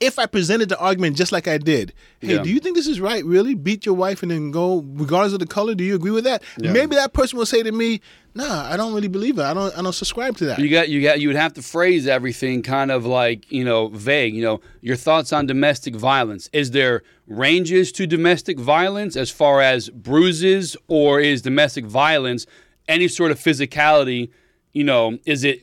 if 0.00 0.18
I 0.18 0.26
presented 0.26 0.68
the 0.68 0.78
argument 0.78 1.16
just 1.16 1.32
like 1.32 1.46
I 1.48 1.58
did, 1.58 1.92
hey, 2.20 2.34
Yeah. 2.34 2.42
do 2.42 2.50
you 2.50 2.60
think 2.60 2.76
this 2.76 2.86
is 2.86 3.00
right? 3.00 3.24
Really, 3.24 3.54
beat 3.54 3.86
your 3.86 3.94
wife 3.94 4.22
and 4.22 4.30
then 4.30 4.50
go, 4.50 4.84
regardless 4.86 5.32
of 5.32 5.38
the 5.40 5.46
color. 5.46 5.74
Do 5.74 5.84
you 5.84 5.94
agree 5.94 6.10
with 6.10 6.24
that? 6.24 6.42
Yeah. 6.58 6.72
Maybe 6.72 6.96
that 6.96 7.12
person 7.12 7.38
will 7.38 7.46
say 7.46 7.62
to 7.62 7.72
me, 7.72 8.00
Nah, 8.36 8.68
I 8.68 8.76
don't 8.76 8.92
really 8.92 9.06
believe 9.06 9.38
it. 9.38 9.42
I 9.42 9.54
don't. 9.54 9.72
I 9.78 9.80
don't 9.82 9.92
subscribe 9.92 10.36
to 10.38 10.46
that. 10.46 10.58
You 10.58 10.68
got 10.68 10.88
you 10.88 11.00
got 11.00 11.20
you 11.20 11.28
would 11.28 11.36
have 11.36 11.52
to 11.52 11.62
phrase 11.62 12.08
everything 12.08 12.62
kind 12.62 12.90
of 12.90 13.06
like, 13.06 13.50
you 13.52 13.64
know, 13.64 13.86
vague, 13.88 14.34
you 14.34 14.42
know, 14.42 14.60
your 14.80 14.96
thoughts 14.96 15.32
on 15.32 15.46
domestic 15.46 15.94
violence. 15.94 16.50
Is 16.52 16.72
there 16.72 17.02
ranges 17.28 17.92
to 17.92 18.08
domestic 18.08 18.58
violence 18.58 19.14
as 19.14 19.30
far 19.30 19.60
as 19.60 19.88
bruises 19.88 20.76
or 20.88 21.20
is 21.20 21.42
domestic 21.42 21.84
violence 21.84 22.44
any 22.88 23.06
sort 23.08 23.30
of 23.30 23.38
physicality, 23.38 24.30
you 24.72 24.84
know, 24.84 25.16
is 25.24 25.44
it 25.44 25.62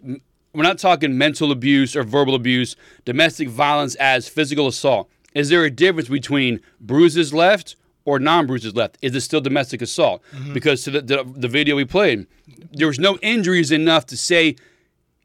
we're 0.53 0.63
not 0.63 0.77
talking 0.79 1.17
mental 1.17 1.51
abuse 1.51 1.95
or 1.95 2.03
verbal 2.03 2.35
abuse, 2.35 2.75
domestic 3.05 3.47
violence 3.49 3.95
as 3.95 4.27
physical 4.27 4.67
assault. 4.67 5.09
Is 5.33 5.49
there 5.49 5.63
a 5.63 5.71
difference 5.71 6.09
between 6.09 6.59
bruises 6.79 7.33
left 7.33 7.75
or 8.03 8.19
non-bruises 8.19 8.75
left? 8.75 8.97
Is 9.01 9.15
it 9.15 9.21
still 9.21 9.41
domestic 9.41 9.81
assault? 9.81 10.21
Because 10.53 10.83
to 10.83 10.91
the, 10.91 11.01
the 11.01 11.23
the 11.23 11.47
video 11.47 11.75
we 11.75 11.85
played, 11.85 12.27
there 12.71 12.87
was 12.87 12.99
no 12.99 13.17
injuries 13.21 13.71
enough 13.71 14.05
to 14.07 14.17
say 14.17 14.55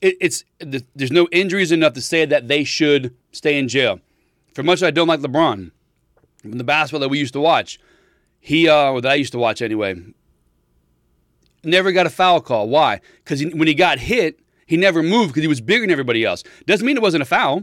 it, 0.01 0.17
it's 0.21 0.45
th- 0.61 0.85
there's 0.95 1.11
no 1.11 1.27
injuries 1.33 1.73
enough 1.73 1.95
to 1.95 2.01
say 2.03 2.25
that 2.25 2.47
they 2.49 2.63
should 2.65 3.15
stay 3.33 3.59
in 3.59 3.67
jail. 3.69 4.01
For 4.55 4.63
much 4.63 4.83
I 4.83 4.91
don't 4.91 5.09
like 5.09 5.21
LeBron, 5.21 5.71
from 6.43 6.53
the 6.59 6.65
basketball 6.65 7.01
that 7.01 7.09
we 7.09 7.19
used 7.19 7.33
to 7.33 7.41
watch, 7.41 7.81
he 8.39 8.69
uh, 8.69 8.93
or 8.93 9.01
that 9.01 9.11
I 9.11 9.15
used 9.15 9.33
to 9.33 9.39
watch 9.39 9.61
anyway, 9.61 9.97
never 11.65 11.91
got 11.91 12.07
a 12.07 12.11
foul 12.11 12.41
call. 12.41 12.69
Why? 12.69 13.01
Because 13.25 13.45
when 13.45 13.67
he 13.67 13.75
got 13.75 13.99
hit, 13.99 14.39
he 14.67 14.77
never 14.77 15.03
moved 15.03 15.29
because 15.31 15.43
he 15.43 15.49
was 15.49 15.61
bigger 15.61 15.83
than 15.83 15.91
everybody 15.91 16.25
else. 16.25 16.43
Doesn't 16.67 16.85
mean 16.87 16.97
it 16.97 17.03
wasn't 17.03 17.23
a 17.23 17.27
foul, 17.27 17.63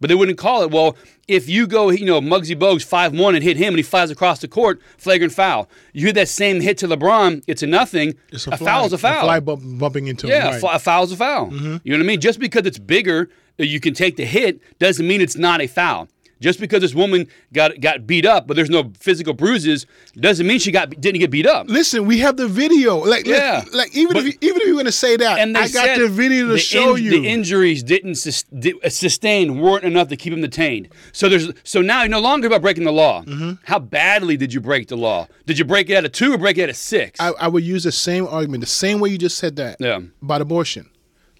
but 0.00 0.08
they 0.08 0.14
wouldn't 0.14 0.38
call 0.38 0.62
it. 0.62 0.70
Well, 0.70 0.96
if 1.28 1.48
you 1.48 1.66
go, 1.66 1.90
you 1.90 2.04
know, 2.04 2.20
Muggsy 2.20 2.56
Bogues 2.58 2.84
five 2.84 3.12
one 3.16 3.34
and 3.34 3.44
hit 3.44 3.56
him, 3.56 3.68
and 3.68 3.76
he 3.76 3.82
flies 3.82 4.10
across 4.10 4.40
the 4.40 4.48
court, 4.48 4.80
flagrant 4.98 5.32
foul. 5.32 5.68
You 5.92 6.06
hit 6.06 6.14
that 6.16 6.28
same 6.28 6.60
hit 6.60 6.78
to 6.78 6.88
LeBron, 6.88 7.44
it's 7.46 7.62
a 7.62 7.66
nothing. 7.66 8.14
It's 8.30 8.46
a, 8.46 8.56
fly, 8.56 8.66
foul 8.66 8.86
is 8.86 8.92
a 8.92 8.98
foul. 8.98 9.22
fly 9.24 9.40
bump, 9.40 9.62
bumping 9.78 10.08
into 10.08 10.26
Yeah, 10.26 10.48
him. 10.50 10.54
a, 10.56 10.60
fl- 10.60 10.66
a 10.68 10.78
foul's 10.78 11.12
a 11.12 11.16
foul. 11.16 11.52
You 11.52 11.60
know 11.60 11.78
what 11.84 12.00
I 12.00 12.02
mean? 12.02 12.20
Just 12.20 12.40
because 12.40 12.66
it's 12.66 12.78
bigger, 12.78 13.30
uh, 13.60 13.62
you 13.64 13.78
can 13.80 13.94
take 13.94 14.16
the 14.16 14.24
hit, 14.24 14.60
doesn't 14.80 15.06
mean 15.06 15.20
it's 15.20 15.36
not 15.36 15.60
a 15.60 15.66
foul. 15.68 16.08
Just 16.42 16.58
because 16.58 16.80
this 16.80 16.92
woman 16.94 17.28
got 17.52 17.80
got 17.80 18.04
beat 18.06 18.26
up, 18.26 18.48
but 18.48 18.54
there's 18.56 18.68
no 18.68 18.92
physical 18.98 19.32
bruises, 19.32 19.86
doesn't 20.16 20.44
mean 20.46 20.58
she 20.58 20.72
got 20.72 20.90
didn't 21.00 21.20
get 21.20 21.30
beat 21.30 21.46
up. 21.46 21.68
Listen, 21.70 22.04
we 22.04 22.18
have 22.18 22.36
the 22.36 22.48
video. 22.48 22.96
Like, 22.98 23.08
like- 23.08 23.26
Yeah. 23.26 23.64
like, 23.72 23.94
even 23.96 24.14
But- 24.14 24.26
if 24.26 24.32
you, 24.34 24.38
even 24.48 24.60
if 24.60 24.66
you're 24.66 24.76
gonna 24.76 24.90
say 24.90 25.16
that, 25.16 25.38
And 25.38 25.56
I 25.56 25.68
got 25.68 25.96
the 25.98 26.08
video 26.08 26.46
to 26.48 26.52
the 26.52 26.58
show 26.58 26.96
in- 26.96 27.04
you. 27.04 27.10
the 27.12 27.28
injuries 27.28 27.82
didn't 27.84 28.16
sus- 28.16 28.42
di- 28.58 28.74
uh, 28.84 28.88
sustain 28.88 29.60
weren't 29.60 29.84
enough 29.84 30.08
to 30.08 30.16
keep 30.16 30.32
him 30.32 30.40
detained. 30.40 30.88
So 31.12 31.28
there's 31.28 31.50
so 31.62 31.80
now 31.80 32.02
you're 32.02 32.08
no 32.08 32.20
longer 32.20 32.48
about 32.48 32.60
breaking 32.62 32.84
the 32.84 32.92
law. 32.92 33.22
Mm-hmm. 33.22 33.52
How 33.64 33.78
badly 33.78 34.36
did 34.36 34.52
you 34.52 34.60
break 34.60 34.88
the 34.88 34.96
law? 34.96 35.28
Did 35.46 35.58
you 35.60 35.64
break 35.64 35.88
it 35.90 35.94
at 35.94 36.04
a 36.04 36.08
two 36.08 36.32
or 36.34 36.38
break 36.38 36.58
it 36.58 36.62
at 36.64 36.70
a 36.70 36.74
six? 36.74 37.20
I, 37.20 37.28
I 37.38 37.46
would 37.46 37.62
use 37.62 37.84
the 37.84 37.92
same 37.92 38.26
argument, 38.26 38.62
the 38.62 38.66
same 38.66 38.98
way 38.98 39.10
you 39.10 39.18
just 39.18 39.38
said 39.38 39.54
that 39.56 39.76
Yeah. 39.78 40.00
about 40.20 40.40
abortion. 40.40 40.88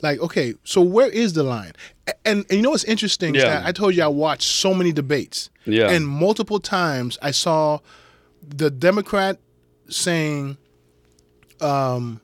Like, 0.03 0.19
okay, 0.21 0.55
so 0.65 0.83
where 0.83 1.09
is 1.09 1.33
the 1.33 1.43
line? 1.45 1.73
And, 2.27 2.45
and 2.51 2.51
you 2.51 2.63
know 2.63 2.71
what's 2.71 2.85
interesting 2.85 3.35
Yeah. 3.35 3.63
I 3.65 3.73
told 3.73 3.95
you 3.95 4.03
I 4.03 4.09
watched 4.09 4.43
so 4.43 4.75
many 4.75 4.93
debates. 4.93 5.49
Yeah. 5.65 5.91
And 5.91 6.07
multiple 6.07 6.59
times 6.61 7.19
I 7.23 7.31
saw 7.31 7.79
the 8.47 8.71
Democrat 8.71 9.39
saying 9.89 10.57
um 11.61 12.21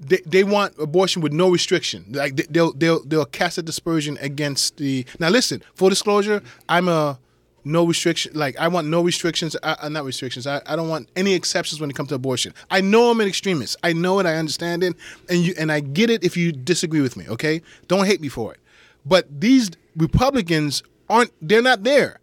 they, 0.00 0.18
they 0.26 0.42
want 0.42 0.74
abortion 0.80 1.22
with 1.22 1.32
no 1.32 1.48
restriction. 1.50 2.06
Like 2.10 2.34
they- 2.34 2.46
they'll 2.50 2.72
they'll 2.72 3.04
they'll 3.04 3.24
cast 3.24 3.56
a 3.58 3.62
dispersion 3.62 4.18
against 4.20 4.76
the. 4.78 5.04
Now 5.20 5.28
listen, 5.28 5.62
full 5.74 5.88
disclosure, 5.90 6.42
I'm 6.68 6.88
a 6.88 7.20
no 7.64 7.86
restriction. 7.86 8.32
Like 8.34 8.58
I 8.58 8.68
want 8.68 8.88
no 8.88 9.02
restrictions. 9.02 9.56
Uh, 9.62 9.76
uh, 9.80 9.88
not 9.88 10.04
restrictions. 10.04 10.46
I, 10.46 10.60
I 10.66 10.76
don't 10.76 10.88
want 10.88 11.08
any 11.16 11.34
exceptions 11.34 11.80
when 11.80 11.90
it 11.90 11.96
comes 11.96 12.08
to 12.10 12.14
abortion. 12.16 12.52
I 12.70 12.80
know 12.80 13.10
I'm 13.10 13.20
an 13.20 13.28
extremist. 13.28 13.76
I 13.82 13.92
know 13.92 14.18
it. 14.20 14.26
I 14.26 14.36
understand 14.36 14.82
it, 14.82 14.94
and 15.28 15.40
you 15.40 15.54
and 15.58 15.70
I 15.70 15.80
get 15.80 16.10
it. 16.10 16.24
If 16.24 16.36
you 16.36 16.52
disagree 16.52 17.00
with 17.00 17.16
me, 17.16 17.26
okay, 17.28 17.62
don't 17.88 18.06
hate 18.06 18.20
me 18.20 18.28
for 18.28 18.52
it. 18.52 18.60
But 19.06 19.26
these 19.40 19.70
Republicans 19.96 20.82
aren't. 21.08 21.30
They're 21.40 21.62
not 21.62 21.82
there. 21.84 22.18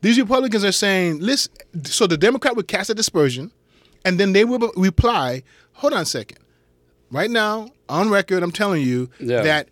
These 0.00 0.18
Republicans 0.18 0.64
are 0.64 0.72
saying, 0.72 1.20
listen. 1.20 1.52
So 1.84 2.06
the 2.06 2.16
Democrat 2.16 2.56
would 2.56 2.68
cast 2.68 2.90
a 2.90 2.94
dispersion, 2.94 3.50
and 4.04 4.18
then 4.20 4.32
they 4.32 4.44
will 4.44 4.72
reply. 4.76 5.42
Hold 5.74 5.92
on 5.94 6.02
a 6.02 6.06
second 6.06 6.38
right 7.10 7.30
now 7.30 7.68
on 7.88 8.08
record 8.08 8.42
i'm 8.42 8.50
telling 8.50 8.82
you 8.82 9.08
Yeah. 9.20 9.42
that 9.42 9.68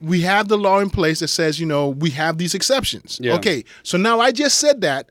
we 0.00 0.20
have 0.22 0.48
the 0.48 0.58
law 0.58 0.78
in 0.80 0.90
place 0.90 1.20
that 1.20 1.28
says 1.28 1.58
you 1.58 1.66
know 1.66 1.88
we 1.88 2.10
have 2.10 2.38
these 2.38 2.54
exceptions 2.54 3.18
Yeah. 3.22 3.34
okay 3.34 3.64
so 3.82 3.96
now 3.98 4.20
i 4.20 4.30
just 4.32 4.58
said 4.58 4.80
that 4.82 5.10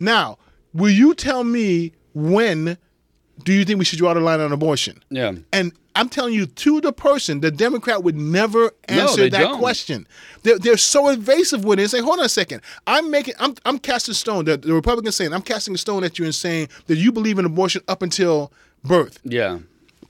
now 0.00 0.38
will 0.72 0.90
you 0.90 1.14
tell 1.14 1.44
me 1.44 1.92
when 2.14 2.76
do 3.44 3.52
you 3.52 3.64
think 3.64 3.78
we 3.78 3.84
should 3.84 3.98
draw 3.98 4.14
the 4.14 4.20
line 4.20 4.40
on 4.40 4.52
abortion 4.52 5.02
yeah. 5.10 5.32
and 5.52 5.72
i'm 5.96 6.08
telling 6.08 6.34
you 6.34 6.46
to 6.46 6.80
the 6.80 6.92
person 6.92 7.40
the 7.40 7.50
democrat 7.50 8.02
would 8.02 8.16
never 8.16 8.72
answer 8.88 9.22
they 9.22 9.28
that 9.28 9.38
don't. 9.40 9.58
question 9.58 10.06
they're, 10.42 10.58
they're 10.58 10.76
so 10.76 11.08
evasive 11.10 11.64
with 11.64 11.78
it 11.78 11.82
and 11.82 11.90
say 11.90 12.00
hold 12.00 12.18
on 12.18 12.24
a 12.24 12.28
second 12.28 12.60
i'm 12.88 13.10
making 13.10 13.34
i'm, 13.38 13.54
I'm 13.64 13.78
casting 13.78 14.14
stone 14.14 14.44
the, 14.44 14.56
the 14.56 14.72
republicans 14.74 15.16
saying 15.16 15.32
i'm 15.32 15.42
casting 15.42 15.74
a 15.74 15.78
stone 15.78 16.02
at 16.04 16.18
you 16.18 16.24
and 16.24 16.34
saying 16.34 16.68
that 16.86 16.96
you 16.96 17.12
believe 17.12 17.38
in 17.38 17.44
abortion 17.44 17.82
up 17.88 18.02
until 18.02 18.52
birth 18.84 19.18
Yeah. 19.24 19.58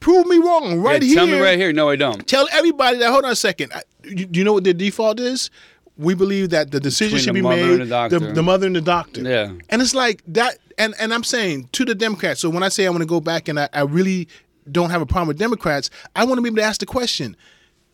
Prove 0.05 0.27
me 0.27 0.37
wrong 0.39 0.81
right 0.81 1.01
Yeah, 1.03 1.07
here. 1.09 1.17
Tell 1.17 1.27
me 1.27 1.41
right 1.41 1.59
here. 1.59 1.73
No, 1.73 1.89
I 1.89 1.97
don't. 1.97 2.27
Tell 2.29 2.47
everybody 2.53 2.99
that. 2.99 3.11
Hold 3.11 3.25
on 3.25 3.33
a 3.33 3.37
second. 3.49 3.73
I- 3.75 3.83
You, 4.05 4.29
you 4.37 4.45
know 4.45 4.53
what 4.57 4.65
their 4.65 4.75
default 4.87 5.19
is? 5.19 5.51
We 5.97 6.13
believe 6.15 6.51
that 6.51 6.71
the 6.71 6.81
decision 6.81 7.17
Between 7.17 7.23
should 7.25 7.31
the 7.31 7.35
be 7.35 7.41
mother 7.43 7.57
made 7.67 7.81
and 7.81 7.83
the 7.83 7.87
doctor. 7.87 8.19
the 8.41 8.43
mother 8.43 8.67
and 8.67 8.77
the 8.77 8.81
doctor. 8.97 9.23
Yeah. 9.23 9.53
and 9.71 9.81
it's 9.83 9.95
like 9.95 10.19
that. 10.39 10.59
And 10.77 10.95
and 11.01 11.15
I'm 11.15 11.25
saying 11.25 11.69
to 11.73 11.85
the 11.91 11.95
Democrats. 11.95 12.41
So 12.41 12.51
when 12.51 12.63
I 12.63 12.69
say 12.77 12.85
I 12.87 12.91
want 12.91 13.01
to 13.03 13.07
go 13.17 13.21
back 13.21 13.49
and 13.49 13.57
I, 13.59 13.67
I 13.73 13.83
really 13.99 14.29
don't 14.71 14.91
have 14.91 15.01
a 15.01 15.07
problem 15.07 15.29
with 15.29 15.39
Democrats, 15.39 15.89
I 16.15 16.25
want 16.25 16.37
to 16.39 16.43
be 16.43 16.49
able 16.49 16.57
to 16.65 16.69
ask 16.71 16.81
the 16.81 16.87
question. 16.99 17.37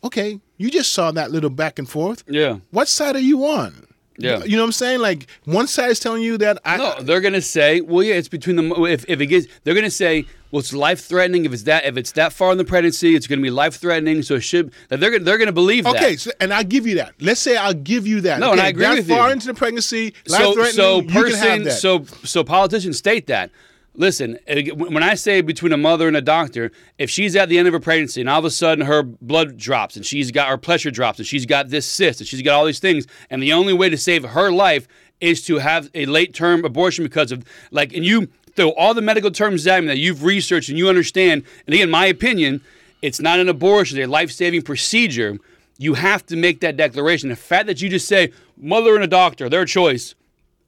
Okay, 0.03 0.39
you 0.57 0.69
just 0.71 0.91
saw 0.93 1.11
that 1.11 1.31
little 1.31 1.49
back 1.63 1.79
and 1.79 1.87
forth. 1.87 2.23
Yeah. 2.27 2.57
What 2.71 2.87
side 2.87 3.15
are 3.15 3.19
you 3.31 3.45
on? 3.45 3.71
Yeah. 4.17 4.43
You 4.43 4.55
know 4.57 4.63
what 4.63 4.67
I'm 4.67 4.71
saying? 4.83 4.99
Like 4.99 5.27
one 5.45 5.67
side 5.67 5.91
is 5.91 5.99
telling 5.99 6.23
you 6.23 6.37
that 6.39 6.57
I 6.65 6.75
No, 6.77 6.89
they're 7.01 7.21
gonna 7.21 7.41
say, 7.57 7.81
well, 7.81 8.03
yeah, 8.03 8.15
it's 8.15 8.27
between 8.37 8.55
the 8.57 8.83
if, 8.85 9.05
if 9.07 9.21
it 9.21 9.27
gets, 9.27 9.47
they're 9.63 9.75
gonna 9.75 9.89
say, 10.05 10.25
well, 10.51 10.59
it's 10.59 10.73
life 10.73 11.01
threatening. 11.05 11.45
If 11.45 11.53
it's 11.53 11.63
that 11.63 11.85
if 11.85 11.97
it's 11.97 12.11
that 12.13 12.33
far 12.33 12.51
in 12.51 12.57
the 12.57 12.65
pregnancy, 12.65 13.15
it's 13.15 13.27
gonna 13.27 13.41
be 13.41 13.49
life 13.49 13.75
threatening. 13.75 14.21
So 14.21 14.35
it 14.35 14.41
should 14.41 14.73
they're 14.89 15.19
they're 15.19 15.37
gonna 15.37 15.51
believe 15.51 15.85
that. 15.85 15.95
Okay, 15.95 16.17
so, 16.17 16.31
and 16.39 16.53
I'll 16.53 16.63
give 16.63 16.85
you 16.85 16.95
that. 16.95 17.13
Let's 17.19 17.39
say 17.39 17.57
I'll 17.57 17.73
give 17.73 18.05
you 18.05 18.21
that. 18.21 18.39
No, 18.39 18.51
and 18.51 18.59
okay, 18.59 18.67
I 18.67 18.69
agree 18.69 18.85
that 18.85 18.95
with 18.97 19.07
far 19.07 19.27
you. 19.27 19.33
into 19.33 19.47
the 19.47 19.53
pregnancy, 19.53 20.13
so 20.27 20.33
life-threatening, 20.33 20.73
so 20.73 20.95
you 20.97 21.01
can 21.03 21.11
have 21.11 21.23
person 21.23 21.63
that. 21.63 21.71
so 21.71 22.03
so 22.23 22.43
politicians 22.43 22.97
state 22.97 23.27
that 23.27 23.51
listen 23.93 24.39
eh, 24.47 24.69
when 24.69 25.03
i 25.03 25.13
say 25.13 25.41
between 25.41 25.73
a 25.73 25.77
mother 25.77 26.07
and 26.07 26.15
a 26.15 26.21
doctor 26.21 26.71
if 26.97 27.09
she's 27.09 27.35
at 27.35 27.49
the 27.49 27.57
end 27.57 27.67
of 27.67 27.73
her 27.73 27.79
pregnancy 27.79 28.21
and 28.21 28.29
all 28.29 28.39
of 28.39 28.45
a 28.45 28.49
sudden 28.49 28.85
her 28.85 29.03
blood 29.03 29.57
drops 29.57 29.97
and 29.97 30.05
she's 30.05 30.31
got 30.31 30.47
her 30.47 30.57
pressure 30.57 30.91
drops 30.91 31.19
and 31.19 31.27
she's 31.27 31.45
got 31.45 31.69
this 31.69 31.85
cyst 31.85 32.21
and 32.21 32.27
she's 32.27 32.41
got 32.41 32.55
all 32.55 32.65
these 32.65 32.79
things 32.79 33.05
and 33.29 33.43
the 33.43 33.51
only 33.51 33.73
way 33.73 33.89
to 33.89 33.97
save 33.97 34.23
her 34.23 34.49
life 34.49 34.87
is 35.19 35.43
to 35.43 35.57
have 35.57 35.89
a 35.93 36.05
late 36.05 36.33
term 36.33 36.63
abortion 36.63 37.03
because 37.03 37.31
of 37.31 37.43
like 37.71 37.93
and 37.93 38.05
you 38.05 38.29
throw 38.55 38.71
all 38.71 38.93
the 38.93 39.01
medical 39.01 39.31
terms 39.31 39.65
at 39.67 39.85
that 39.85 39.97
you've 39.97 40.23
researched 40.23 40.69
and 40.69 40.77
you 40.77 40.89
understand 40.89 41.43
and 41.65 41.73
again 41.73 41.89
my 41.89 42.05
opinion 42.05 42.61
it's 43.01 43.19
not 43.19 43.39
an 43.39 43.49
abortion 43.49 43.97
it's 43.97 44.07
a 44.07 44.09
life-saving 44.09 44.61
procedure. 44.61 45.37
You 45.77 45.95
have 45.95 46.25
to 46.27 46.35
make 46.35 46.59
that 46.59 46.77
declaration. 46.77 47.29
The 47.29 47.35
fact 47.35 47.65
that 47.67 47.81
you 47.81 47.89
just 47.89 48.07
say 48.07 48.31
mother 48.55 48.93
and 48.95 49.03
a 49.03 49.07
doctor 49.07 49.49
their 49.49 49.65
choice. 49.65 50.13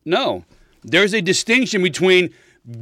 No, 0.06 0.44
there's 0.84 1.14
a 1.14 1.22
distinction 1.22 1.84
between 1.84 2.34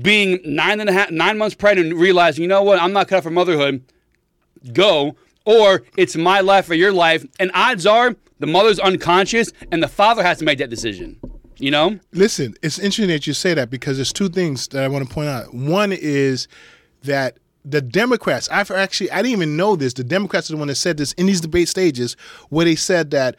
being 0.02 0.40
nine 0.46 0.80
and 0.80 0.90
a 0.90 0.94
half, 0.94 1.12
nine 1.12 1.38
months 1.38 1.56
pregnant, 1.56 1.92
and 1.92 2.00
realizing, 2.00 2.44
you 2.44 2.48
know 2.48 2.64
what, 2.64 2.82
I'm 2.82 2.94
not 2.94 3.08
cut 3.08 3.18
out 3.18 3.24
for 3.24 3.32
motherhood. 3.32 3.84
Go, 4.72 5.16
or 5.46 5.84
it's 5.98 6.16
my 6.16 6.40
life 6.40 6.70
or 6.70 6.76
your 6.76 6.94
life, 6.94 7.26
and 7.40 7.52
odds 7.54 7.86
are 7.86 8.16
the 8.40 8.48
mother's 8.48 8.80
unconscious, 8.80 9.52
and 9.72 9.84
the 9.84 9.88
father 9.88 10.24
has 10.24 10.40
to 10.40 10.46
make 10.46 10.60
that 10.60 10.70
decision. 10.70 11.20
You 11.62 11.72
know? 11.72 12.00
Listen, 12.12 12.56
it's 12.62 12.80
interesting 12.80 13.08
that 13.10 13.28
you 13.28 13.34
say 13.34 13.54
that 13.54 13.70
because 13.70 13.98
there's 13.98 14.12
two 14.14 14.30
things 14.30 14.68
that 14.70 14.84
I 14.84 14.88
want 14.88 15.08
to 15.08 15.14
point 15.14 15.30
out. 15.30 15.54
One 15.54 15.92
is 15.92 16.48
that 17.04 17.38
the 17.64 17.82
Democrats, 17.82 18.50
I've 18.50 18.72
actually, 18.72 19.12
I 19.12 19.18
didn't 19.18 19.34
even 19.34 19.56
know 19.58 19.76
this. 19.76 19.94
The 19.94 20.04
Democrats 20.04 20.50
are 20.50 20.54
the 20.54 20.58
one 20.58 20.68
that 20.70 20.76
said 20.76 20.98
this 20.98 21.12
in 21.14 21.28
these 21.28 21.42
debate 21.42 21.70
stages 21.70 22.18
where 22.50 22.66
they 22.66 22.76
said 22.76 23.12
that 23.12 23.36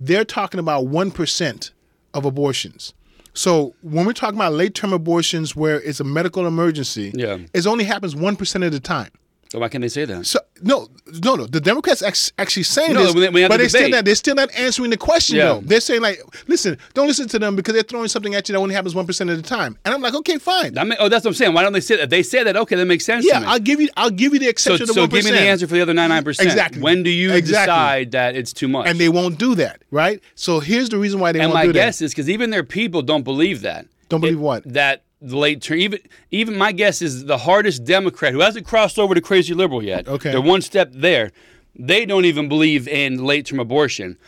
they're 0.00 0.24
talking 0.24 0.60
about 0.60 0.84
1% 0.86 1.70
of 2.14 2.24
abortions. 2.24 2.94
So 3.34 3.74
when 3.82 4.06
we're 4.06 4.12
talking 4.12 4.36
about 4.38 4.52
late 4.52 4.74
term 4.74 4.92
abortions 4.92 5.56
where 5.56 5.80
it's 5.80 6.00
a 6.00 6.04
medical 6.04 6.46
emergency, 6.46 7.12
Yeah. 7.14 7.38
it 7.52 7.66
only 7.66 7.84
happens 7.84 8.14
1% 8.14 8.64
of 8.64 8.72
the 8.72 8.80
time. 8.80 9.10
So 9.50 9.58
why 9.58 9.68
can't 9.68 9.80
they 9.80 9.88
say 9.88 10.04
that? 10.04 10.26
So 10.26 10.40
no, 10.60 10.88
no, 11.24 11.34
no. 11.36 11.46
The 11.46 11.60
Democrats 11.60 12.02
actually 12.36 12.62
saying 12.64 12.92
No, 12.92 13.04
this, 13.04 13.14
we- 13.14 13.28
we 13.30 13.48
but 13.48 13.56
they 13.56 13.68
still 13.68 13.88
not. 13.88 14.04
They're 14.04 14.14
still 14.14 14.34
not 14.34 14.50
answering 14.54 14.90
the 14.90 14.98
question 14.98 15.36
Yeah. 15.36 15.44
though. 15.54 15.60
They're 15.62 15.80
saying 15.80 16.02
like, 16.02 16.20
listen, 16.48 16.76
don't 16.92 17.06
listen 17.06 17.28
to 17.28 17.38
them 17.38 17.56
because 17.56 17.72
they're 17.72 17.82
throwing 17.82 18.08
something 18.08 18.34
at 18.34 18.46
you 18.48 18.52
that 18.54 18.58
only 18.58 18.74
happens 18.74 18.94
one 18.94 19.06
percent 19.06 19.30
of 19.30 19.36
the 19.40 19.42
time. 19.42 19.78
And 19.86 19.94
I'm 19.94 20.02
like, 20.02 20.14
okay, 20.16 20.36
fine. 20.36 20.76
I 20.76 20.84
mean, 20.84 20.96
oh, 21.00 21.08
that's 21.08 21.24
what 21.24 21.30
I'm 21.30 21.34
saying. 21.34 21.54
Why 21.54 21.62
don't 21.62 21.72
they 21.72 21.80
say 21.80 21.96
that? 21.96 22.10
They 22.10 22.22
say 22.22 22.42
that, 22.44 22.56
okay, 22.58 22.76
that 22.76 22.84
makes 22.84 23.06
sense 23.06 23.24
yeah, 23.26 23.34
to 23.34 23.40
me. 23.40 23.46
I'll 23.46 23.58
give 23.58 23.80
you, 23.80 23.88
I'll 23.96 24.10
give 24.10 24.34
you 24.34 24.38
the 24.38 24.46
so 24.46 24.50
exception 24.50 24.86
so 24.88 25.00
one 25.02 25.08
give 25.10 25.24
me 25.24 25.30
the 25.30 25.40
answer 25.40 25.66
for 25.66 25.74
the 25.74 25.80
other 25.80 25.94
99%. 25.94 26.26
Exactly. 26.42 26.82
When 26.82 27.02
do 27.02 27.08
you 27.10 27.32
Exactly. 27.32 27.72
decide 27.72 28.12
that 28.12 28.36
it's 28.36 28.52
too 28.52 28.68
much? 28.68 28.86
And 28.86 28.98
they 29.00 29.08
won't 29.08 29.38
do 29.38 29.54
that, 29.54 29.80
right? 29.90 30.20
So 30.34 30.60
here's 30.60 30.90
the 30.90 30.98
reason 30.98 31.20
why 31.20 31.32
they 31.32 31.40
And 31.40 31.52
won't 31.52 31.62
do 31.68 31.72
that. 31.72 31.78
And 31.78 31.84
my 31.84 31.86
guess 31.86 32.02
is 32.02 32.10
because 32.12 32.28
even 32.28 32.50
their 32.50 32.64
people 32.64 33.00
don't 33.00 33.22
believe 33.22 33.62
that. 33.62 33.86
Don't 34.10 34.20
believe 34.20 34.36
It- 34.36 34.40
what? 34.40 34.64
That 34.74 35.04
the 35.20 35.36
late 35.36 35.62
term. 35.62 35.78
Even 35.78 36.00
even 36.30 36.56
my 36.56 36.72
guess 36.72 37.02
is 37.02 37.24
the 37.24 37.38
hardest 37.38 37.84
Democrat 37.84 38.32
who 38.32 38.40
hasn't 38.40 38.66
crossed 38.66 38.98
over 38.98 39.14
to 39.14 39.20
crazy 39.20 39.54
liberal 39.54 39.82
yet. 39.82 40.08
Okay. 40.08 40.30
they're 40.30 40.40
one 40.40 40.62
step 40.62 40.90
there. 40.92 41.32
They 41.74 42.06
don't 42.06 42.24
even 42.24 42.48
believe 42.48 42.88
in 42.88 43.24
late 43.24 43.46
term 43.46 43.60
abortion. 43.60 44.18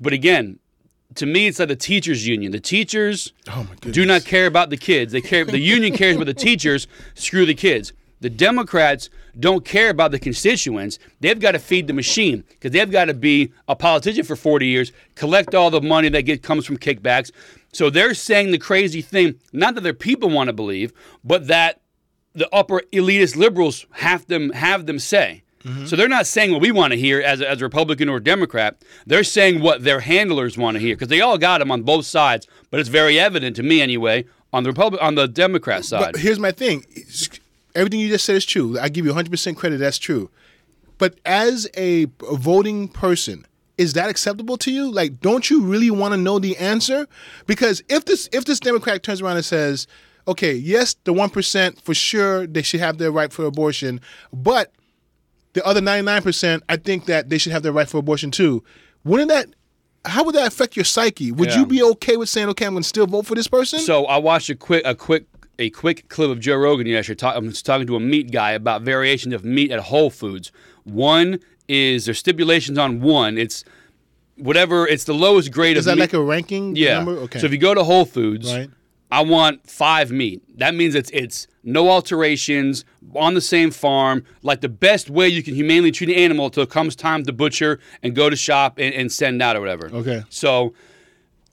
But 0.00 0.12
again, 0.12 0.58
to 1.16 1.26
me, 1.26 1.46
it's 1.46 1.58
like 1.58 1.68
the 1.68 1.76
teachers' 1.76 2.26
union. 2.26 2.52
The 2.52 2.60
teachers 2.60 3.32
Oh 3.48 3.66
my 3.68 3.90
do 3.90 4.04
not 4.04 4.24
care 4.24 4.46
about 4.46 4.70
the 4.70 4.76
kids. 4.76 5.12
They 5.12 5.20
care. 5.20 5.44
The 5.44 5.58
union 5.58 5.92
cares 5.96 6.16
about 6.16 6.26
the 6.26 6.34
teachers. 6.34 6.86
Screw 7.14 7.46
the 7.46 7.54
kids. 7.54 7.92
The 8.20 8.30
Democrats 8.30 9.10
don't 9.38 9.64
care 9.64 9.90
about 9.90 10.10
the 10.10 10.18
constituents. 10.18 10.98
They've 11.20 11.38
got 11.38 11.52
to 11.52 11.58
feed 11.58 11.88
the 11.88 11.92
machine 11.92 12.44
because 12.48 12.70
they've 12.70 12.90
got 12.90 13.06
to 13.06 13.14
be 13.14 13.52
a 13.68 13.76
politician 13.76 14.24
for 14.24 14.34
40 14.34 14.66
years, 14.66 14.92
collect 15.14 15.54
all 15.54 15.70
the 15.70 15.82
money 15.82 16.08
that 16.08 16.22
get, 16.22 16.42
comes 16.42 16.64
from 16.64 16.78
kickbacks. 16.78 17.30
So 17.74 17.90
they're 17.90 18.14
saying 18.14 18.50
the 18.50 18.58
crazy 18.58 19.02
thing, 19.02 19.34
not 19.52 19.74
that 19.74 19.82
their 19.82 19.94
people 19.94 20.30
want 20.30 20.48
to 20.48 20.52
believe, 20.52 20.92
but 21.22 21.46
that 21.48 21.80
the 22.34 22.48
upper 22.54 22.82
elitist 22.92 23.36
liberals 23.36 23.86
have 23.92 24.26
them 24.26 24.50
have 24.50 24.86
them 24.86 24.98
say. 24.98 25.42
Mm-hmm. 25.64 25.86
So 25.86 25.96
they're 25.96 26.08
not 26.08 26.26
saying 26.26 26.52
what 26.52 26.60
we 26.60 26.72
want 26.72 26.92
to 26.92 26.98
hear 26.98 27.20
as 27.20 27.40
a, 27.40 27.48
as 27.48 27.62
a 27.62 27.64
Republican 27.64 28.08
or 28.08 28.20
Democrat. 28.20 28.76
They're 29.06 29.24
saying 29.24 29.62
what 29.62 29.82
their 29.82 30.00
handlers 30.00 30.58
want 30.58 30.74
to 30.74 30.80
hear 30.80 30.94
because 30.94 31.08
they 31.08 31.22
all 31.22 31.38
got 31.38 31.58
them 31.58 31.70
on 31.70 31.82
both 31.82 32.04
sides. 32.04 32.46
But 32.70 32.80
it's 32.80 32.88
very 32.88 33.18
evident 33.18 33.56
to 33.56 33.62
me 33.62 33.80
anyway 33.80 34.26
on 34.52 34.62
the 34.62 34.70
Republic 34.70 35.02
on 35.02 35.14
the 35.14 35.26
Democrat 35.26 35.84
side. 35.84 36.12
But 36.12 36.20
here's 36.20 36.38
my 36.38 36.52
thing. 36.52 36.84
Everything 37.74 38.00
you 38.00 38.08
just 38.08 38.24
said 38.24 38.36
is 38.36 38.44
true. 38.44 38.78
I 38.78 38.88
give 38.88 39.06
you 39.06 39.12
100% 39.12 39.56
credit. 39.56 39.78
That's 39.78 39.98
true. 39.98 40.30
But 40.98 41.18
as 41.24 41.68
a 41.76 42.06
voting 42.20 42.88
person, 42.88 43.46
is 43.78 43.92
that 43.94 44.08
acceptable 44.08 44.56
to 44.58 44.70
you? 44.70 44.90
Like, 44.90 45.20
don't 45.20 45.50
you 45.50 45.62
really 45.62 45.90
want 45.90 46.12
to 46.12 46.16
know 46.18 46.38
the 46.38 46.56
answer? 46.58 47.06
Because 47.46 47.82
if 47.88 48.04
this 48.04 48.28
if 48.32 48.44
this 48.44 48.60
Democrat 48.60 49.02
turns 49.02 49.20
around 49.20 49.36
and 49.36 49.44
says, 49.44 49.86
"Okay, 50.28 50.54
yes, 50.54 50.94
the 51.04 51.12
one 51.12 51.30
percent 51.30 51.80
for 51.82 51.94
sure 51.94 52.46
they 52.46 52.62
should 52.62 52.80
have 52.80 52.98
their 52.98 53.10
right 53.10 53.32
for 53.32 53.44
abortion, 53.44 54.00
but 54.32 54.72
the 55.54 55.64
other 55.64 55.80
ninety 55.80 56.04
nine 56.04 56.22
percent, 56.22 56.62
I 56.68 56.76
think 56.76 57.06
that 57.06 57.30
they 57.30 57.38
should 57.38 57.52
have 57.52 57.62
their 57.62 57.72
right 57.72 57.88
for 57.88 57.98
abortion 57.98 58.30
too," 58.30 58.62
wouldn't 59.04 59.28
that? 59.30 59.48
How 60.06 60.22
would 60.24 60.34
that 60.34 60.46
affect 60.46 60.76
your 60.76 60.84
psyche? 60.84 61.32
Would 61.32 61.48
Yeah. 61.50 61.60
you 61.60 61.66
be 61.66 61.82
okay 61.82 62.16
with 62.16 62.28
saying, 62.28 62.48
"Okay, 62.50 62.66
I'm 62.66 62.74
going 62.74 62.82
to 62.82 62.88
still 62.88 63.06
vote 63.06 63.26
for 63.26 63.34
this 63.34 63.48
person"? 63.48 63.80
So 63.80 64.04
I 64.06 64.18
watched 64.18 64.50
a 64.50 64.54
quick 64.54 64.82
a 64.84 64.94
quick 64.94 65.24
a 65.58 65.70
quick 65.70 66.08
clip 66.08 66.30
of 66.30 66.40
Joe 66.40 66.56
Rogan 66.56 66.86
yesterday. 66.86 67.16
Talk, 67.16 67.36
I'm 67.36 67.50
talking 67.52 67.86
to 67.86 67.96
a 67.96 68.00
meat 68.00 68.30
guy 68.32 68.50
about 68.52 68.82
variations 68.82 69.32
of 69.34 69.44
meat 69.44 69.70
at 69.70 69.80
Whole 69.80 70.10
Foods. 70.10 70.50
One 70.82 71.38
is 71.68 72.04
there's 72.04 72.18
stipulations 72.18 72.78
on 72.78 73.00
one. 73.00 73.38
It's 73.38 73.64
whatever. 74.36 74.86
It's 74.86 75.04
the 75.04 75.14
lowest 75.14 75.52
grade 75.52 75.76
is 75.76 75.86
of 75.86 75.92
that 75.92 75.96
meat. 75.96 76.00
like 76.02 76.12
a 76.12 76.22
ranking 76.22 76.76
yeah. 76.76 76.96
number? 76.96 77.12
Okay. 77.12 77.38
So 77.38 77.46
if 77.46 77.52
you 77.52 77.58
go 77.58 77.74
to 77.74 77.84
Whole 77.84 78.04
Foods, 78.04 78.52
Right. 78.52 78.70
I 79.10 79.20
want 79.20 79.70
five 79.70 80.10
meat. 80.10 80.42
That 80.58 80.74
means 80.74 80.94
it's 80.96 81.10
it's 81.10 81.46
no 81.62 81.88
alterations 81.88 82.84
on 83.14 83.34
the 83.34 83.40
same 83.40 83.70
farm, 83.70 84.24
like 84.42 84.60
the 84.60 84.68
best 84.68 85.08
way 85.08 85.28
you 85.28 85.42
can 85.42 85.54
humanely 85.54 85.92
treat 85.92 86.10
an 86.10 86.16
animal 86.16 86.46
until 86.46 86.64
it 86.64 86.70
comes 86.70 86.96
time 86.96 87.22
to 87.24 87.32
butcher 87.32 87.78
and 88.02 88.16
go 88.16 88.28
to 88.28 88.34
shop 88.34 88.78
and, 88.78 88.92
and 88.92 89.12
send 89.12 89.40
out 89.40 89.54
or 89.54 89.60
whatever. 89.60 89.88
Okay. 89.92 90.24
So 90.30 90.74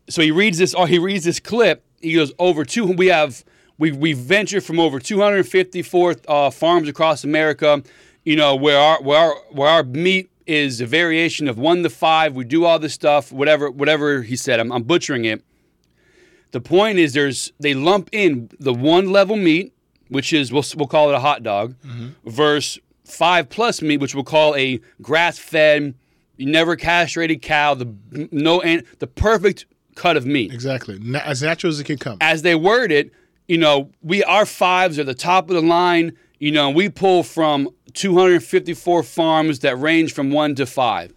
so 0.09 0.21
he 0.21 0.31
reads 0.31 0.57
this 0.57 0.73
or 0.73 0.87
he 0.87 0.99
reads 0.99 1.23
this 1.23 1.39
clip 1.39 1.85
he 2.01 2.13
goes 2.13 2.31
over 2.39 2.65
two 2.65 2.85
we 2.85 3.07
have 3.07 3.43
we 3.77 3.91
we 3.91 4.13
venture 4.13 4.61
from 4.61 4.79
over 4.79 4.99
254 4.99 6.15
uh, 6.27 6.49
farms 6.49 6.87
across 6.89 7.23
america 7.23 7.81
you 8.23 8.35
know 8.35 8.55
where 8.55 8.79
our 8.79 9.01
where 9.01 9.19
our 9.19 9.35
where 9.51 9.69
our 9.69 9.83
meat 9.83 10.29
is 10.45 10.81
a 10.81 10.85
variation 10.85 11.47
of 11.47 11.57
one 11.57 11.83
to 11.83 11.89
five 11.89 12.35
we 12.35 12.43
do 12.43 12.65
all 12.65 12.79
this 12.79 12.93
stuff 12.93 13.31
whatever 13.31 13.69
whatever 13.69 14.21
he 14.21 14.35
said 14.35 14.59
i'm, 14.59 14.71
I'm 14.71 14.83
butchering 14.83 15.25
it 15.25 15.43
the 16.51 16.61
point 16.61 16.99
is 16.99 17.13
there's 17.13 17.53
they 17.59 17.73
lump 17.73 18.09
in 18.11 18.49
the 18.59 18.73
one 18.73 19.11
level 19.11 19.35
meat 19.35 19.73
which 20.09 20.33
is 20.33 20.51
we'll, 20.51 20.65
we'll 20.75 20.87
call 20.87 21.09
it 21.09 21.15
a 21.15 21.19
hot 21.19 21.43
dog 21.43 21.75
mm-hmm. 21.85 22.29
versus 22.29 22.79
five 23.05 23.49
plus 23.49 23.81
meat 23.81 23.97
which 23.97 24.15
we'll 24.15 24.23
call 24.23 24.55
a 24.55 24.79
grass 25.01 25.37
fed 25.37 25.93
never 26.37 26.75
castrated 26.75 27.41
cow 27.41 27.73
the 27.73 27.93
no 28.31 28.61
and 28.61 28.83
the 28.99 29.07
perfect 29.07 29.65
cut 29.95 30.17
of 30.17 30.25
meat 30.25 30.53
Exactly. 30.53 30.99
As 31.23 31.41
natural 31.41 31.71
as 31.71 31.79
it 31.79 31.85
can 31.85 31.97
come. 31.97 32.17
as 32.21 32.41
they 32.41 32.55
word 32.55 32.91
it, 32.91 33.11
you 33.47 33.57
know, 33.57 33.91
we 34.01 34.23
our 34.23 34.45
fives 34.45 34.97
are 34.97 35.03
the 35.03 35.13
top 35.13 35.49
of 35.49 35.55
the 35.55 35.61
line. 35.61 36.13
You 36.39 36.51
know, 36.51 36.69
we 36.69 36.89
pull 36.89 37.23
from 37.23 37.69
254 37.93 39.03
farms 39.03 39.59
that 39.59 39.77
range 39.77 40.13
from 40.13 40.31
one 40.31 40.55
to 40.55 40.65
five. 40.65 41.13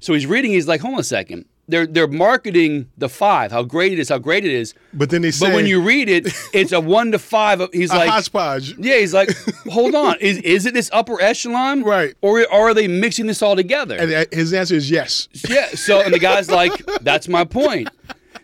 So 0.00 0.14
he's 0.14 0.26
reading. 0.26 0.52
He's 0.52 0.68
like, 0.68 0.80
hold 0.80 0.94
on 0.94 1.00
a 1.00 1.04
second. 1.04 1.44
They're 1.68 1.86
they're 1.86 2.08
marketing 2.08 2.90
the 2.98 3.08
five, 3.08 3.52
how 3.52 3.62
great 3.62 3.92
it 3.92 4.00
is, 4.00 4.08
how 4.08 4.18
great 4.18 4.44
it 4.44 4.50
is. 4.50 4.74
But 4.92 5.10
then 5.10 5.22
they 5.22 5.30
say 5.30 5.46
But 5.46 5.54
when 5.54 5.66
you 5.66 5.80
read 5.80 6.08
it, 6.08 6.26
it's 6.52 6.72
a 6.72 6.80
one 6.80 7.12
to 7.12 7.18
five. 7.20 7.62
He's 7.72 7.92
a 7.92 7.96
like, 7.96 8.08
hodgepodge. 8.10 8.76
yeah, 8.76 8.96
he's 8.98 9.14
like, 9.14 9.30
hold 9.70 9.94
on, 9.94 10.16
is 10.20 10.38
is 10.38 10.66
it 10.66 10.74
this 10.74 10.90
upper 10.92 11.20
echelon, 11.22 11.82
Right. 11.84 12.16
Or, 12.22 12.40
or 12.40 12.70
are 12.70 12.74
they 12.74 12.88
mixing 12.88 13.26
this 13.28 13.40
all 13.40 13.54
together? 13.54 13.96
And 13.96 14.26
his 14.32 14.52
answer 14.52 14.74
is 14.74 14.90
yes. 14.90 15.28
Yeah. 15.48 15.66
So 15.68 16.00
and 16.00 16.12
the 16.12 16.18
guy's 16.18 16.50
like, 16.50 16.72
that's 17.02 17.28
my 17.28 17.44
point. 17.44 17.88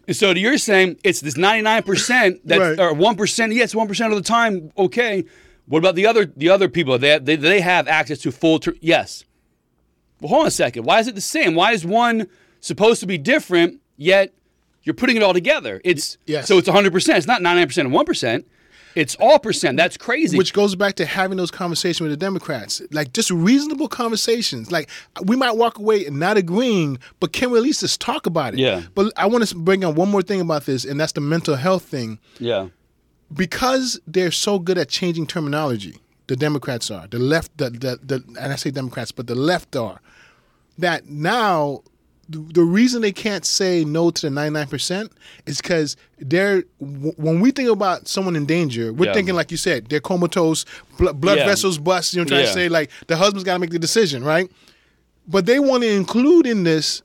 And 0.06 0.14
so 0.14 0.30
you're 0.30 0.56
saying 0.58 0.98
it's 1.02 1.20
this 1.20 1.34
99% 1.34 2.40
that 2.44 2.58
Right. 2.60 2.78
or 2.78 2.92
1%, 2.94 3.54
yes, 3.56 3.74
1% 3.74 4.06
of 4.06 4.14
the 4.14 4.22
time, 4.22 4.70
okay. 4.78 5.24
What 5.68 5.78
about 5.78 5.94
the 5.96 6.06
other 6.06 6.24
the 6.26 6.48
other 6.48 6.68
people? 6.68 6.98
They 6.98 7.18
they, 7.18 7.36
they 7.36 7.60
have 7.60 7.88
access 7.88 8.18
to 8.20 8.32
full 8.32 8.58
ter- 8.60 8.74
yes. 8.80 9.24
Well, 10.20 10.28
hold 10.30 10.40
on 10.42 10.46
a 10.48 10.50
second. 10.50 10.84
Why 10.84 11.00
is 11.00 11.08
it 11.08 11.14
the 11.14 11.20
same? 11.20 11.54
Why 11.54 11.72
is 11.72 11.84
one 11.84 12.28
supposed 12.60 13.00
to 13.00 13.06
be 13.06 13.18
different 13.18 13.80
yet 13.96 14.32
you're 14.82 14.94
putting 14.94 15.16
it 15.16 15.22
all 15.22 15.34
together? 15.34 15.80
It's 15.84 16.16
Yes. 16.26 16.46
so 16.48 16.56
it's 16.58 16.68
100%. 16.68 17.16
It's 17.16 17.26
not 17.26 17.42
99% 17.42 17.76
and 17.78 17.90
1%. 17.92 18.44
It's 18.94 19.14
all 19.16 19.38
percent. 19.38 19.76
That's 19.76 19.98
crazy. 19.98 20.38
Which 20.38 20.54
goes 20.54 20.74
back 20.74 20.94
to 20.94 21.04
having 21.04 21.36
those 21.36 21.50
conversations 21.50 22.00
with 22.00 22.12
the 22.12 22.16
Democrats, 22.16 22.80
like 22.92 23.12
just 23.12 23.30
reasonable 23.30 23.88
conversations. 23.88 24.72
Like 24.72 24.88
we 25.22 25.36
might 25.36 25.56
walk 25.56 25.76
away 25.78 26.06
and 26.06 26.18
not 26.18 26.38
agreeing, 26.38 26.98
but 27.20 27.34
can 27.34 27.50
we 27.50 27.58
at 27.58 27.62
least 27.64 27.80
just 27.80 28.00
talk 28.00 28.24
about 28.24 28.54
it? 28.54 28.60
Yeah. 28.60 28.84
But 28.94 29.12
I 29.18 29.26
want 29.26 29.46
to 29.46 29.54
bring 29.54 29.84
on 29.84 29.96
one 29.96 30.08
more 30.08 30.22
thing 30.22 30.40
about 30.40 30.64
this, 30.64 30.86
and 30.86 30.98
that's 30.98 31.12
the 31.12 31.20
mental 31.20 31.56
health 31.56 31.82
thing. 31.84 32.18
yeah. 32.38 32.68
Because 33.34 33.98
they're 34.06 34.30
so 34.30 34.58
good 34.58 34.78
at 34.78 34.88
changing 34.88 35.26
terminology, 35.26 35.96
the 36.28 36.36
Democrats 36.36 36.90
are 36.90 37.06
the 37.08 37.18
left, 37.18 37.56
the 37.58 37.70
the, 37.70 37.98
the 38.02 38.24
and 38.40 38.52
I 38.52 38.56
say 38.56 38.70
Democrats, 38.70 39.12
but 39.12 39.26
the 39.26 39.34
left 39.34 39.74
are. 39.76 40.00
That 40.78 41.08
now 41.08 41.82
the 42.28 42.38
the 42.38 42.62
reason 42.62 43.02
they 43.02 43.12
can't 43.12 43.44
say 43.44 43.84
no 43.84 44.10
to 44.10 44.28
the 44.28 44.34
99% 44.34 45.10
is 45.46 45.60
because 45.60 45.96
they're 46.18 46.62
w- 46.80 47.12
when 47.16 47.40
we 47.40 47.50
think 47.52 47.68
about 47.70 48.08
someone 48.08 48.34
in 48.34 48.46
danger 48.46 48.92
we're 48.92 49.06
Yeah. 49.06 49.14
thinking 49.14 49.36
like 49.36 49.52
you 49.52 49.56
said 49.56 49.86
they're 49.88 50.00
comatose 50.00 50.64
bl- 50.98 51.12
blood 51.12 51.38
Yeah. 51.38 51.46
vessels 51.46 51.78
bust 51.78 52.14
you 52.14 52.20
know 52.20 52.24
trying 52.24 52.40
Yeah. 52.40 52.46
to 52.46 52.52
say 52.52 52.68
like 52.68 52.90
the 53.06 53.16
husband's 53.16 53.44
got 53.44 53.52
to 53.54 53.58
make 53.60 53.70
the 53.70 53.78
decision 53.78 54.24
right 54.24 54.50
but 55.28 55.46
they 55.46 55.60
want 55.60 55.84
to 55.84 55.88
include 55.88 56.46
in 56.48 56.64
this 56.64 57.00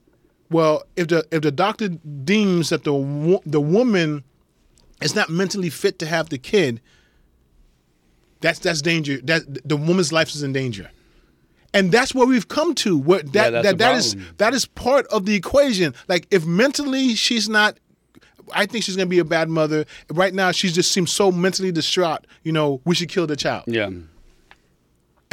well 0.50 0.82
if 0.96 1.10
the 1.10 1.24
if 1.32 1.44
the 1.44 1.52
doctor 1.52 1.90
deems 1.90 2.70
that 2.70 2.84
the 2.84 3.40
the 3.46 3.62
woman 3.62 4.24
is 5.02 5.16
not 5.16 5.30
mentally 5.30 5.70
fit 5.70 6.00
to 6.00 6.06
have 6.06 6.30
the 6.30 6.38
kid 6.38 6.82
that's 8.40 8.60
that's 8.60 8.82
danger 8.82 9.20
that 9.24 9.68
the 9.68 9.78
woman's 9.78 10.12
life 10.12 10.30
is 10.30 10.44
in 10.44 10.54
danger 10.54 10.90
and 11.74 11.92
that's 11.92 12.14
where 12.14 12.28
we've 12.28 12.48
come 12.48 12.76
to. 12.76 12.98
Where 12.98 13.22
that 13.24 13.54
Yeah, 13.54 13.62
that, 13.62 13.78
that 13.78 13.96
is 13.96 14.16
that 14.38 14.54
is 14.54 14.66
part 14.66 15.08
of 15.08 15.26
the 15.26 15.36
equation. 15.36 15.94
Like 16.08 16.28
if 16.32 16.46
mentally 16.46 17.16
she's 17.16 17.48
not, 17.48 17.80
I 18.54 18.66
think 18.66 18.84
she's 18.84 18.96
gonna 18.96 19.06
be 19.08 19.20
a 19.20 19.26
bad 19.26 19.50
mother. 19.50 19.86
Right 20.10 20.34
now 20.34 20.52
she 20.52 20.70
just 20.70 20.92
seems 20.92 21.12
so 21.12 21.32
mentally 21.32 21.72
distraught. 21.72 22.28
You 22.44 22.52
know, 22.52 22.82
we 22.86 22.96
should 22.96 23.10
kill 23.10 23.28
the 23.28 23.36
child. 23.36 23.66
Yeah. 23.68 23.90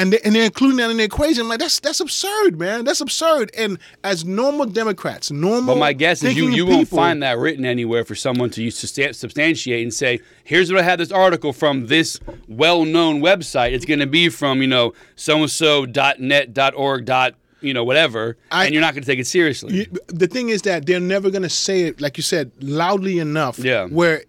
And 0.00 0.12
they, 0.12 0.20
and 0.20 0.32
they're 0.34 0.44
including 0.44 0.76
that 0.76 0.90
in 0.92 0.96
the 0.96 1.02
equation. 1.02 1.42
I'm 1.42 1.48
like 1.48 1.58
that's 1.58 1.80
that's 1.80 1.98
absurd, 1.98 2.56
man. 2.56 2.84
That's 2.84 3.00
absurd. 3.00 3.50
And 3.58 3.78
as 4.04 4.24
normal 4.24 4.66
Democrats, 4.66 5.32
normal. 5.32 5.74
But 5.74 5.80
my 5.80 5.92
guess 5.92 6.22
is 6.22 6.36
you, 6.36 6.50
you 6.50 6.64
won't 6.66 6.86
find 6.86 7.20
that 7.24 7.36
written 7.36 7.64
anywhere 7.64 8.04
for 8.04 8.14
someone 8.14 8.48
to 8.50 8.62
use 8.62 8.78
to 8.80 8.86
sta- 8.86 9.12
substantiate 9.12 9.82
and 9.82 9.92
say, 9.92 10.20
here's 10.44 10.70
what 10.70 10.80
I 10.80 10.84
had 10.84 11.00
this 11.00 11.10
article 11.10 11.52
from 11.52 11.88
this 11.88 12.20
well-known 12.46 13.20
website. 13.20 13.72
It's 13.72 13.84
going 13.84 13.98
to 14.00 14.06
be 14.06 14.28
from, 14.28 14.62
you 14.62 14.68
know, 14.68 14.92
so-and-so 15.16 15.86
dot 15.86 16.20
net 16.20 16.54
dot 16.54 16.74
org 16.76 17.04
dot, 17.04 17.34
you 17.60 17.74
know, 17.74 17.82
whatever. 17.84 18.36
I- 18.52 18.66
and 18.66 18.72
you're 18.74 18.80
not 18.80 18.94
going 18.94 19.02
to 19.02 19.06
take 19.10 19.18
it 19.18 19.26
seriously. 19.26 19.74
You- 19.78 19.86
the 20.06 20.26
thing 20.28 20.48
is 20.50 20.62
that 20.62 20.86
they're 20.86 21.00
never 21.00 21.30
going 21.30 21.42
to 21.42 21.50
say 21.50 21.82
it, 21.82 22.00
like 22.00 22.16
you 22.16 22.22
said, 22.22 22.52
loudly 22.60 23.18
enough. 23.18 23.58
Yeah. 23.58 23.86
Where 23.86 24.22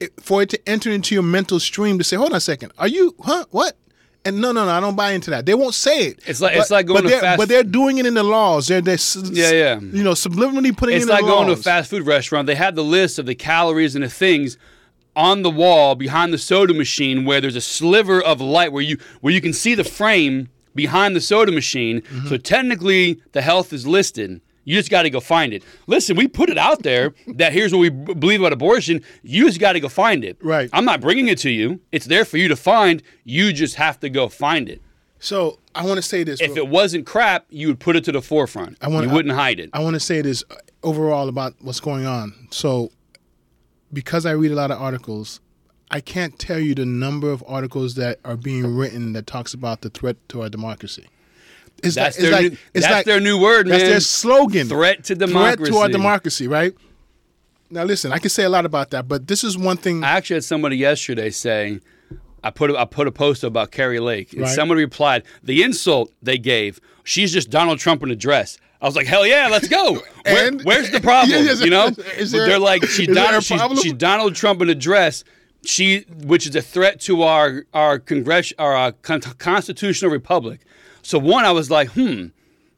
it, 0.00 0.12
for 0.22 0.42
it 0.42 0.50
to 0.50 0.68
enter 0.68 0.90
into 0.90 1.14
your 1.14 1.24
mental 1.24 1.58
stream 1.58 1.98
to 1.98 2.04
say, 2.04 2.16
hold 2.16 2.30
on 2.30 2.36
a 2.36 2.40
second, 2.40 2.72
are 2.78 2.88
you, 2.88 3.14
huh, 3.20 3.44
what? 3.50 3.76
And 4.26 4.40
no, 4.40 4.52
no, 4.52 4.64
no, 4.66 4.70
I 4.70 4.80
don't 4.80 4.96
buy 4.96 5.12
into 5.12 5.30
that. 5.30 5.46
They 5.46 5.54
won't 5.54 5.74
say 5.74 6.08
it. 6.08 6.20
It's 6.26 6.40
like- 6.40 6.56
it's 6.56 6.70
like 6.70 6.86
going 6.86 6.98
but 6.98 7.02
to 7.02 7.08
they're, 7.08 7.20
fast- 7.20 7.38
But 7.38 7.48
they're 7.48 7.62
doing 7.64 7.98
it 7.98 8.06
in 8.06 8.14
the 8.14 8.22
laws. 8.22 8.66
They're, 8.68 8.80
they're 8.80 8.98
Yeah, 9.32 9.50
yeah. 9.52 9.80
You 9.80 10.02
know, 10.02 10.12
subliminally 10.12 10.76
putting 10.76 10.96
it's 10.96 11.04
it 11.06 11.08
in 11.08 11.14
like 11.14 11.24
going 11.24 11.46
to 11.46 11.52
a 11.52 11.56
fast 11.56 11.90
food 11.90 12.04
restaurant. 12.06 12.46
They 12.46 12.54
have 12.56 12.74
the 12.74 12.84
list 12.84 13.18
of 13.18 13.26
the 13.26 13.34
calories 13.34 13.94
and 13.94 14.04
the 14.04 14.08
things 14.10 14.58
on 15.14 15.42
the 15.42 15.50
wall 15.50 15.94
behind 15.94 16.32
the 16.32 16.38
soda 16.38 16.74
machine 16.74 17.24
where 17.24 17.40
there's 17.40 17.56
a 17.56 17.60
sliver 17.60 18.20
of 18.22 18.40
light 18.40 18.70
where 18.72 18.82
you 18.82 18.98
where 19.22 19.32
you 19.32 19.40
can 19.40 19.52
see 19.54 19.74
the 19.74 19.84
frame 19.84 20.48
behind 20.74 21.16
the 21.16 21.20
soda 21.20 21.50
machine. 21.52 22.02
Mm-hmm. 22.02 22.26
So 22.28 22.36
technically 22.36 23.22
the 23.32 23.40
health 23.40 23.72
is 23.72 23.86
listed. 23.86 24.40
You 24.66 24.74
just 24.74 24.90
got 24.90 25.02
to 25.04 25.10
go 25.10 25.20
find 25.20 25.52
it. 25.54 25.62
Listen, 25.86 26.16
we 26.16 26.26
put 26.28 26.50
it 26.50 26.58
out 26.58 26.82
there 26.82 27.14
that 27.36 27.52
here's 27.54 27.72
what 27.72 27.78
we 27.78 27.88
b- 27.88 28.12
believe 28.14 28.40
about 28.40 28.52
abortion. 28.52 29.00
You 29.22 29.46
just 29.46 29.60
got 29.60 29.72
to 29.74 29.80
go 29.80 29.88
find 29.88 30.24
it. 30.24 30.36
Right. 30.42 30.68
I'm 30.74 30.84
not 30.84 31.00
bringing 31.00 31.28
it 31.28 31.38
to 31.38 31.50
you. 31.50 31.80
It's 31.92 32.06
there 32.06 32.24
for 32.24 32.36
you 32.36 32.48
to 32.48 32.56
find. 32.56 33.02
You 33.24 33.52
just 33.52 33.76
have 33.76 33.98
to 34.00 34.10
go 34.10 34.28
find 34.28 34.68
it. 34.68 34.82
So 35.20 35.60
I 35.74 35.84
want 35.86 35.96
to 35.98 36.02
say 36.02 36.24
this. 36.24 36.40
If 36.40 36.48
real- 36.56 36.64
it 36.64 36.68
wasn't 36.68 37.06
crap, 37.06 37.46
you 37.48 37.68
would 37.68 37.78
put 37.80 37.94
it 37.96 38.04
to 38.04 38.12
the 38.12 38.20
forefront. 38.20 38.76
I 38.82 38.88
wanna- 38.88 39.06
you 39.06 39.12
wouldn't 39.14 39.34
hide 39.36 39.60
it. 39.60 39.70
I 39.72 39.78
want 39.80 39.94
to 39.94 40.00
say 40.00 40.20
this 40.20 40.42
uh, 40.50 40.56
overall 40.82 41.28
about 41.28 41.54
what's 41.60 41.80
going 41.80 42.04
on. 42.04 42.34
So, 42.50 42.90
because 43.92 44.26
I 44.26 44.32
read 44.32 44.50
a 44.50 44.56
lot 44.56 44.70
of 44.70 44.80
articles, 44.82 45.40
I 45.92 46.00
can't 46.00 46.38
tell 46.38 46.58
you 46.58 46.74
the 46.74 46.84
number 46.84 47.30
of 47.30 47.44
articles 47.46 47.94
that 47.94 48.18
are 48.24 48.36
being 48.36 48.66
written 48.74 49.12
that 49.12 49.26
talks 49.28 49.54
about 49.54 49.82
the 49.82 49.90
threat 49.90 50.16
to 50.30 50.42
our 50.42 50.48
democracy. 50.48 51.06
It's 51.82 51.94
That's 51.94 52.18
like, 52.18 52.30
their 52.30 52.42
new- 52.42 52.56
that's 52.72 52.90
like- 52.90 53.06
their 53.06 53.20
new 53.20 53.38
word, 53.40 53.66
man. 53.66 53.72
That's 53.78 53.82
man. 53.84 53.90
their 53.92 54.00
slogan. 54.00 54.68
Threat 54.68 55.04
to 55.04 55.14
democracy. 55.14 55.56
Threat 55.56 55.72
to 55.72 55.78
our 55.78 55.88
democracy. 55.88 56.48
right? 56.48 56.72
Now, 57.70 57.82
listen, 57.84 58.12
I 58.12 58.18
can 58.18 58.30
say 58.30 58.44
a 58.44 58.48
lot 58.48 58.64
about 58.64 58.90
that, 58.90 59.08
but 59.08 59.26
this 59.26 59.42
is 59.42 59.58
one 59.58 59.76
thing. 59.76 60.04
I 60.04 60.10
actually 60.12 60.34
had 60.36 60.44
somebody 60.44 60.76
yesterday 60.76 61.30
say, 61.30 61.80
I 62.44 62.50
put 62.50 62.70
a, 62.70 62.78
I 62.78 62.84
put 62.84 63.08
a 63.08 63.12
post 63.12 63.42
about 63.42 63.72
Kari 63.72 63.98
Lake, 63.98 64.32
and 64.32 64.42
Right. 64.42 64.54
someone 64.54 64.78
replied, 64.78 65.24
"The 65.42 65.62
insult 65.64 66.12
they 66.22 66.38
gave, 66.38 66.80
she's 67.02 67.32
just 67.32 67.50
Donald 67.50 67.78
Trump 67.80 68.02
in 68.04 68.10
a 68.10 68.16
dress." 68.16 68.58
I 68.80 68.86
was 68.86 68.94
like, 68.94 69.06
"Hell 69.08 69.26
yeah, 69.26 69.48
let's 69.50 69.66
go." 69.68 69.94
Where, 70.24 70.48
And- 70.48 70.62
where's 70.62 70.90
the 70.90 71.00
problem? 71.10 71.44
Yeah, 71.44 71.52
you 71.54 71.70
know, 71.70 71.88
is 72.16 72.30
there- 72.30 72.46
they're 72.46 72.58
like, 72.60 72.84
is 72.84 72.98
a 73.00 73.06
Donald, 73.12 73.42
she's, 73.42 73.60
she's 73.82 73.92
Donald 73.94 74.34
Trump 74.36 74.62
in 74.62 74.70
a 74.70 74.74
dress. 74.74 75.24
She, 75.64 76.02
which 76.24 76.46
is 76.46 76.54
a 76.54 76.62
threat 76.62 77.00
to 77.02 77.22
our 77.24 77.64
our 77.74 77.98
congress, 77.98 78.52
our 78.58 78.76
uh, 78.76 78.92
con- 79.02 79.20
constitutional 79.38 80.12
republic. 80.12 80.60
So 81.06 81.20
one, 81.20 81.44
I 81.44 81.52
was 81.52 81.70
like, 81.70 81.90
hmm, 81.90 82.26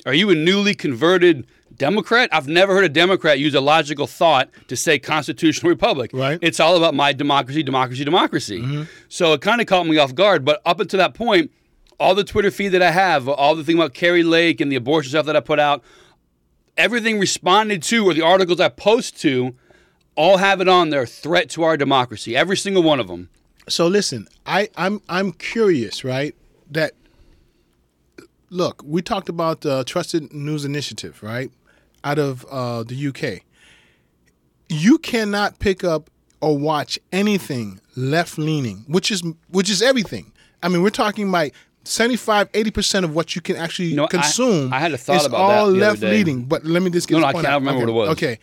are 0.05 0.13
you 0.13 0.29
a 0.29 0.35
newly 0.35 0.75
converted 0.75 1.47
Democrat? 1.75 2.29
I've 2.31 2.47
never 2.47 2.75
heard 2.75 2.85
a 2.85 2.91
Democrat 2.91 3.39
use 3.39 3.55
a 3.55 3.61
logical 3.63 4.07
thought 4.07 4.51
to 4.67 4.77
say 4.77 4.99
constitutional 4.99 5.71
republic. 5.71 6.11
Right. 6.13 6.39
It's 6.43 6.61
all 6.61 6.77
about 6.77 6.95
my 6.95 7.15
democracy, 7.15 7.63
democracy, 7.63 8.05
democracy. 8.05 8.87
So 9.09 9.33
it 9.33 9.41
kind 9.41 9.63
of 9.63 9.67
caught 9.67 9.87
me 9.87 9.97
off 9.97 10.15
guard. 10.15 10.45
But 10.45 10.61
up 10.67 10.79
until 10.79 10.99
that 10.99 11.15
point, 11.15 11.51
all 11.99 12.15
the 12.15 12.23
Twitter 12.23 12.51
feed 12.51 12.69
that 12.69 12.83
I 12.83 12.91
have, 12.91 13.31
all 13.31 13.55
the 13.55 13.65
thing 13.65 13.77
about 13.77 13.95
Kari 13.95 14.23
Lake 14.23 14.61
and 14.61 14.71
the 14.71 14.77
abortion 14.77 15.09
stuff 15.09 15.25
that 15.25 15.35
I 15.35 15.41
put 15.41 15.59
out, 15.59 15.83
everything 16.77 17.19
responded 17.19 17.83
to 17.85 18.05
or 18.05 18.13
the 18.13 18.21
articles 18.21 18.61
I 18.61 18.69
post 18.69 19.19
to, 19.23 19.55
all 20.17 20.37
have 20.37 20.61
it 20.61 20.69
on 20.69 20.91
there. 20.91 21.07
Threat 21.07 21.49
to 21.51 21.63
our 21.63 21.79
democracy. 21.79 22.37
Every 22.37 22.59
single 22.59 22.83
one 22.83 23.01
of 23.01 23.09
them. 23.09 23.31
So 23.71 23.87
listen, 23.87 24.29
I 24.45 24.69
I'm 24.77 25.01
I'm 25.09 25.33
curious, 25.33 26.05
right? 26.05 26.35
That 26.71 26.93
look, 28.51 28.83
we 28.85 29.03
talked 29.03 29.29
about 29.29 29.63
the 29.63 29.85
Trusted 29.85 30.33
News 30.33 30.65
Initiative, 30.65 31.23
right? 31.23 31.51
Out 32.05 32.19
of 32.19 32.45
uh, 32.51 32.83
the 32.85 33.09
UK. 33.09 33.43
You 34.69 34.99
cannot 34.99 35.59
pick 35.59 35.83
up 35.83 36.11
or 36.41 36.57
watch 36.57 36.99
anything 37.11 37.81
left 37.97 38.39
leaning, 38.39 38.85
which 38.87 39.11
is 39.11 39.23
which 39.49 39.71
is 39.71 39.83
everything. 39.83 40.33
I 40.63 40.69
mean, 40.69 40.83
we're 40.83 40.91
talking 40.91 41.31
like 41.31 41.55
75, 41.85 42.53
80% 42.53 43.05
of 43.05 43.15
what 43.15 43.35
you 43.35 43.41
can 43.41 43.57
actually 43.57 43.95
know, 43.95 44.07
consume 44.09 44.73
I 44.73 44.79
had 44.79 44.93
a 44.93 44.99
thought 44.99 45.17
is 45.17 45.27
about 45.27 45.41
all 45.41 45.71
left 45.71 46.03
leaning, 46.03 46.45
But 46.45 46.65
let 46.65 46.83
me 46.83 46.91
just 46.91 47.09
get 47.09 47.15
No, 47.15 47.21
no, 47.21 47.27
I 47.27 47.33
can't 47.33 47.47
out. 47.47 47.61
remember 47.61 47.83
okay. 47.83 47.93
what 47.93 48.05
it 48.05 48.09
was. 48.09 48.09
Okay 48.11 48.39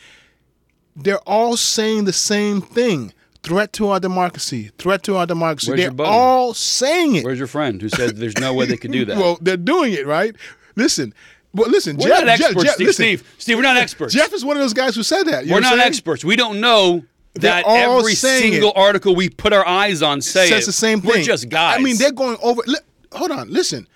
they're 0.95 1.19
all 1.19 1.57
saying 1.57 2.05
the 2.05 2.13
same 2.13 2.61
thing. 2.61 3.13
Threat 3.45 3.71
to 3.73 3.87
our 3.89 3.99
democracy. 3.99 4.71
Threat 4.79 5.03
to 5.03 5.17
our 5.17 5.25
democracy. 5.27 5.71
Where's 5.71 5.93
they're 5.95 6.05
all 6.05 6.53
saying 6.55 7.15
it. 7.17 7.23
Where's 7.23 7.37
your 7.37 7.47
friend 7.47 7.81
who 7.81 7.89
said 7.89 8.17
there's 8.17 8.37
no 8.39 8.53
way 8.53 8.65
they 8.65 8.75
could 8.77 8.91
do 8.91 9.05
that? 9.05 9.17
Well, 9.21 9.37
they're 9.41 9.55
doing 9.55 9.93
it, 9.93 10.07
right? 10.07 10.35
Listen. 10.75 11.13
Well, 11.53 11.69
listen, 11.69 11.95
we're 11.95 12.07
Jeff, 12.09 12.25
not 12.25 12.37
Jeff- 12.37 12.47
experts, 12.47 12.65
Jeff- 12.65 12.73
Steve, 12.75 12.87
listen, 12.87 13.03
Steve. 13.05 13.33
Steve, 13.37 13.57
we're 13.57 13.61
not 13.63 13.77
experts. 13.77 14.13
Jeff 14.13 14.33
is 14.33 14.43
one 14.43 14.57
of 14.57 14.61
those 14.61 14.73
guys 14.73 14.95
who 14.95 15.03
said 15.03 15.23
that. 15.27 15.45
You 15.45 15.53
we're 15.53 15.61
not 15.61 15.79
experts. 15.79 16.25
We 16.25 16.35
don't 16.35 16.59
know 16.59 17.05
They're 17.35 17.51
that 17.51 17.63
every 17.67 18.13
single 18.15 18.71
it. 18.71 18.75
article 18.77 19.15
we 19.15 19.29
put 19.29 19.53
our 19.53 19.65
eyes 19.65 20.01
on 20.01 20.21
say 20.21 20.49
Says 20.49 20.63
it. 20.63 20.65
the 20.65 20.71
same 20.73 20.99
thing. 21.01 21.11
We're 21.11 21.21
just 21.23 21.47
guys. 21.47 21.79
I 21.79 21.81
mean, 21.81 21.97
they're 21.97 22.11
going 22.11 22.37
over. 22.43 22.61
Li- 22.67 22.75
hold 23.13 23.31
on, 23.31 23.49
listen. 23.51 23.87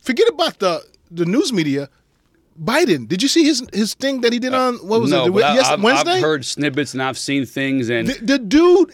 Forget 0.00 0.28
about 0.28 0.60
the 0.60 0.82
the 1.10 1.26
news 1.26 1.52
media. 1.52 1.90
Biden, 2.62 3.08
did 3.08 3.20
you 3.22 3.28
see 3.28 3.42
his 3.44 3.66
his 3.72 3.94
thing 3.94 4.20
that 4.20 4.32
he 4.32 4.38
did 4.38 4.54
on 4.54 4.74
what 4.76 5.00
was 5.00 5.10
no, 5.10 5.26
it? 5.26 5.40
yes, 5.40 5.68
I've, 5.68 5.82
Wednesday. 5.82 6.12
I've 6.12 6.22
heard 6.22 6.44
snippets 6.44 6.94
and 6.94 7.02
I've 7.02 7.18
seen 7.18 7.46
things, 7.46 7.90
and 7.90 8.06
the, 8.08 8.24
the 8.24 8.38
dude 8.38 8.92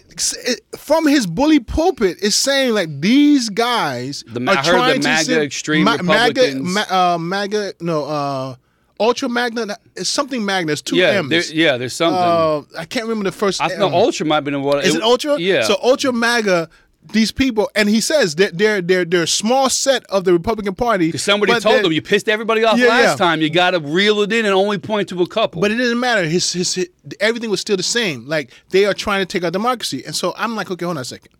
from 0.78 1.06
his 1.06 1.26
bully 1.26 1.60
pulpit 1.60 2.18
is 2.22 2.34
saying 2.34 2.72
like 2.74 2.88
these 3.00 3.48
guys 3.50 4.24
The 4.26 4.40
ma- 4.40 4.52
are 4.52 4.58
I 4.58 4.62
heard 4.62 4.64
the 4.64 4.70
trying 4.70 5.00
to 5.02 5.08
MAGA 5.08 5.24
send- 5.24 5.42
extreme 5.42 5.84
MAGA, 5.84 6.02
Republicans- 6.02 6.74
ma- 6.74 7.14
uh, 7.14 7.18
MAGA, 7.18 7.74
no, 7.80 8.04
uh, 8.04 8.54
ultra 8.98 9.28
magna. 9.28 9.76
It's 9.96 10.08
something 10.08 10.44
magna. 10.44 10.72
It's 10.72 10.82
two 10.82 10.96
yeah, 10.96 11.10
M's. 11.18 11.30
there, 11.30 11.42
yeah, 11.56 11.76
there's 11.76 11.92
something. 11.94 12.18
Uh, 12.18 12.62
I 12.78 12.84
can't 12.86 13.04
remember 13.06 13.28
the 13.30 13.36
first. 13.36 13.60
I 13.60 13.72
M. 13.72 13.78
know 13.78 13.88
Ultra 13.92 14.26
might 14.26 14.36
have 14.36 14.44
been 14.44 14.62
what 14.62 14.84
Is 14.84 14.94
it 14.94 15.02
Ultra? 15.02 15.38
Yeah. 15.38 15.62
So 15.64 15.76
Ultra 15.82 16.12
MAGA, 16.12 16.68
these 17.02 17.32
people, 17.32 17.70
and 17.74 17.88
he 17.88 18.00
says 18.00 18.34
that 18.36 18.58
they're 18.58 18.80
they're 18.82 19.04
they're 19.04 19.22
a 19.22 19.26
small 19.26 19.68
set 19.70 20.04
of 20.06 20.24
the 20.24 20.32
Republican 20.32 20.74
Party. 20.74 21.10
Somebody 21.16 21.58
told 21.58 21.82
them 21.84 21.92
you 21.92 22.02
pissed 22.02 22.28
everybody 22.28 22.62
off 22.62 22.78
Yeah, 22.78 22.88
last 22.88 23.02
yeah. 23.12 23.16
time. 23.26 23.40
You 23.40 23.50
got 23.50 23.70
to 23.70 23.80
reel 23.80 24.20
it 24.20 24.32
in 24.32 24.44
and 24.44 24.54
only 24.54 24.78
point 24.78 25.08
to 25.08 25.22
a 25.22 25.26
couple. 25.26 25.60
But 25.62 25.70
it 25.70 25.76
didn't 25.76 25.98
matter. 25.98 26.24
His, 26.24 26.52
his 26.52 26.74
his 26.74 26.88
everything 27.18 27.50
was 27.50 27.60
still 27.60 27.76
the 27.76 27.82
same. 27.82 28.26
Like 28.26 28.52
they 28.68 28.84
are 28.84 28.94
trying 28.94 29.22
to 29.22 29.26
take 29.26 29.42
our 29.44 29.50
democracy, 29.50 30.04
and 30.04 30.14
so 30.14 30.34
I'm 30.36 30.54
like, 30.56 30.70
okay, 30.70 30.84
hold 30.84 30.98
on 30.98 31.00
a 31.00 31.04
second. 31.04 31.32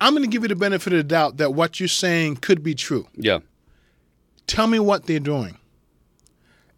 I'm 0.00 0.14
going 0.14 0.22
to 0.22 0.28
give 0.30 0.42
you 0.42 0.48
the 0.48 0.56
benefit 0.56 0.92
of 0.94 0.96
the 0.98 1.02
doubt 1.04 1.36
that 1.38 1.52
what 1.52 1.78
you're 1.78 1.88
saying 1.88 2.36
could 2.36 2.62
be 2.62 2.74
true. 2.74 3.06
yeah, 3.16 3.40
Tell 4.46 4.66
me 4.66 4.78
what 4.78 5.04
they're 5.04 5.20
doing. 5.20 5.58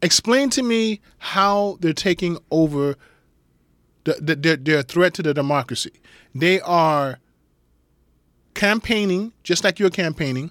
Explain 0.03 0.51
to 0.51 0.63
me 0.65 1.01
how 1.19 1.77
they're 1.81 1.93
taking 1.93 2.39
over 2.51 2.97
the, 4.05 4.15
the, 4.15 4.35
their, 4.35 4.57
their 4.57 4.83
threat 4.83 5.15
to 5.15 5.23
the 5.23 5.33
democracy. 5.33 5.93
They 6.35 6.61
are 6.63 7.21
campaigning 8.55 9.33
just 9.43 9.65
like 9.65 9.79
you're 9.79 9.91
campaigning. 9.91 10.51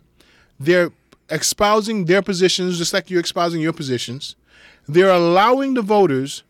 They're 0.59 0.91
espousing 1.29 2.05
their 2.05 2.21
positions 2.21 2.77
just 2.77 2.93
like 2.93 3.09
you're 3.09 3.21
espousing 3.21 3.61
your 3.61 3.73
positions. 3.73 4.35
They're 4.87 5.09
allowing 5.09 5.75
the 5.75 5.81
voters 5.81 6.43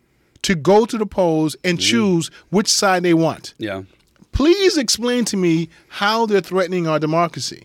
to 0.43 0.55
go 0.55 0.85
to 0.85 0.97
the 0.97 1.05
polls 1.05 1.55
and 1.63 1.77
mm. 1.77 1.81
choose 1.81 2.31
which 2.49 2.67
side 2.67 3.03
they 3.03 3.13
want 3.13 3.53
yeah. 3.57 3.83
please 4.31 4.77
explain 4.77 5.25
to 5.25 5.37
me 5.37 5.69
how 5.87 6.25
they're 6.25 6.41
threatening 6.41 6.87
our 6.87 6.99
democracy 6.99 7.63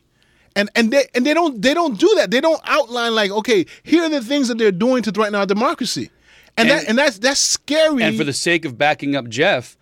and 0.55 0.70
and 0.74 0.93
they 0.93 1.07
and 1.14 1.24
they 1.24 1.34
don't 1.34 1.62
they 1.62 1.74
don't 1.74 1.99
do 1.99 2.12
that 2.16 2.30
they 2.30 2.41
don't 2.41 2.61
outline 2.64 3.14
like 3.14 3.30
okay 3.30 3.64
here 3.82 4.03
are 4.05 4.09
the 4.09 4.20
things 4.20 4.49
that 4.49 4.59
they're 4.59 4.72
doing 4.72 5.03
to 5.03 5.11
threaten 5.11 5.34
our 5.34 5.47
democracy 5.47 6.11
and, 6.57 6.68
And- 6.68 6.80
that 6.80 6.89
and 6.89 6.99
that's 6.99 7.18
that's 7.18 7.41
scary 7.41 8.03
And 8.03 8.16
for 8.16 8.24
the 8.24 8.32
sake 8.32 8.64
of 8.64 8.78
backing 8.78 9.14
up 9.16 9.28
Jeff, 9.28 9.76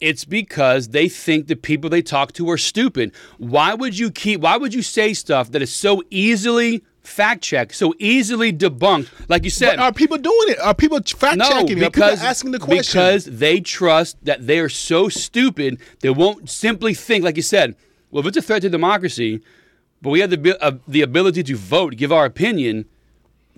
it's 0.00 0.24
because 0.24 0.88
they 0.88 1.08
think 1.08 1.46
the 1.46 1.56
people 1.56 1.90
they 1.90 2.02
talk 2.02 2.32
to 2.34 2.48
are 2.50 2.58
stupid. 2.58 3.12
Why 3.38 3.74
would 3.74 3.98
you 3.98 4.10
keep? 4.10 4.40
Why 4.40 4.56
would 4.56 4.74
you 4.74 4.82
say 4.82 5.14
stuff 5.14 5.50
that 5.52 5.62
is 5.62 5.74
so 5.74 6.02
easily 6.10 6.84
fact 7.02 7.42
checked, 7.42 7.74
so 7.74 7.94
easily 7.98 8.52
debunked? 8.52 9.08
Like 9.28 9.44
you 9.44 9.50
said, 9.50 9.76
but 9.76 9.82
are 9.82 9.92
people 9.92 10.18
doing 10.18 10.48
it 10.50 10.58
are 10.60 10.74
people 10.74 11.00
fact 11.02 11.38
no, 11.38 11.48
checking 11.48 11.78
it? 11.78 11.92
because 11.92 12.22
asking 12.22 12.52
the 12.52 12.58
question 12.58 13.00
because 13.00 13.24
they 13.24 13.60
trust 13.60 14.16
that 14.24 14.46
they 14.46 14.58
are 14.58 14.68
so 14.68 15.08
stupid 15.08 15.80
they 16.00 16.10
won't 16.10 16.48
simply 16.48 16.94
think, 16.94 17.24
like 17.24 17.36
you 17.36 17.42
said. 17.42 17.74
Well, 18.10 18.20
if 18.20 18.26
it's 18.28 18.36
a 18.38 18.42
threat 18.42 18.62
to 18.62 18.70
democracy, 18.70 19.42
but 20.00 20.10
we 20.10 20.20
have 20.20 20.30
the 20.30 20.58
uh, 20.62 20.78
the 20.86 21.02
ability 21.02 21.42
to 21.44 21.56
vote, 21.56 21.96
give 21.96 22.12
our 22.12 22.24
opinion. 22.24 22.86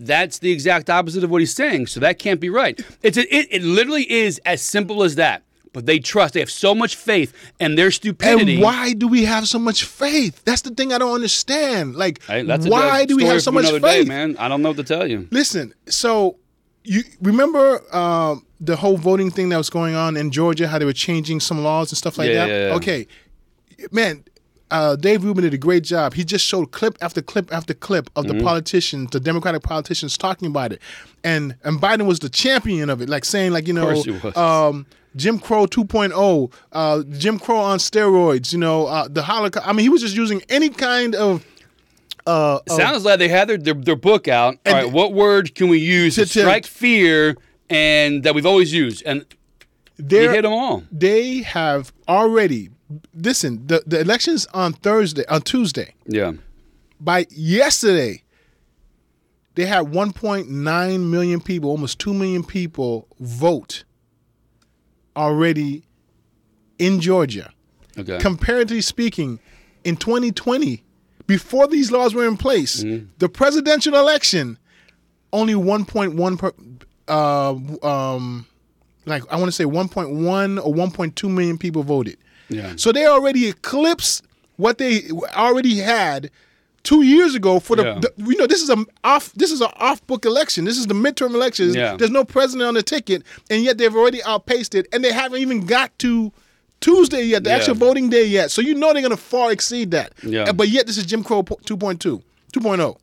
That's 0.03 0.39
the 0.39 0.51
exact 0.51 0.89
opposite 0.89 1.23
of 1.25 1.31
what 1.31 1.43
he's 1.43 1.55
saying. 1.55 1.89
So 1.89 2.01
that 2.01 2.19
can't 2.19 2.41
be 2.41 2.49
right. 2.49 2.81
It's 3.03 3.19
a, 3.19 3.35
it, 3.37 3.49
it 3.51 3.63
literally 3.63 4.11
is 4.11 4.41
as 4.47 4.63
simple 4.63 5.03
as 5.03 5.17
that. 5.17 5.43
But 5.73 5.87
they 5.87 5.99
trust. 6.01 6.35
They 6.35 6.41
have 6.41 6.51
so 6.51 6.75
much 6.75 6.97
faith 6.97 7.33
in 7.61 7.77
their 7.77 7.91
stupidity. 7.93 8.55
and 8.55 8.63
why 8.63 8.93
do 8.93 9.07
we 9.07 9.25
have 9.25 9.47
so 9.47 9.59
much 9.59 9.85
faith 9.85 10.43
that's 10.45 10.63
the 10.63 10.71
thing 10.71 10.93
i 10.93 10.99
don't 10.99 11.15
understand 11.15 11.95
like 11.95 12.21
Hey, 12.25 12.43
that's 12.43 12.67
why 12.67 13.05
do 13.07 13.15
we 13.17 13.25
have 13.25 13.41
so 13.43 13.53
much 13.53 13.71
faith 13.71 13.83
day, 13.83 14.05
man? 14.05 14.37
I 14.39 14.49
don't 14.49 14.63
know 14.63 14.71
what 14.71 14.79
to 14.79 14.85
tell 14.85 15.07
you. 15.09 15.29
Listen, 15.31 15.73
so 15.87 16.37
you 16.83 17.03
remember 17.23 17.83
um, 17.95 18.45
the 18.61 18.75
whole 18.75 18.97
voting 18.97 19.31
thing 19.31 19.49
that 19.51 19.59
was 19.59 19.71
going 19.71 19.95
on 19.95 20.17
in 20.17 20.31
Georgia, 20.33 20.67
how 20.67 20.79
they 20.79 20.85
were 20.87 20.93
changing 20.93 21.39
some 21.41 21.63
laws 21.63 21.91
and 21.93 21.99
stuff 21.99 22.19
like 22.19 22.29
Yeah, 22.31 22.47
that? 22.47 22.49
yeah, 22.49 22.67
yeah. 22.69 22.75
Okay, 22.75 23.07
man. 23.93 24.25
Uh, 24.73 24.95
Dave 24.95 25.25
Rubin 25.25 25.43
did 25.43 25.53
a 25.53 25.59
great 25.59 25.83
job. 25.83 26.15
He 26.15 26.23
just 26.23 26.47
showed 26.47 26.71
clip 26.71 26.97
after 27.01 27.21
clip 27.21 27.53
after 27.53 27.75
clip 27.75 28.09
of 28.15 28.27
Mm-hmm. 28.27 28.39
the 28.39 28.45
politicians, 28.45 29.11
the 29.11 29.19
Democratic 29.19 29.63
politicians 29.65 30.17
talking 30.17 30.47
about 30.47 30.73
it, 30.73 30.81
and 31.25 31.57
and 31.65 31.81
Biden 31.81 32.07
was 32.07 32.21
the 32.21 32.29
champion 32.29 32.89
of 32.89 33.03
it, 33.03 33.09
like 33.09 33.25
saying 33.25 33.51
like 33.53 33.67
you 33.67 33.75
know, 33.75 33.87
course 33.93 34.05
he 34.05 34.13
was. 34.13 34.37
um, 34.37 34.87
Jim 35.17 35.39
Crow 35.39 35.67
2.0, 35.67 36.53
uh, 36.73 37.03
Jim 37.19 37.39
Crow 37.39 37.57
on 37.59 37.79
steroids, 37.79 38.53
you 38.53 38.59
know, 38.59 38.87
uh, 38.87 39.09
the 39.09 39.23
Holocaust. 39.23 39.67
I 39.67 39.73
mean, 39.73 39.83
he 39.85 39.89
was 39.89 40.03
just 40.03 40.15
using 40.17 40.43
any 40.49 40.69
kind 40.69 41.15
of 41.15 41.45
uh, 42.27 42.61
Sounds 42.69 43.05
like 43.05 43.19
they 43.19 43.29
had 43.29 43.49
their, 43.49 43.59
their, 43.59 43.75
their 43.75 43.97
book 43.97 44.29
out. 44.29 44.57
All 44.67 44.73
right, 44.73 44.91
what 44.91 45.13
word 45.13 45.55
can 45.55 45.69
we 45.69 45.79
use 45.79 46.15
to, 46.17 46.23
To- 46.27 46.29
strike 46.41 46.65
fear 46.67 47.37
and 47.69 48.23
that 48.23 48.35
we've 48.35 48.47
always 48.47 48.73
used? 48.73 49.03
And 49.05 49.25
they're- 49.97 50.33
hit 50.33 50.43
them 50.43 50.53
all. 50.53 50.85
they 50.93 51.39
have 51.43 51.93
already 52.09 52.71
listen 53.15 53.67
the, 53.69 53.83
the 53.87 54.01
elections 54.01 54.47
on 54.53 54.73
thursday 54.73 55.25
on 55.29 55.41
tuesday 55.43 55.95
Yeah. 56.07 56.33
by 57.01 57.27
yesterday 57.31 58.23
they 59.55 59.67
had 59.67 59.85
1.9 59.87 61.11
million 61.11 61.41
people 61.41 61.71
almost 61.71 61.99
2 62.01 62.13
million 62.15 62.43
people 62.43 63.07
vote 63.21 63.85
already 65.17 65.83
in 66.79 67.01
georgia 67.01 67.53
Okay. 67.99 68.19
comparatively 68.19 68.81
speaking 68.81 69.41
in 69.85 69.97
2020 69.97 70.83
before 71.27 71.67
these 71.67 71.91
laws 71.91 72.15
were 72.15 72.27
in 72.27 72.37
place 72.37 72.85
the 73.19 73.29
presidential 73.29 73.95
election 73.97 74.59
only 75.33 75.55
1.1 75.55 76.39
per, 76.39 76.53
uh, 77.09 77.87
um, 77.87 78.47
like 79.07 79.23
i 79.31 79.37
want 79.37 79.47
to 79.49 79.53
say 79.53 79.65
1.1 79.65 80.65
or 80.65 80.73
1.2 80.75 81.31
million 81.31 81.59
people 81.59 81.83
voted 81.83 82.17
Yeah. 82.49 82.75
so 82.77 82.93
they 82.93 83.07
already 83.07 83.49
eclipsed 83.49 84.25
what 84.57 84.79
they 84.79 85.11
already 85.37 85.79
had 85.79 86.31
two 86.83 87.03
years 87.03 87.35
ago 87.35 87.61
for 87.61 87.77
the, 87.77 87.83
Yeah. 87.85 88.01
the- 88.01 88.13
you 88.25 88.37
know 88.37 88.47
this 88.47 88.63
is 88.63 88.71
a 88.71 88.77
off 89.05 89.33
this 89.35 89.53
is 89.53 89.61
an 89.61 89.69
off 89.77 90.05
book 90.07 90.25
election 90.25 90.65
this 90.65 90.79
is 90.79 90.87
the 90.87 90.95
midterm 90.95 91.35
elections 91.35 91.75
Yeah. 91.77 91.97
there's 91.97 92.11
no 92.11 92.25
president 92.25 92.67
on 92.69 92.75
the 92.75 92.83
ticket 92.83 93.23
and 93.51 93.63
yet 93.63 93.77
they've 93.79 93.95
already 93.95 94.23
outpaced 94.23 94.75
it 94.75 94.87
and 94.93 95.05
they 95.05 95.13
haven't 95.13 95.41
even 95.41 95.67
got 95.67 95.97
to 96.01 96.33
Tuesday 96.81 97.23
yet, 97.25 97.45
the 97.45 97.51
Yeah. 97.51 97.57
actual 97.57 97.75
voting 97.75 98.09
day 98.09 98.25
yet. 98.25 98.51
So 98.51 98.63
you 98.63 98.75
know 98.75 98.93
they're 98.95 99.03
gonna 99.03 99.17
far 99.19 99.53
exceed 99.53 99.91
that. 99.91 100.15
Yeah. 100.23 100.51
But 100.53 100.71
yet 100.71 100.87
this 100.87 100.97
is 100.97 101.05
Jim 101.05 101.23
Crow 101.23 101.43
2.2, 101.43 102.23
2.0. 102.55 102.97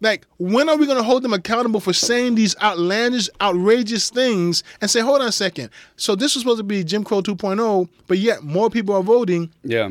Like, 0.00 0.26
when 0.38 0.68
are 0.68 0.76
we 0.76 0.86
gonna 0.88 1.04
hold 1.04 1.22
them 1.22 1.32
accountable 1.32 1.78
for 1.78 1.92
saying 1.92 2.34
these 2.34 2.56
outlandish, 2.60 3.28
outrageous 3.40 4.10
things 4.10 4.64
and 4.80 4.90
say, 4.90 4.98
hold 4.98 5.20
on 5.22 5.28
a 5.28 5.32
second. 5.32 5.70
So 5.96 6.16
this 6.16 6.34
was 6.34 6.42
supposed 6.42 6.58
to 6.58 6.64
be 6.64 6.82
Jim 6.82 7.04
Crow 7.04 7.22
2.0, 7.22 7.88
but 8.08 8.18
yet 8.18 8.42
more 8.42 8.68
people 8.68 8.96
are 8.96 9.02
voting. 9.04 9.50
Yeah. 9.62 9.90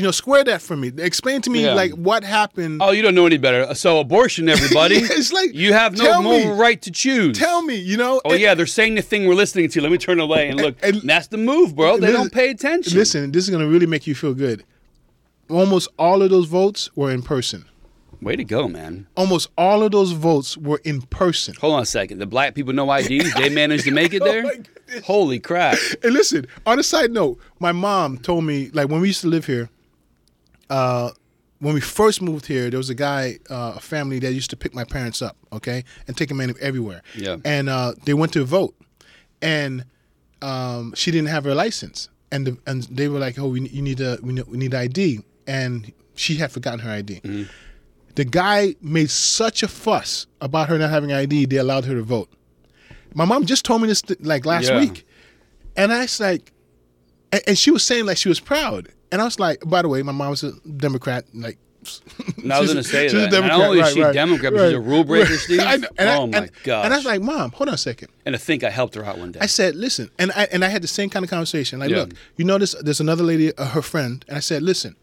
You 0.00 0.06
know, 0.06 0.12
square 0.12 0.42
that 0.44 0.62
for 0.62 0.76
me. 0.76 0.90
Explain 0.96 1.42
to 1.42 1.50
me 1.50 1.64
Yeah. 1.64 1.74
like 1.74 1.92
what 1.92 2.24
happened. 2.24 2.80
Oh, 2.82 2.90
you 2.90 3.02
don't 3.02 3.14
know 3.14 3.26
any 3.26 3.36
better. 3.36 3.74
So 3.74 4.00
abortion, 4.00 4.48
everybody. 4.48 4.96
It's 5.18 5.30
like, 5.30 5.52
you 5.54 5.74
have 5.74 5.98
no 5.98 6.22
moral 6.22 6.56
right 6.56 6.80
to 6.82 6.90
choose. 6.90 7.36
Tell 7.38 7.60
me, 7.60 7.74
you 7.76 7.98
know. 7.98 8.22
Oh 8.24 8.30
and- 8.30 8.40
yeah, 8.40 8.54
they're 8.54 8.64
saying 8.66 8.94
the 8.94 9.02
thing 9.02 9.26
we're 9.26 9.34
listening 9.34 9.68
to. 9.70 9.80
Let 9.82 9.92
me 9.92 9.98
turn 9.98 10.18
away 10.18 10.48
and 10.48 10.58
look. 10.58 10.76
And- 10.82 11.02
that's 11.02 11.26
the 11.26 11.36
move, 11.36 11.76
bro. 11.76 11.96
They 11.98 12.06
Listen- 12.06 12.14
don't 12.14 12.32
pay 12.32 12.48
attention. 12.50 12.96
Listen, 12.96 13.30
this 13.32 13.44
is 13.44 13.50
gonna 13.50 13.66
really 13.68 13.86
make 13.86 14.06
you 14.06 14.14
feel 14.14 14.32
good. 14.32 14.64
Almost 15.50 15.88
all 15.98 16.22
of 16.22 16.30
those 16.30 16.46
votes 16.46 16.88
were 16.96 17.10
in 17.10 17.20
person. 17.22 17.66
Way 18.22 18.36
to 18.36 18.44
go, 18.44 18.68
man. 18.68 19.06
Almost 19.16 19.48
all 19.58 19.82
of 19.82 19.92
those 19.92 20.12
votes 20.12 20.56
were 20.56 20.80
in 20.84 21.02
person. 21.02 21.54
Hold 21.60 21.74
on 21.74 21.82
a 21.82 21.86
second. 21.86 22.18
The 22.20 22.26
black 22.26 22.54
people 22.54 22.72
no 22.72 22.90
IDs. 22.92 23.34
They 23.34 23.48
managed 23.50 23.84
to 23.84 23.90
make 23.90 24.12
it 24.14 24.22
Oh 24.22 24.24
there. 24.24 24.42
goodness. 24.42 25.04
Holy 25.06 25.38
crap! 25.38 25.76
And 26.02 26.12
listen, 26.14 26.46
on 26.66 26.78
a 26.78 26.82
side 26.82 27.12
note, 27.12 27.38
my 27.58 27.72
mom 27.72 28.18
told 28.18 28.44
me 28.44 28.70
like 28.72 28.88
when 28.88 29.00
we 29.00 29.08
used 29.08 29.20
to 29.22 29.28
live 29.28 29.46
here, 29.46 29.68
uh, 30.70 31.10
when 31.58 31.74
we 31.74 31.80
first 31.80 32.22
moved 32.22 32.46
here, 32.46 32.70
there 32.70 32.78
was 32.78 32.88
a 32.88 32.94
guy, 32.94 33.38
uh, 33.50 33.74
a 33.76 33.80
family 33.80 34.18
that 34.20 34.32
used 34.32 34.48
to 34.50 34.56
pick 34.56 34.74
my 34.74 34.84
parents 34.84 35.20
up, 35.20 35.36
okay, 35.52 35.84
and 36.06 36.16
take 36.16 36.28
them 36.30 36.40
in 36.40 36.54
everywhere. 36.60 37.02
Yeah. 37.14 37.36
And 37.44 37.68
uh, 37.68 37.92
they 38.06 38.14
went 38.14 38.32
to 38.32 38.44
vote, 38.44 38.74
and 39.42 39.84
um, 40.42 40.94
she 40.94 41.10
didn't 41.10 41.28
have 41.28 41.44
her 41.44 41.54
license, 41.54 42.08
and 42.32 42.46
the, 42.46 42.56
and 42.66 42.84
they 42.84 43.08
were 43.08 43.18
like, 43.18 43.38
"Oh, 43.38 43.48
we, 43.48 43.60
you 43.68 43.82
need 43.82 44.00
a 44.00 44.18
we 44.22 44.32
need, 44.32 44.46
we 44.46 44.56
need 44.56 44.74
ID," 44.74 45.20
and 45.46 45.92
she 46.14 46.36
had 46.36 46.50
forgotten 46.50 46.80
her 46.80 46.90
ID. 46.90 47.46
The 48.14 48.24
guy 48.24 48.74
made 48.82 49.10
such 49.10 49.62
a 49.62 49.68
fuss 49.68 50.26
about 50.40 50.68
her 50.68 50.78
not 50.78 50.90
having 50.90 51.12
ID, 51.12 51.46
they 51.46 51.56
allowed 51.58 51.84
her 51.84 51.94
to 51.94 52.02
vote. 52.02 52.28
My 53.14 53.24
mom 53.24 53.44
just 53.46 53.64
told 53.64 53.82
me 53.82 53.88
this 53.88 54.02
like 54.20 54.44
last 54.46 54.68
Yeah. 54.68 54.78
week, 54.80 55.06
and 55.76 55.92
I 55.92 56.00
was 56.02 56.18
like, 56.20 56.52
and 57.46 57.56
she 57.58 57.70
was 57.70 57.84
saying 57.84 58.06
like 58.06 58.16
she 58.16 58.28
was 58.28 58.40
proud, 58.40 58.88
and 59.12 59.20
I 59.20 59.24
was 59.24 59.38
like, 59.40 59.62
by 59.66 59.82
the 59.82 59.88
way, 59.88 60.02
my 60.02 60.12
mom's 60.12 60.42
a 60.44 60.52
Democrat, 60.76 61.24
like. 61.34 61.58
No, 62.44 62.56
I 62.56 62.60
was 62.60 62.70
she's- 62.70 62.74
gonna 62.74 62.82
say 62.84 63.08
that. 63.08 63.14
Not 63.16 63.30
Democrat, 63.30 63.60
only 63.60 63.78
is 63.78 63.82
right, 63.84 63.94
she 63.94 64.02
right, 64.02 64.12
Democrat, 64.14 64.52
but 64.52 64.66
she's 64.68 64.74
a 64.76 64.80
rule 64.80 65.04
breaker, 65.04 65.30
right. 65.30 65.38
Steve. 65.46 65.60
I 65.60 65.76
know, 65.76 65.88
and 65.98 66.08
I- 66.10 66.16
oh 66.16 66.26
my 66.26 66.38
and- 66.38 66.50
gosh! 66.62 66.84
And 66.84 66.92
I 66.94 66.96
was 66.96 67.06
like, 67.06 67.20
Mom, 67.22 67.52
hold 67.52 67.68
on 67.68 67.74
a 67.74 67.78
second. 67.78 68.08
and 68.26 68.34
I 68.34 68.38
think 68.38 68.62
I 68.64 68.70
helped 68.70 68.94
her 68.96 69.04
out 69.04 69.18
one 69.18 69.32
day. 69.32 69.40
I 69.40 69.46
said, 69.46 69.74
listen, 69.76 70.10
and 70.18 70.30
I 70.32 70.46
and 70.52 70.62
I 70.64 70.68
had 70.68 70.82
the 70.82 70.88
same 70.88 71.08
kind 71.10 71.24
of 71.24 71.30
conversation. 71.30 71.78
Like, 71.78 71.88
Yeah. 71.90 72.00
look, 72.00 72.12
you 72.36 72.44
know 72.44 72.58
this. 72.58 72.74
There's 72.82 73.00
another 73.00 73.24
lady, 73.24 73.56
uh, 73.56 73.64
her 73.66 73.80
friend, 73.82 74.24
and 74.28 74.36
I 74.36 74.40
said, 74.40 74.62
listen, 74.62 74.94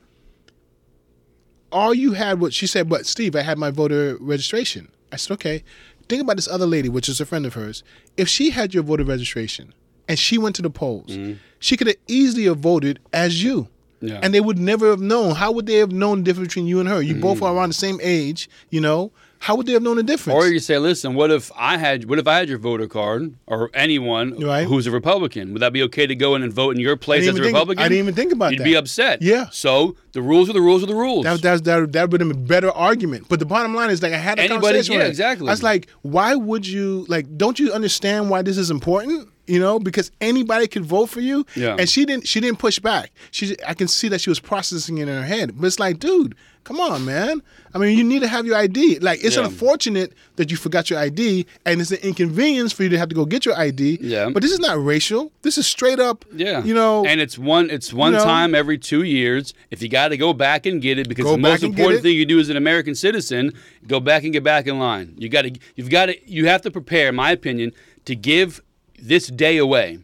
all 1.72 1.94
you 1.94 2.14
had 2.14 2.40
what 2.40 2.54
she 2.54 2.68
said, 2.68 2.88
but 2.90 3.06
Steve, 3.06 3.36
I 3.36 3.42
had 3.42 3.58
my 3.58 3.72
voter 3.72 4.18
registration. 4.20 4.90
I 5.12 5.18
said, 5.18 5.34
okay. 5.36 5.64
Think 6.10 6.22
about 6.22 6.38
this 6.38 6.48
other 6.48 6.66
lady, 6.66 6.88
which 6.90 7.10
is 7.10 7.20
a 7.20 7.26
friend 7.26 7.46
of 7.46 7.56
hers. 7.56 7.84
If 8.16 8.30
she 8.30 8.52
had 8.52 8.74
your 8.74 8.84
voter 8.84 9.04
registration 9.04 9.74
and 10.08 10.18
she 10.18 10.38
went 10.38 10.56
to 10.56 10.62
the 10.62 10.70
polls, 10.70 11.18
she 11.60 11.76
could 11.76 11.88
have 11.88 11.98
easily 12.08 12.46
have 12.46 12.60
voted 12.60 13.00
as 13.12 13.44
you. 13.44 13.68
Yeah. 14.02 14.20
And 14.22 14.34
they 14.34 14.42
would 14.42 14.60
never 14.60 14.90
have 14.92 15.02
known. 15.02 15.36
How 15.36 15.52
would 15.52 15.66
they 15.66 15.76
have 15.78 15.92
known 15.92 16.20
the 16.20 16.24
difference 16.24 16.50
between 16.50 16.68
you 16.68 16.80
and 16.80 16.88
her? 16.90 17.02
You 17.02 17.16
both 17.16 17.38
Mm-hmm. 17.38 17.46
are 17.46 17.56
around 17.56 17.70
the 17.70 17.74
same 17.76 18.00
age, 18.02 18.50
you 18.70 18.80
know. 18.82 19.12
How 19.40 19.56
would 19.56 19.68
they 19.68 19.74
have 19.74 19.84
known 19.84 19.98
the 19.98 20.04
difference? 20.04 20.36
Or 20.36 20.48
you 20.48 20.58
say, 20.58 20.80
listen, 20.80 21.14
what 21.14 21.30
if 21.30 21.52
I 21.56 21.78
had 21.78 22.06
what 22.10 22.18
if 22.18 22.28
I 22.28 22.38
had 22.40 22.50
your 22.50 22.58
voter 22.58 22.88
card 22.88 23.36
or 23.46 23.70
anyone 23.76 24.36
Right. 24.40 24.66
who's 24.66 24.88
a 24.88 24.92
Republican? 24.92 25.54
Would 25.54 25.62
that 25.62 25.74
be 25.74 25.84
okay 25.84 26.08
to 26.08 26.16
go 26.16 26.34
in 26.34 26.42
and 26.42 26.52
vote 26.52 26.76
in 26.76 26.80
your 26.82 26.96
place 26.98 27.22
as 27.22 27.30
a 27.30 27.34
think- 27.34 27.46
Republican? 27.46 27.84
I 27.84 27.88
didn't 27.88 28.00
even 28.00 28.16
think 28.16 28.32
about 28.32 28.48
it. 28.48 28.54
You'd 28.54 28.62
that. 28.62 28.66
be 28.66 28.76
upset. 28.76 29.22
Yeah. 29.22 29.46
So 29.52 29.96
the 30.14 30.24
rules 30.24 30.50
are 30.50 30.54
the 30.54 30.62
rules 30.62 30.82
are 30.84 30.88
the 30.88 30.96
rules. 30.96 31.24
That 31.26 31.44
that 31.44 31.64
that 31.66 31.92
that 31.94 32.10
would 32.10 32.20
have 32.22 32.30
been 32.30 32.38
a 32.38 32.48
better 32.48 32.72
argument. 32.72 33.28
But 33.30 33.38
the 33.40 33.46
bottom 33.46 33.76
line 33.76 33.92
is 33.92 34.02
like 34.02 34.12
I 34.14 34.18
had 34.18 34.40
a 34.40 34.42
Anybody- 34.42 34.62
conversation. 34.62 34.94
yeah, 34.94 35.00
with 35.02 35.08
exactly. 35.10 35.48
I 35.48 35.52
was 35.52 35.62
like, 35.62 35.88
why 36.02 36.34
would 36.34 36.66
you 36.66 37.06
like? 37.08 37.26
Don't 37.38 37.60
you 37.60 37.72
understand 37.74 38.32
why 38.32 38.42
this 38.42 38.58
is 38.58 38.72
important? 38.72 39.30
You 39.48 39.60
know, 39.60 39.80
because 39.80 40.12
anybody 40.20 40.68
could 40.68 40.86
vote 40.86 41.08
for 41.08 41.22
you. 41.22 41.46
Yeah. 41.56 41.78
And 41.80 41.90
she 41.90 42.06
didn't. 42.06 42.28
She 42.28 42.40
didn't 42.42 42.60
push 42.60 42.80
back. 42.80 43.12
She. 43.32 43.56
I 43.66 43.74
can 43.74 43.88
see 43.88 44.08
that 44.10 44.20
she 44.22 44.30
was 44.30 44.40
processing 44.40 44.98
it 44.98 45.04
in 45.08 45.16
her 45.16 45.24
head. 45.26 45.54
But 45.60 45.68
it's 45.68 45.80
like, 45.80 46.00
dude, 46.00 46.36
come 46.66 46.80
on, 46.82 47.06
man. 47.06 47.42
I 47.74 47.78
mean, 47.78 47.98
you 47.98 48.04
need 48.04 48.22
to 48.22 48.28
have 48.28 48.46
your 48.46 48.58
ID. 48.58 49.00
Like, 49.00 49.24
it's 49.24 49.38
Yeah. 49.38 49.46
unfortunate 49.46 50.14
that 50.36 50.52
you 50.52 50.58
forgot 50.58 50.90
your 50.90 51.00
ID, 51.00 51.46
and 51.66 51.80
it's 51.80 51.92
an 51.92 52.00
inconvenience 52.02 52.74
for 52.74 52.84
you 52.84 52.90
to 52.90 52.98
have 52.98 53.08
to 53.10 53.16
go 53.16 53.24
get 53.24 53.46
your 53.46 53.58
ID. 53.58 54.00
Yeah. 54.02 54.30
But 54.34 54.42
this 54.42 54.52
is 54.52 54.60
not 54.60 54.84
racial. 54.84 55.32
This 55.44 55.58
is 55.58 55.66
straight 55.66 56.00
up. 56.00 56.26
Yeah. 56.36 56.64
You 56.64 56.74
know. 56.74 57.06
and 57.06 57.22
it's 57.22 57.38
one 57.38 57.70
it's 57.70 57.94
one 57.94 58.12
know? 58.14 58.24
time 58.24 58.54
every 58.54 58.78
two 58.78 59.04
years. 59.04 59.54
If 59.72 59.82
you 59.82 59.88
got 59.88 60.10
to 60.10 60.18
go 60.18 60.34
back 60.34 60.66
and 60.66 60.82
get 60.82 61.00
it, 61.00 61.08
because 61.08 61.26
the 61.26 61.38
most 61.38 61.52
back 61.52 61.64
and 61.64 61.74
get 61.74 61.82
important 61.84 62.04
thing 62.04 62.18
you 62.18 62.26
do 62.26 62.40
as 62.40 62.50
an 62.50 62.58
American 62.58 62.96
citizen, 62.96 63.54
go 63.88 64.00
back 64.02 64.24
and 64.24 64.34
get 64.34 64.44
back 64.44 64.68
in 64.68 64.78
line. 64.78 65.14
You 65.18 65.30
got 65.30 65.44
to 65.44 65.52
you've 65.76 65.90
got 65.90 66.08
to 66.08 66.16
you 66.30 66.48
have 66.48 66.62
to 66.64 66.72
prepare, 66.72 67.10
in 67.10 67.16
my 67.16 67.32
opinion, 67.32 67.72
to 68.06 68.16
give 68.16 68.62
this 69.08 69.28
day 69.28 69.58
away. 69.58 70.00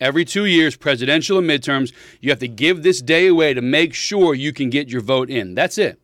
Every 0.00 0.24
two 0.24 0.44
years, 0.44 0.76
presidential 0.76 1.38
and 1.38 1.48
midterms, 1.48 1.92
you 2.20 2.30
have 2.30 2.40
to 2.40 2.48
give 2.48 2.82
this 2.82 3.00
day 3.00 3.26
away 3.28 3.54
to 3.54 3.62
make 3.62 3.94
sure 3.94 4.34
you 4.34 4.52
can 4.52 4.70
get 4.70 4.88
your 4.88 5.00
vote 5.00 5.30
in. 5.30 5.54
That's 5.54 5.78
it. 5.78 6.00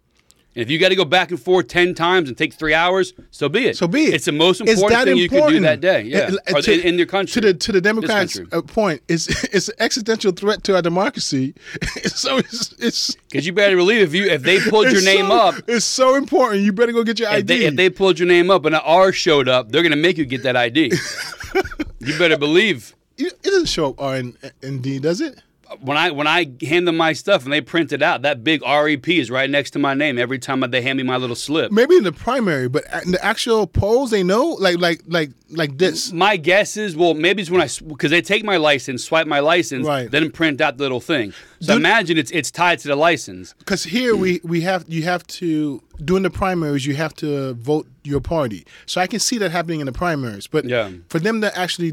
And 0.56 0.62
if 0.62 0.68
you 0.68 0.80
got 0.80 0.88
to 0.88 0.96
go 0.96 1.04
back 1.04 1.30
and 1.30 1.40
forth 1.40 1.68
ten 1.68 1.94
times 1.94 2.28
and 2.28 2.36
take 2.36 2.54
three 2.54 2.74
hours, 2.74 3.12
so 3.30 3.48
be 3.48 3.66
it. 3.66 3.76
So 3.76 3.86
be 3.86 4.06
it. 4.06 4.14
It's 4.14 4.24
the 4.24 4.32
most 4.32 4.60
important 4.60 5.04
thing 5.04 5.16
you 5.16 5.28
can 5.28 5.48
do 5.48 5.60
that 5.60 5.80
day. 5.80 6.02
Yeah, 6.02 6.30
to- 6.30 6.72
in, 6.72 6.80
in 6.80 6.98
your 6.98 7.06
country. 7.06 7.40
To 7.40 7.48
the 7.48 7.54
to 7.54 7.72
the 7.72 7.80
Democrats' 7.80 8.40
uh, 8.50 8.60
point, 8.62 9.00
it's 9.06 9.28
it's 9.54 9.68
an 9.68 9.76
existential 9.78 10.32
threat 10.32 10.64
to 10.64 10.74
our 10.74 10.82
democracy. 10.82 11.54
so 12.04 12.38
it's 12.38 12.74
it's 12.80 13.14
Because 13.14 13.46
you 13.46 13.52
better 13.52 13.76
believe 13.76 14.00
if 14.00 14.14
you 14.14 14.24
if 14.24 14.42
they 14.42 14.58
pulled 14.58 14.90
your 14.90 15.02
name 15.02 15.26
so, 15.26 15.32
up, 15.32 15.54
It's 15.68 15.84
so 15.84 16.16
important. 16.16 16.62
You 16.62 16.72
better 16.72 16.92
go 16.92 17.04
get 17.04 17.20
your 17.20 17.28
if 17.28 17.34
ID. 17.36 17.46
they, 17.46 17.64
if 17.66 17.76
they 17.76 17.88
pulled 17.88 18.18
your 18.18 18.26
name 18.28 18.50
up 18.50 18.64
and 18.64 18.74
an 18.74 18.82
R 18.84 19.12
showed 19.12 19.48
up, 19.48 19.70
they're 19.70 19.84
gonna 19.84 19.94
make 19.94 20.18
you 20.18 20.24
get 20.24 20.42
that 20.42 20.56
ID. 20.56 20.92
you 22.00 22.18
better 22.18 22.36
believe. 22.36 22.96
it 23.16 23.40
doesn't 23.42 23.66
show 23.66 23.90
up 23.90 24.00
R 24.02 24.16
and 24.16 24.82
D, 24.82 24.98
does 24.98 25.20
it? 25.20 25.40
When 25.78 25.96
I 25.96 26.10
when 26.10 26.26
I 26.26 26.50
hand 26.62 26.88
them 26.88 26.96
my 26.96 27.12
stuff 27.12 27.44
and 27.44 27.52
they 27.52 27.60
print 27.60 27.92
it 27.92 28.02
out, 28.02 28.22
that 28.22 28.42
big 28.42 28.60
REP 28.62 29.08
is 29.08 29.30
right 29.30 29.48
next 29.48 29.70
to 29.72 29.78
my 29.78 29.94
name 29.94 30.18
every 30.18 30.38
time 30.38 30.60
they 30.68 30.82
hand 30.82 30.96
me 30.96 31.04
my 31.04 31.16
little 31.16 31.36
slip. 31.36 31.70
Maybe 31.70 31.96
in 31.96 32.02
the 32.02 32.10
primary, 32.12 32.68
but 32.68 32.82
in 33.04 33.12
the 33.12 33.24
actual 33.24 33.68
polls, 33.68 34.10
they 34.10 34.24
know 34.24 34.56
like 34.58 34.78
like 34.78 35.02
like 35.06 35.30
like 35.48 35.78
this. 35.78 36.12
My 36.12 36.36
guess 36.36 36.76
is, 36.76 36.96
well, 36.96 37.14
maybe 37.14 37.42
it's 37.42 37.50
when 37.52 37.60
I 37.62 37.68
because 37.86 38.10
they 38.10 38.20
take 38.20 38.42
my 38.44 38.56
license, 38.56 39.04
swipe 39.04 39.28
my 39.28 39.38
license, 39.38 39.86
Right. 39.86 40.10
then 40.10 40.32
print 40.32 40.60
out 40.60 40.76
the 40.76 40.82
little 40.82 41.00
thing. 41.00 41.32
So 41.60 41.74
Do- 41.74 41.78
imagine 41.78 42.18
it's 42.18 42.32
it's 42.32 42.50
tied 42.50 42.80
to 42.80 42.88
the 42.88 42.96
license. 42.96 43.54
Because 43.58 43.84
here 43.84 44.16
we 44.16 44.40
we 44.42 44.62
have 44.62 44.84
you 44.88 45.02
have 45.04 45.24
to 45.38 45.80
during 46.04 46.24
the 46.24 46.30
primaries 46.30 46.84
you 46.84 46.96
have 46.96 47.14
to 47.16 47.54
vote 47.54 47.86
your 48.02 48.20
party. 48.20 48.66
So 48.86 49.00
I 49.00 49.06
can 49.06 49.20
see 49.20 49.38
that 49.38 49.52
happening 49.52 49.78
in 49.78 49.86
the 49.86 49.92
primaries. 49.92 50.48
But 50.48 50.64
Yeah. 50.64 50.90
for 51.08 51.20
them 51.20 51.40
to 51.42 51.56
actually 51.56 51.92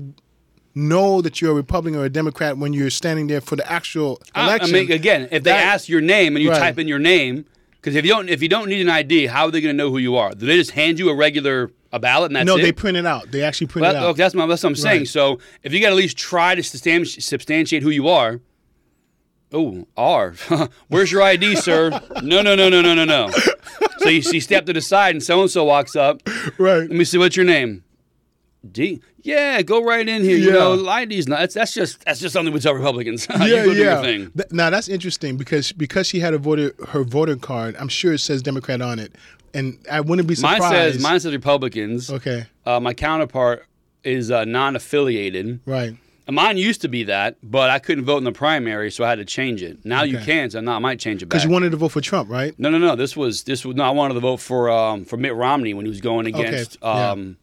know 0.78 1.22
that 1.22 1.42
you're 1.42 1.52
a 1.52 1.56
Republican 1.56 2.00
or 2.00 2.06
a 2.06 2.10
Democrat 2.10 2.58
when 2.58 2.72
you're 2.74 2.90
standing 2.90 3.28
there 3.28 3.42
for 3.42 3.56
the 3.56 3.70
actual 3.72 4.22
election. 4.36 4.76
I 4.76 4.80
mean, 4.80 4.92
again, 4.92 5.24
if 5.32 5.44
they 5.44 5.52
that- 5.52 5.66
ask 5.66 5.90
your 5.90 6.02
name 6.02 6.36
and 6.36 6.44
you 6.44 6.52
Right. 6.52 6.60
type 6.60 6.78
in 6.80 6.88
your 6.88 7.00
name, 7.00 7.46
because 7.82 7.96
if 7.96 8.06
you 8.06 8.12
don't 8.12 8.30
if 8.30 8.42
you 8.42 8.50
don't 8.50 8.70
need 8.70 8.82
an 8.82 8.90
ID, 8.90 9.28
how 9.28 9.46
are 9.46 9.52
they 9.52 9.62
going 9.62 9.76
to 9.76 9.78
know 9.78 9.90
who 9.90 9.98
you 9.98 10.16
are? 10.16 10.32
Do 10.32 10.46
they 10.46 10.56
just 10.56 10.72
hand 10.72 11.00
you 11.00 11.10
a 11.10 11.16
regular 11.16 11.72
a 11.94 12.00
ballot 12.00 12.30
and 12.32 12.36
that's 12.36 12.46
no, 12.46 12.58
it? 12.58 12.62
they 12.62 12.72
print 12.74 12.98
it 12.98 13.06
out. 13.06 13.32
They 13.32 13.42
actually 13.44 13.68
print 13.68 13.84
Well, 13.84 13.96
it 13.96 13.98
out. 13.98 14.06
okay, 14.10 14.18
that's, 14.18 14.36
my, 14.36 14.46
that's 14.46 14.62
what 14.62 14.70
I'm 14.70 14.76
saying. 14.76 15.02
Right. 15.02 15.08
So 15.08 15.40
if 15.64 15.74
you 15.74 15.80
got 15.80 15.88
to 15.88 15.94
at 15.94 15.98
least 15.98 16.18
try 16.18 16.54
to 16.54 16.62
substantiate 16.64 17.82
who 17.84 17.90
you 17.90 18.08
are. 18.10 18.42
Oh, 19.54 19.88
R. 19.96 20.34
Where's 20.90 21.10
your 21.10 21.22
ID, 21.22 21.56
sir? 21.56 21.92
No, 22.22 22.42
no, 22.42 22.54
no, 22.56 22.68
no, 22.68 22.82
no, 22.82 22.94
no, 22.94 23.06
no. 23.06 23.30
So 24.00 24.10
you, 24.10 24.22
you 24.34 24.42
step 24.42 24.66
to 24.66 24.74
the 24.74 24.82
side 24.82 25.16
and 25.16 25.24
so 25.24 25.42
and 25.42 25.50
so 25.50 25.64
walks 25.64 25.96
up. 25.96 26.22
Right. 26.58 26.80
Let 26.82 26.90
me 26.92 27.06
see. 27.06 27.18
What's 27.18 27.38
your 27.38 27.46
name? 27.46 27.84
D. 28.70 29.02
Yeah, 29.22 29.62
go 29.62 29.84
right 29.84 30.08
in 30.08 30.24
here. 30.24 30.38
You 30.38 30.48
Yeah. 30.48 30.54
know, 30.54 30.90
ID's 31.02 31.28
not. 31.28 31.40
That's, 31.40 31.54
that's 31.54 31.74
just 31.74 32.04
that's 32.06 32.20
just 32.20 32.34
something 32.34 32.54
we 32.54 32.60
tell 32.60 32.74
Republicans. 32.74 33.28
yeah, 33.40 33.66
go 33.66 33.72
yeah. 33.72 34.02
thing. 34.02 34.32
Th- 34.32 34.52
now 34.52 34.70
that's 34.70 34.90
interesting 34.90 35.38
because 35.38 35.72
because 35.72 36.08
she 36.08 36.20
had 36.20 36.34
a 36.34 36.38
voter 36.38 36.74
her 36.90 37.04
voter 37.04 37.36
card. 37.36 37.76
I'm 37.80 37.88
sure 37.90 38.14
it 38.14 38.20
says 38.20 38.42
Democrat 38.42 38.82
on 38.82 39.00
it, 39.00 39.16
and 39.54 39.78
I 39.92 40.02
wouldn't 40.02 40.28
be 40.28 40.36
Mine 40.42 40.56
surprised. 40.62 40.94
says 40.96 41.02
mine 41.04 41.20
says 41.20 41.34
Republicans. 41.34 42.10
Okay. 42.10 42.46
Uh, 42.66 42.80
my 42.80 42.94
counterpart 42.94 43.66
is 44.04 44.32
uh, 44.32 44.44
non-affiliated. 44.92 45.60
Right. 45.66 45.96
And 46.28 46.36
Mine 46.36 46.58
used 46.58 46.82
to 46.82 46.90
be 46.90 47.04
that, 47.06 47.38
but 47.42 47.70
I 47.70 47.80
couldn't 47.80 48.04
vote 48.04 48.18
in 48.18 48.26
the 48.26 48.34
primary, 48.34 48.92
so 48.92 49.06
I 49.06 49.10
had 49.10 49.16
to 49.20 49.24
change 49.26 49.62
it. 49.64 49.86
Now 49.86 50.04
you 50.04 50.18
Okay. 50.18 50.26
can, 50.26 50.50
so 50.50 50.60
now 50.60 50.76
I 50.76 50.80
might 50.80 51.00
change 51.00 51.24
it 51.24 51.28
back. 51.28 51.38
Because 51.38 51.46
you 51.46 51.50
wanted 51.52 51.70
to 51.72 51.78
vote 51.78 51.94
for 51.94 52.02
Trump, 52.02 52.30
right? 52.30 52.54
no, 52.60 52.70
no, 52.70 52.78
no. 52.78 52.98
This 52.98 53.16
was 53.16 53.44
this 53.44 53.64
was 53.64 53.78
no. 53.78 53.84
I 53.86 53.92
wanted 53.92 54.16
to 54.16 54.20
vote 54.20 54.38
for 54.42 54.70
um, 54.70 55.06
for 55.06 55.16
Mitt 55.16 55.34
Romney 55.36 55.74
when 55.74 55.86
he 55.86 55.90
was 55.90 56.02
going 56.02 56.26
against. 56.28 56.78
yeah. 56.82 57.12
Um, 57.12 57.38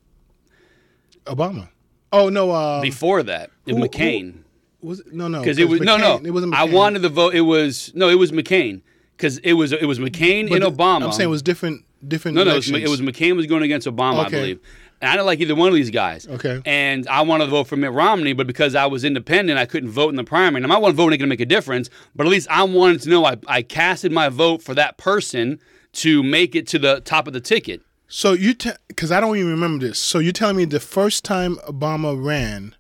Obama. 1.27 1.69
Oh 2.13 2.29
no. 2.29 2.51
Uh, 2.51 2.81
Before 2.81 3.23
that, 3.23 3.51
it 3.67 3.73
was 3.75 3.83
who- 3.83 3.89
McCain 3.89 4.35
was 4.83 5.01
it? 5.01 5.13
no 5.13 5.29
no 5.29 5.41
because 5.41 5.59
it 5.59 5.69
was 5.69 5.81
no 5.81 5.97
no. 5.97 6.21
It 6.25 6.31
wasn't. 6.31 6.55
I 6.55 6.65
wanted 6.65 7.03
to 7.03 7.09
vote. 7.09 7.35
It 7.35 7.41
was 7.43 7.93
no. 7.95 8.09
It 8.09 8.17
was 8.17 8.33
McCain 8.33 8.83
because 9.17 9.39
it 9.39 9.55
was 9.55 9.73
it 9.73 9.87
was 9.87 9.99
McCain 9.99 10.49
But 10.49 10.63
and 10.63 10.65
the- 10.65 10.71
Obama. 10.83 11.05
I'm 11.07 11.13
saying 11.13 11.29
it 11.29 11.31
was 11.31 11.43
different 11.43 11.85
different. 12.07 12.35
no 12.37 12.45
no. 12.45 12.53
It 12.53 12.57
was, 12.57 12.71
it 12.71 12.89
was 12.89 13.01
McCain 13.01 13.37
was 13.37 13.47
going 13.47 13.63
against 13.63 13.87
Obama, 13.87 14.17
I 14.25 14.27
Okay. 14.27 14.41
believe. 14.41 14.61
and 15.01 15.09
I 15.11 15.15
didn't 15.15 15.27
like 15.27 15.41
either 15.41 15.55
one 15.55 15.69
of 15.69 15.75
these 15.75 15.91
guys. 15.91 16.27
Okay. 16.29 16.61
And 16.67 17.09
I 17.09 17.23
wanted 17.23 17.47
to 17.47 17.51
vote 17.51 17.65
for 17.65 17.77
Mitt 17.77 17.93
Romney, 17.93 18.33
but 18.35 18.47
because 18.47 18.75
I 18.75 18.87
was 18.87 19.05
independent, 19.05 19.59
I 19.59 19.65
couldn't 19.67 19.91
vote 19.91 20.11
in 20.11 20.17
the 20.17 20.25
primary. 20.25 20.63
And 20.63 20.67
I 20.67 20.69
might 20.75 20.83
want 20.83 20.93
to 20.93 20.97
vote 20.97 21.13
ain't 21.13 21.19
going 21.19 21.21
to 21.21 21.27
make 21.27 21.41
a 21.41 21.47
difference, 21.47 21.89
but 22.15 22.27
at 22.27 22.31
least 22.31 22.47
I 22.51 22.63
wanted 22.63 23.01
to 23.03 23.09
know 23.11 23.25
I, 23.25 23.37
I 23.47 23.63
casted 23.63 24.13
my 24.13 24.29
vote 24.29 24.63
for 24.63 24.75
that 24.75 24.97
person 24.99 25.59
to 25.95 26.23
make 26.23 26.55
it 26.55 26.67
to 26.69 26.79
the 26.79 27.01
top 27.01 27.27
of 27.27 27.33
the 27.33 27.41
ticket. 27.41 27.81
So 28.09 28.33
you, 28.33 28.55
because 28.89 29.11
I 29.11 29.21
don't 29.21 29.37
even 29.37 29.51
remember 29.51 29.87
this. 29.87 29.99
So 29.99 30.19
you're 30.19 30.33
telling 30.33 30.57
me 30.57 30.65
the 30.65 30.81
first 30.81 31.25
time 31.25 31.57
Obama 31.69 32.23
ran, 32.23 32.75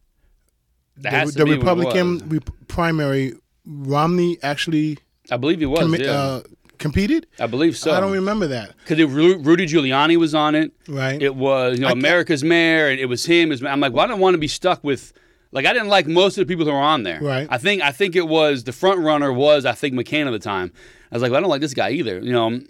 That 0.99 1.27
the, 1.29 1.33
the 1.33 1.45
be 1.45 1.51
what 1.51 1.57
it 1.57 1.59
Republican 1.61 2.29
rep- 2.29 2.51
primary, 2.68 3.35
Romney 3.66 4.39
actually 4.43 4.99
I 5.31 5.37
believe 5.37 5.61
he 5.61 5.66
was. 5.66 5.81
commi- 5.81 6.05
yeah. 6.05 6.11
uh, 6.12 6.43
competed? 6.79 7.27
I 7.41 7.47
believe 7.47 7.77
so. 7.77 7.93
I 7.93 8.01
don't 8.01 8.12
remember 8.12 8.47
that. 8.49 8.75
because 8.87 9.03
Rudy 9.12 9.66
Giuliani 9.66 10.16
was 10.16 10.35
on 10.35 10.55
it. 10.55 10.72
Right. 10.87 11.20
It 11.20 11.35
was 11.35 11.79
you 11.79 11.81
know 11.85 11.89
America's 11.93 12.45
mayor, 12.45 12.89
and 12.89 13.01
it 13.01 13.07
was 13.07 13.25
him. 13.25 13.49
It 13.49 13.55
was- 13.61 13.64
I'm 13.64 13.81
like, 13.81 13.93
well, 13.93 14.05
I 14.05 14.09
don't 14.09 14.20
want 14.20 14.35
to 14.35 14.39
be 14.39 14.49
stuck 14.49 14.85
with. 14.85 15.12
Like 15.51 15.66
I 15.66 15.72
didn't 15.72 15.89
like 15.89 16.07
most 16.09 16.37
of 16.37 16.47
the 16.47 16.53
people 16.53 16.64
who 16.66 16.72
were 16.72 16.79
on 16.79 17.05
there. 17.05 17.20
Right. 17.20 17.47
I 17.49 17.59
think 17.59 17.81
I 17.81 17.93
think 17.93 18.16
it 18.16 18.27
was 18.29 18.64
the 18.64 18.72
front 18.72 19.01
runner 19.01 19.33
was 19.33 19.64
I 19.64 19.72
think 19.72 19.95
McCain 19.95 20.27
at 20.27 20.33
the 20.33 20.39
time. 20.41 20.72
I 21.12 21.14
was 21.14 21.22
like, 21.22 21.31
well, 21.31 21.39
I 21.39 21.41
don't 21.43 21.51
like 21.51 21.61
this 21.61 21.75
guy 21.75 21.91
either. 21.91 22.18
You 22.20 22.33
know, 22.33 22.61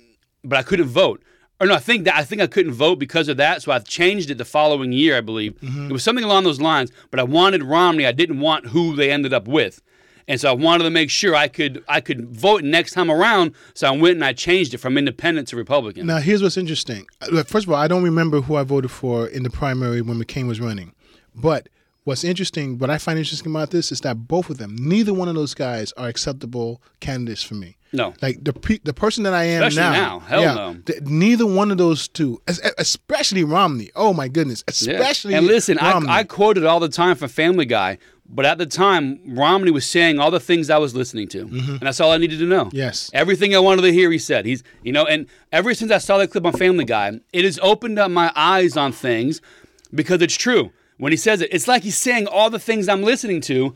but 0.44 0.58
I 0.58 0.62
couldn't 0.62 0.88
vote. 0.88 1.22
Or 1.60 1.66
no, 1.66 1.74
I 1.74 1.78
think 1.78 2.04
that 2.04 2.16
I 2.16 2.24
think 2.24 2.42
I 2.42 2.46
couldn't 2.46 2.72
vote 2.72 2.98
because 2.98 3.28
of 3.28 3.36
that. 3.36 3.62
So 3.62 3.72
I 3.72 3.78
changed 3.78 4.30
it 4.30 4.38
the 4.38 4.44
following 4.44 4.92
year, 4.92 5.16
I 5.16 5.20
believe. 5.20 5.58
Mm-hmm. 5.60 5.90
It 5.90 5.92
was 5.92 6.02
something 6.02 6.24
along 6.24 6.44
those 6.44 6.60
lines. 6.60 6.90
But 7.10 7.20
I 7.20 7.22
wanted 7.22 7.62
Romney. 7.62 8.06
I 8.06 8.12
didn't 8.12 8.40
want 8.40 8.66
who 8.68 8.96
they 8.96 9.10
ended 9.10 9.32
up 9.32 9.46
with. 9.46 9.80
And 10.26 10.40
so 10.40 10.48
I 10.48 10.52
wanted 10.52 10.84
to 10.84 10.90
make 10.90 11.10
sure 11.10 11.34
I 11.34 11.48
could 11.48 11.84
I 11.86 12.00
could 12.00 12.28
vote 12.28 12.64
next 12.64 12.92
time 12.92 13.10
around. 13.10 13.54
So 13.74 13.86
I 13.86 13.90
went 13.90 14.16
and 14.16 14.24
I 14.24 14.32
changed 14.32 14.74
it 14.74 14.78
from 14.78 14.96
independent 14.96 15.48
to 15.48 15.56
Republican. 15.56 16.06
Now, 16.06 16.18
here's 16.18 16.42
what's 16.42 16.56
interesting. 16.56 17.06
First 17.46 17.66
of 17.66 17.70
all, 17.70 17.76
I 17.76 17.88
don't 17.88 18.02
remember 18.02 18.40
who 18.40 18.56
I 18.56 18.62
voted 18.62 18.90
for 18.90 19.26
in 19.26 19.42
the 19.42 19.50
primary 19.50 20.00
when 20.00 20.18
McCain 20.18 20.48
was 20.48 20.60
running. 20.60 20.94
But 21.34 21.68
what's 22.04 22.24
interesting, 22.24 22.78
what 22.78 22.90
I 22.90 22.98
find 22.98 23.18
interesting 23.18 23.50
about 23.50 23.70
this 23.70 23.92
is 23.92 24.00
that 24.00 24.26
both 24.26 24.50
of 24.50 24.58
them, 24.58 24.76
neither 24.78 25.12
one 25.12 25.28
of 25.28 25.34
those 25.34 25.54
guys 25.54 25.92
are 25.92 26.08
acceptable 26.08 26.80
candidates 27.00 27.42
for 27.42 27.54
me. 27.54 27.76
No. 27.94 28.12
Like 28.20 28.42
the 28.44 28.52
pe- 28.52 28.80
the 28.84 28.92
person 28.92 29.24
that 29.24 29.32
I 29.32 29.44
am 29.44 29.62
Especially 29.62 29.90
now. 29.92 29.92
now. 29.92 30.18
Hell 30.20 30.54
no. 30.54 30.76
th- 30.84 31.00
neither 31.02 31.46
one 31.46 31.70
of 31.70 31.78
those 31.78 32.08
two, 32.08 32.42
es- 32.48 32.60
especially 32.76 33.44
Romney. 33.44 33.90
Oh 33.96 34.12
my 34.12 34.28
goodness, 34.28 34.62
Yeah. 34.82 34.94
especially 34.94 35.34
and 35.34 35.46
listen, 35.46 35.78
I, 35.78 35.92
Romney. 35.92 36.08
I 36.10 36.24
quoted 36.24 36.64
all 36.64 36.80
the 36.80 36.88
time 36.88 37.14
from 37.16 37.28
Family 37.28 37.64
Guy, 37.66 37.98
but 38.28 38.44
at 38.44 38.58
the 38.58 38.66
time, 38.66 39.20
Romney 39.26 39.70
was 39.70 39.86
saying 39.86 40.18
all 40.18 40.30
the 40.30 40.40
things 40.40 40.70
I 40.70 40.78
was 40.78 40.94
listening 40.94 41.28
to, 41.28 41.40
and 41.42 41.80
that's 41.80 42.00
all 42.00 42.10
I 42.10 42.18
needed 42.18 42.38
to 42.40 42.46
know. 42.46 42.64
Mm-hmm. 42.66 42.76
Yes. 42.76 43.10
everything 43.14 43.54
I 43.54 43.60
wanted 43.60 43.82
to 43.82 43.92
hear, 43.92 44.10
he 44.10 44.18
said. 44.18 44.44
He's, 44.44 44.62
you 44.82 44.92
know, 44.92 45.04
and 45.06 45.26
ever 45.52 45.72
since 45.74 45.92
I 45.92 45.98
saw 45.98 46.18
that 46.18 46.28
clip 46.32 46.44
on 46.46 46.52
Family 46.54 46.84
Guy, 46.84 47.20
it 47.32 47.44
has 47.44 47.58
opened 47.62 47.98
up 47.98 48.10
my 48.10 48.32
eyes 48.34 48.76
on 48.76 48.90
things 48.92 49.40
because 49.94 50.20
it's 50.20 50.36
true. 50.36 50.72
When 50.98 51.12
he 51.12 51.16
says 51.16 51.40
it, 51.42 51.50
it's 51.52 51.68
like 51.68 51.82
he's 51.84 51.96
saying 51.98 52.26
all 52.26 52.50
the 52.50 52.58
things 52.58 52.88
I'm 52.88 53.02
listening 53.02 53.40
to. 53.42 53.74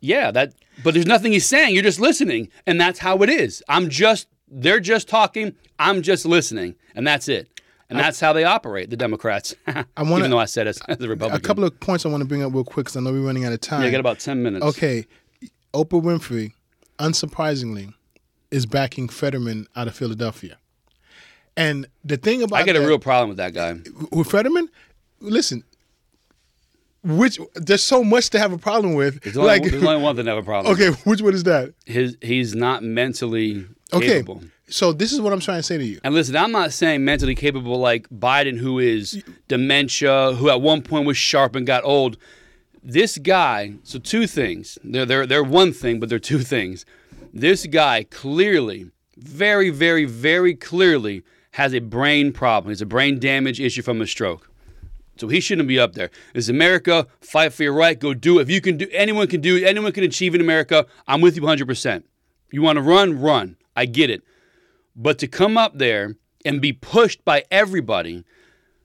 Yeah, 0.00 0.30
that. 0.32 0.52
But 0.84 0.94
there's 0.94 1.06
nothing 1.06 1.32
he's 1.32 1.46
saying. 1.46 1.74
You're 1.74 1.82
just 1.82 2.00
listening, 2.00 2.48
and 2.66 2.80
that's 2.80 2.98
how 3.00 3.18
it 3.22 3.30
is. 3.30 3.62
I'm 3.68 3.88
just. 3.88 4.28
They're 4.50 4.80
just 4.80 5.08
talking. 5.08 5.54
I'm 5.78 6.02
just 6.02 6.24
listening, 6.24 6.74
and 6.94 7.06
that's 7.06 7.28
it. 7.28 7.48
And 7.90 7.98
that's 7.98 8.20
how 8.20 8.32
they 8.34 8.44
operate, 8.44 8.90
the 8.90 8.96
Democrats. 8.98 9.54
I 9.66 9.84
wanna- 9.98 10.18
Even 10.18 10.30
though 10.30 10.38
I 10.38 10.44
said 10.44 10.66
it 10.66 10.78
the 10.98 11.08
Republicans. 11.08 11.42
a 11.42 11.46
couple 11.46 11.64
of 11.64 11.78
points 11.80 12.04
I 12.04 12.10
want 12.10 12.20
to 12.22 12.28
bring 12.28 12.42
up 12.42 12.52
real 12.52 12.62
quick 12.64 12.84
because 12.86 12.96
I 12.96 13.00
know 13.00 13.12
we're 13.12 13.20
running 13.24 13.46
out 13.46 13.52
of 13.54 13.60
time. 13.60 13.80
Yeah, 13.80 13.88
I 13.88 13.90
got 13.90 14.00
about 14.00 14.18
10 14.18 14.42
minutes. 14.42 14.62
Okay, 14.64 15.06
Oprah 15.72 16.02
Winfrey, 16.02 16.52
unsurprisingly, 16.98 17.94
is 18.50 18.66
backing 18.66 19.08
Fetterman 19.08 19.66
out 19.74 19.88
of 19.88 19.94
Philadelphia. 19.94 20.58
And 21.56 21.86
the 22.04 22.16
thing 22.18 22.42
about 22.42 22.60
I 22.60 22.64
got 22.64 22.76
a 22.76 22.80
real 22.86 22.98
problem 22.98 23.28
with 23.30 23.38
that 23.38 23.54
guy. 23.54 23.78
with 24.12 24.30
Fetterman, 24.30 24.68
listen, 25.20 25.64
which 27.04 27.38
there's 27.54 27.82
so 27.82 28.02
much 28.04 28.30
to 28.30 28.38
have 28.38 28.52
a 28.52 28.58
problem 28.58 28.94
with. 28.94 29.22
There's 29.22 29.36
only, 29.36 29.48
like, 29.48 29.62
there's 29.62 29.82
only 29.82 30.02
one 30.02 30.16
thing 30.16 30.26
I 30.26 30.30
have 30.34 30.38
a 30.38 30.42
problem 30.44 30.72
with. 30.76 30.80
okay, 30.88 31.00
which 31.08 31.22
one 31.22 31.34
is 31.34 31.44
that? 31.44 31.72
His, 31.86 32.16
he's 32.20 32.54
not 32.54 32.82
mentally 32.82 33.66
Okay, 33.92 34.06
capable. 34.06 34.42
so 34.68 34.92
this 34.92 35.12
is 35.12 35.20
what 35.20 35.32
I'm 35.32 35.40
trying 35.40 35.58
to 35.60 35.62
say 35.62 35.78
to 35.78 35.84
you. 35.84 36.00
And 36.04 36.14
listen, 36.14 36.36
I'm 36.36 36.52
not 36.52 36.72
saying 36.72 37.04
mentally 37.04 37.34
capable 37.34 37.78
like 37.78 38.08
Biden, 38.10 38.58
who 38.58 38.78
is 38.78 39.22
dementia, 39.48 40.34
who 40.34 40.50
at 40.50 40.60
one 40.60 40.82
point 40.82 41.06
was 41.06 41.16
sharp 41.16 41.54
and 41.56 41.66
got 41.66 41.84
old. 41.84 42.16
This 42.82 43.18
guy, 43.18 43.74
so 43.82 43.98
two 43.98 44.26
things. 44.26 44.78
They're, 44.84 45.04
they're, 45.06 45.26
they're 45.26 45.44
one 45.44 45.72
thing, 45.72 46.00
but 46.00 46.08
they're 46.08 46.18
two 46.18 46.40
things. 46.40 46.84
This 47.32 47.66
guy 47.66 48.04
clearly, 48.04 48.90
very, 49.16 49.70
very, 49.70 50.04
very 50.04 50.54
clearly 50.54 51.22
has 51.52 51.74
a 51.74 51.80
brain 51.80 52.32
problem. 52.32 52.72
It's 52.72 52.80
a 52.80 52.86
brain 52.86 53.18
damage 53.18 53.60
issue 53.60 53.82
from 53.82 54.00
a 54.00 54.06
stroke. 54.06 54.48
So 55.20 55.28
he 55.28 55.40
shouldn't 55.40 55.68
be 55.68 55.78
up 55.78 55.94
there. 55.94 56.10
This 56.32 56.44
is 56.44 56.48
America. 56.48 57.06
Fight 57.20 57.52
for 57.52 57.62
your 57.64 57.72
right. 57.72 57.98
Go 57.98 58.14
do 58.14 58.38
it. 58.38 58.42
If 58.42 58.50
you 58.50 58.60
can 58.60 58.76
do, 58.76 58.88
anyone 58.92 59.26
can 59.26 59.40
do 59.40 59.56
it. 59.56 59.64
Anyone 59.64 59.92
can 59.92 60.04
achieve 60.04 60.34
in 60.34 60.40
America. 60.40 60.86
I'm 61.06 61.20
with 61.20 61.36
you 61.36 61.42
100%. 61.42 62.04
You 62.50 62.62
want 62.62 62.76
to 62.76 62.82
run, 62.82 63.20
run. 63.20 63.56
I 63.76 63.86
get 63.86 64.10
it. 64.10 64.22
But 64.96 65.18
to 65.18 65.28
come 65.28 65.56
up 65.56 65.78
there 65.78 66.16
and 66.44 66.60
be 66.60 66.72
pushed 66.72 67.24
by 67.24 67.44
everybody, 67.50 68.24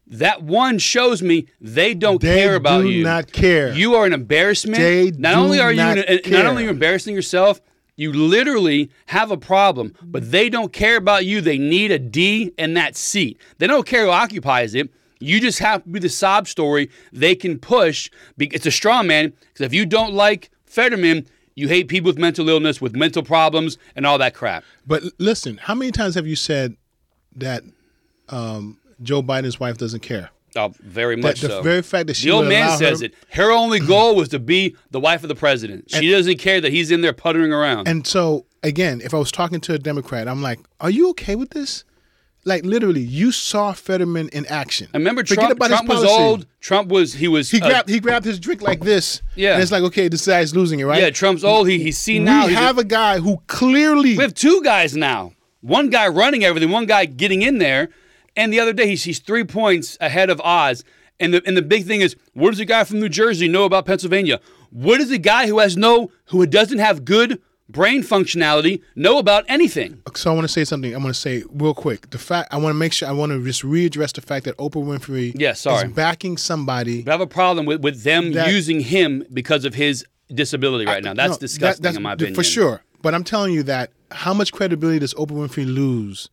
that 0.07 0.43
one 0.43 0.77
shows 0.79 1.21
me 1.21 1.47
they 1.61 1.93
don't 1.93 2.21
They 2.21 2.41
care 2.41 2.55
about 2.55 2.81
do 2.81 2.89
you. 2.89 2.99
Do 2.99 3.09
not 3.09 3.31
care. 3.31 3.73
You 3.73 3.95
are 3.95 4.05
an 4.05 4.13
embarrassment. 4.13 4.77
They 4.77 5.11
not 5.11 5.36
only 5.36 5.59
are 5.59 5.73
not 5.73 5.97
you 5.97 6.03
an, 6.03 6.19
not 6.31 6.45
only 6.45 6.63
are 6.63 6.65
you 6.65 6.71
embarrassing 6.71 7.15
yourself, 7.15 7.61
you 7.95 8.11
literally 8.11 8.91
have 9.07 9.31
a 9.31 9.38
problem. 9.38 9.93
But 10.01 10.31
they 10.31 10.49
don't 10.49 10.73
care 10.73 10.97
about 10.97 11.25
you. 11.25 11.41
They 11.41 11.57
need 11.57 11.91
a 11.91 11.99
D 11.99 12.53
in 12.57 12.73
that 12.73 12.95
seat. 12.95 13.39
They 13.59 13.67
don't 13.67 13.86
care 13.86 14.05
who 14.05 14.11
occupies 14.11 14.75
it. 14.75 14.89
You 15.24 15.39
just 15.39 15.59
have 15.59 15.84
to 15.84 15.89
be 15.89 15.99
the 15.99 16.09
sob 16.09 16.47
story 16.47 16.89
they 17.11 17.36
can 17.36 17.57
push. 17.57 18.09
It's 18.38 18.65
a 18.65 18.71
straw 18.71 19.03
man 19.03 19.34
because 19.47 19.65
if 19.65 19.74
you 19.74 19.86
don't 19.86 20.13
like 20.13 20.49
Fetterman, 20.65 21.28
you 21.55 21.67
hate 21.67 21.88
people 21.88 22.09
with 22.09 22.17
mental 22.17 22.49
illness, 22.49 22.82
with 22.82 22.95
mental 22.95 23.24
problems, 23.24 23.78
and 23.95 24.05
all 24.05 24.17
that 24.17 24.34
crap. 24.34 24.63
But 24.86 25.03
listen, 25.19 25.57
how 25.57 25.76
many 25.76 25.91
times 25.91 26.15
have 26.15 26.28
you 26.28 26.36
said 26.36 26.76
that 27.36 27.63
um, 28.30 28.80
Joe 29.01 29.21
Biden's 29.21 29.59
wife 29.59 29.78
doesn't 29.78 30.01
care? 30.01 30.30
Oh, 30.55 30.74
very 30.82 31.15
much 31.15 31.41
the 31.41 31.47
so. 31.47 31.61
very 31.63 31.82
fact 31.82 32.07
that 32.07 32.15
she 32.15 32.28
the 32.28 32.36
old 32.36 32.47
man 32.47 32.78
says 32.78 32.99
her- 32.99 33.07
it. 33.07 33.15
Her 33.32 33.51
only 33.51 33.80
goal 33.88 34.15
was 34.15 34.30
to 34.30 34.39
be 34.39 34.76
the 34.91 34.99
wife 34.99 35.24
of 35.24 35.30
the 35.30 35.36
president. 35.36 35.89
She 35.89 36.11
doesn't 36.11 36.38
care 36.38 36.61
that 36.61 36.71
he's 36.71 36.91
in 36.91 37.01
there 37.01 37.13
puttering 37.13 37.51
around. 37.51 37.88
And 37.88 38.05
so 38.05 38.45
again, 38.61 39.01
if 39.01 39.13
I 39.13 39.17
was 39.17 39.32
talking 39.32 39.61
to 39.61 39.74
a 39.74 39.80
Democrat, 39.80 40.28
I'm 40.28 40.41
like, 40.41 40.59
"Are 40.80 40.91
you 40.91 41.09
okay 41.11 41.36
with 41.36 41.51
this?" 41.51 41.86
Like 42.46 42.66
literally, 42.66 43.02
you 43.02 43.32
saw 43.32 43.72
Fetterman 43.72 44.28
in 44.30 44.46
action. 44.48 44.88
I 44.94 44.98
remember 44.98 45.24
Forget 45.24 45.46
Trump. 45.46 45.54
about 45.56 45.70
his 45.72 45.78
Trump 45.80 45.89
was 45.89 46.04
policy. 46.04 46.24
old. 46.24 46.48
Trump 46.60 46.89
was 46.89 47.14
he 47.14 47.28
was 47.30 47.50
He 47.50 47.62
uh, 47.62 47.68
grabbed 47.70 47.89
he 47.89 48.00
grabbed 48.02 48.26
his 48.26 48.38
drink 48.39 48.62
like 48.62 48.82
this. 48.82 49.22
Yeah. 49.36 49.54
and 49.54 49.62
it's 49.64 49.72
like, 49.72 49.84
okay, 49.84 50.10
this 50.10 50.26
guy's 50.26 50.54
losing 50.54 50.80
it, 50.82 50.86
right? 50.86 51.02
yeah. 51.02 51.10
Trump's 51.10 51.44
old. 51.46 51.70
He 51.70 51.80
he's 51.80 51.98
seen 51.98 52.26
now. 52.26 52.44
we 52.46 52.50
He's 52.52 52.60
have 52.60 52.78
a 52.78 52.84
guy 52.84 53.20
who 53.20 53.38
clearly 53.48 54.18
we 54.18 54.24
have 54.24 54.34
two 54.34 54.62
guys 54.64 54.96
now. 54.96 55.32
One 55.62 55.89
guy 55.89 56.08
running 56.10 56.44
everything. 56.44 56.70
One 56.72 56.86
guy 56.86 57.06
getting 57.06 57.41
in 57.41 57.60
there. 57.60 57.89
And 58.36 58.52
the 58.52 58.60
other 58.60 58.74
day 58.74 58.88
he's 58.88 59.04
he's 59.06 59.20
three 59.20 59.44
points 59.46 59.98
ahead 60.02 60.30
of 60.30 60.41
Oz. 60.41 60.84
And 61.22 61.34
the 61.34 61.41
and 61.46 61.56
the 61.56 61.62
big 61.62 61.86
thing 61.86 62.02
is, 62.02 62.18
what 62.34 62.50
does 62.50 62.60
a 62.60 62.66
guy 62.66 62.84
from 62.84 63.00
New 63.00 63.08
Jersey 63.10 63.48
know 63.48 63.64
about 63.64 63.86
Pennsylvania? 63.86 64.41
What 64.72 64.98
does 64.98 65.12
a 65.12 65.18
guy 65.20 65.48
who 65.48 65.60
has 65.60 65.78
no 65.78 66.12
who 66.26 66.46
doesn't 66.46 66.80
have 66.80 67.06
good 67.06 67.39
brain 67.70 68.03
functionality 68.03 68.82
know 68.95 69.18
about 69.18 69.45
anything? 69.47 70.01
So 70.16 70.32
I 70.32 70.34
want 70.36 70.45
to 70.45 70.51
say 70.51 70.64
something. 70.66 70.93
I 70.93 70.97
want 70.97 71.14
to 71.14 71.20
say 71.20 71.43
real 71.49 71.74
quick. 71.74 72.09
The 72.11 72.18
fact 72.18 72.53
I 72.53 72.57
want 72.57 72.70
to 72.74 72.78
make 72.78 72.93
sure 72.93 73.07
I 73.07 73.11
want 73.11 73.32
to 73.32 73.43
just 73.43 73.64
readdress 73.64 74.14
the 74.14 74.22
fact 74.22 74.45
that 74.45 74.57
Oprah 74.57 74.84
Winfrey 74.84 75.34
Yeah, 75.39 75.53
sorry. 75.53 75.88
is 75.88 75.93
backing 75.93 76.38
somebody. 76.38 77.01
But 77.03 77.11
I 77.11 77.14
have 77.16 77.22
a 77.22 77.28
problem 77.28 77.66
with, 77.66 77.82
with 77.82 78.03
them 78.03 78.34
That- 78.34 78.51
using 78.51 78.80
him 78.80 79.26
because 79.34 79.66
of 79.66 79.74
his 79.76 80.05
disability 80.34 80.86
right 80.86 81.03
now. 81.03 81.14
That's 81.14 81.30
No, 81.30 81.34
that- 81.36 81.39
disgusting 81.39 81.84
that's- 81.84 81.97
in 81.97 82.03
my 82.03 82.14
opinion. 82.14 82.36
For 82.36 82.43
sure. 82.43 82.82
But 83.01 83.14
I'm 83.14 83.24
telling 83.24 83.53
you 83.53 83.64
that 83.64 83.91
how 84.11 84.34
much 84.34 84.51
credibility 84.51 84.99
does 84.99 85.14
Oprah 85.16 85.32
Winfrey 85.47 85.66
lose 85.66 86.30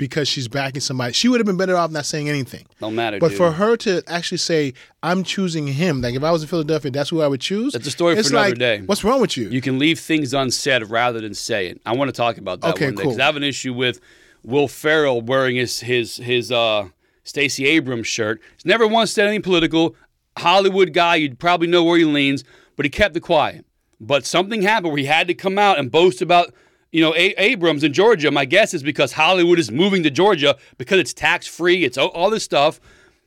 because 0.00 0.26
she's 0.26 0.48
backing 0.48 0.80
somebody? 0.80 1.12
She 1.12 1.28
would 1.28 1.38
have 1.38 1.46
been 1.46 1.58
better 1.58 1.76
off 1.76 1.90
not 1.90 2.06
saying 2.06 2.28
anything. 2.30 2.64
Don't 2.80 2.94
matter, 2.94 3.18
But 3.20 3.28
dude. 3.28 3.36
for 3.36 3.52
her 3.52 3.76
to 3.76 4.02
actually 4.08 4.38
say, 4.38 4.72
"I'm 5.02 5.22
choosing 5.22 5.66
him," 5.68 6.00
like 6.00 6.14
if 6.14 6.24
I 6.24 6.30
was 6.30 6.40
in 6.42 6.48
Philadelphia, 6.48 6.90
that's 6.90 7.10
who 7.10 7.20
I 7.20 7.28
would 7.28 7.42
choose. 7.42 7.74
That's 7.74 7.86
a 7.86 7.90
story 7.90 8.14
for 8.14 8.20
another 8.28 8.48
like, 8.48 8.58
day. 8.58 8.80
What's 8.86 9.04
wrong 9.04 9.20
with 9.20 9.36
you? 9.36 9.48
You 9.50 9.60
can 9.60 9.78
leave 9.78 10.00
things 10.00 10.32
unsaid 10.32 10.88
rather 10.90 11.20
than 11.20 11.34
say 11.34 11.66
it. 11.68 11.80
I 11.84 11.94
want 11.94 12.08
to 12.08 12.12
talk 12.12 12.38
about 12.38 12.62
that 12.62 12.70
Okay, 12.74 12.86
one 12.86 12.94
day 12.94 13.02
cool. 13.02 13.10
because 13.12 13.20
I 13.20 13.26
have 13.26 13.36
an 13.36 13.44
issue 13.44 13.74
with 13.74 14.00
Will 14.42 14.68
Ferrell 14.68 15.20
wearing 15.20 15.56
his 15.56 15.80
his 15.80 16.16
his 16.16 16.50
uh, 16.50 16.88
Stacey 17.22 17.66
Abrams 17.66 18.06
shirt. 18.08 18.40
He's 18.56 18.64
never 18.64 18.88
once 18.88 19.12
said 19.12 19.26
anything 19.28 19.42
political. 19.42 19.94
Hollywood 20.38 20.94
guy, 20.94 21.16
you'd 21.16 21.38
probably 21.38 21.66
know 21.66 21.84
where 21.84 21.98
he 21.98 22.04
leans, 22.06 22.42
but 22.76 22.86
he 22.86 22.90
kept 22.90 23.14
it 23.16 23.20
quiet. 23.20 23.66
But 24.00 24.24
something 24.24 24.62
happened 24.62 24.92
where 24.92 24.98
he 24.98 25.04
had 25.04 25.26
to 25.26 25.34
come 25.34 25.58
out 25.58 25.78
and 25.78 25.90
boast 25.90 26.22
about 26.22 26.54
you 26.92 27.00
know 27.02 27.14
A- 27.14 27.34
Abrams 27.38 27.84
in 27.84 27.92
Georgia. 27.92 28.30
My 28.30 28.44
guess 28.44 28.74
is 28.74 28.82
because 28.82 29.12
Hollywood 29.12 29.58
is 29.58 29.70
moving 29.70 30.02
to 30.04 30.10
Georgia 30.10 30.56
because 30.78 30.98
it's 30.98 31.12
tax 31.14 31.46
free. 31.46 31.84
It's 31.84 31.98
all, 31.98 32.08
all 32.08 32.30
this 32.30 32.44
stuff. 32.44 32.80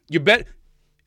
You 0.09 0.19
bet. 0.19 0.47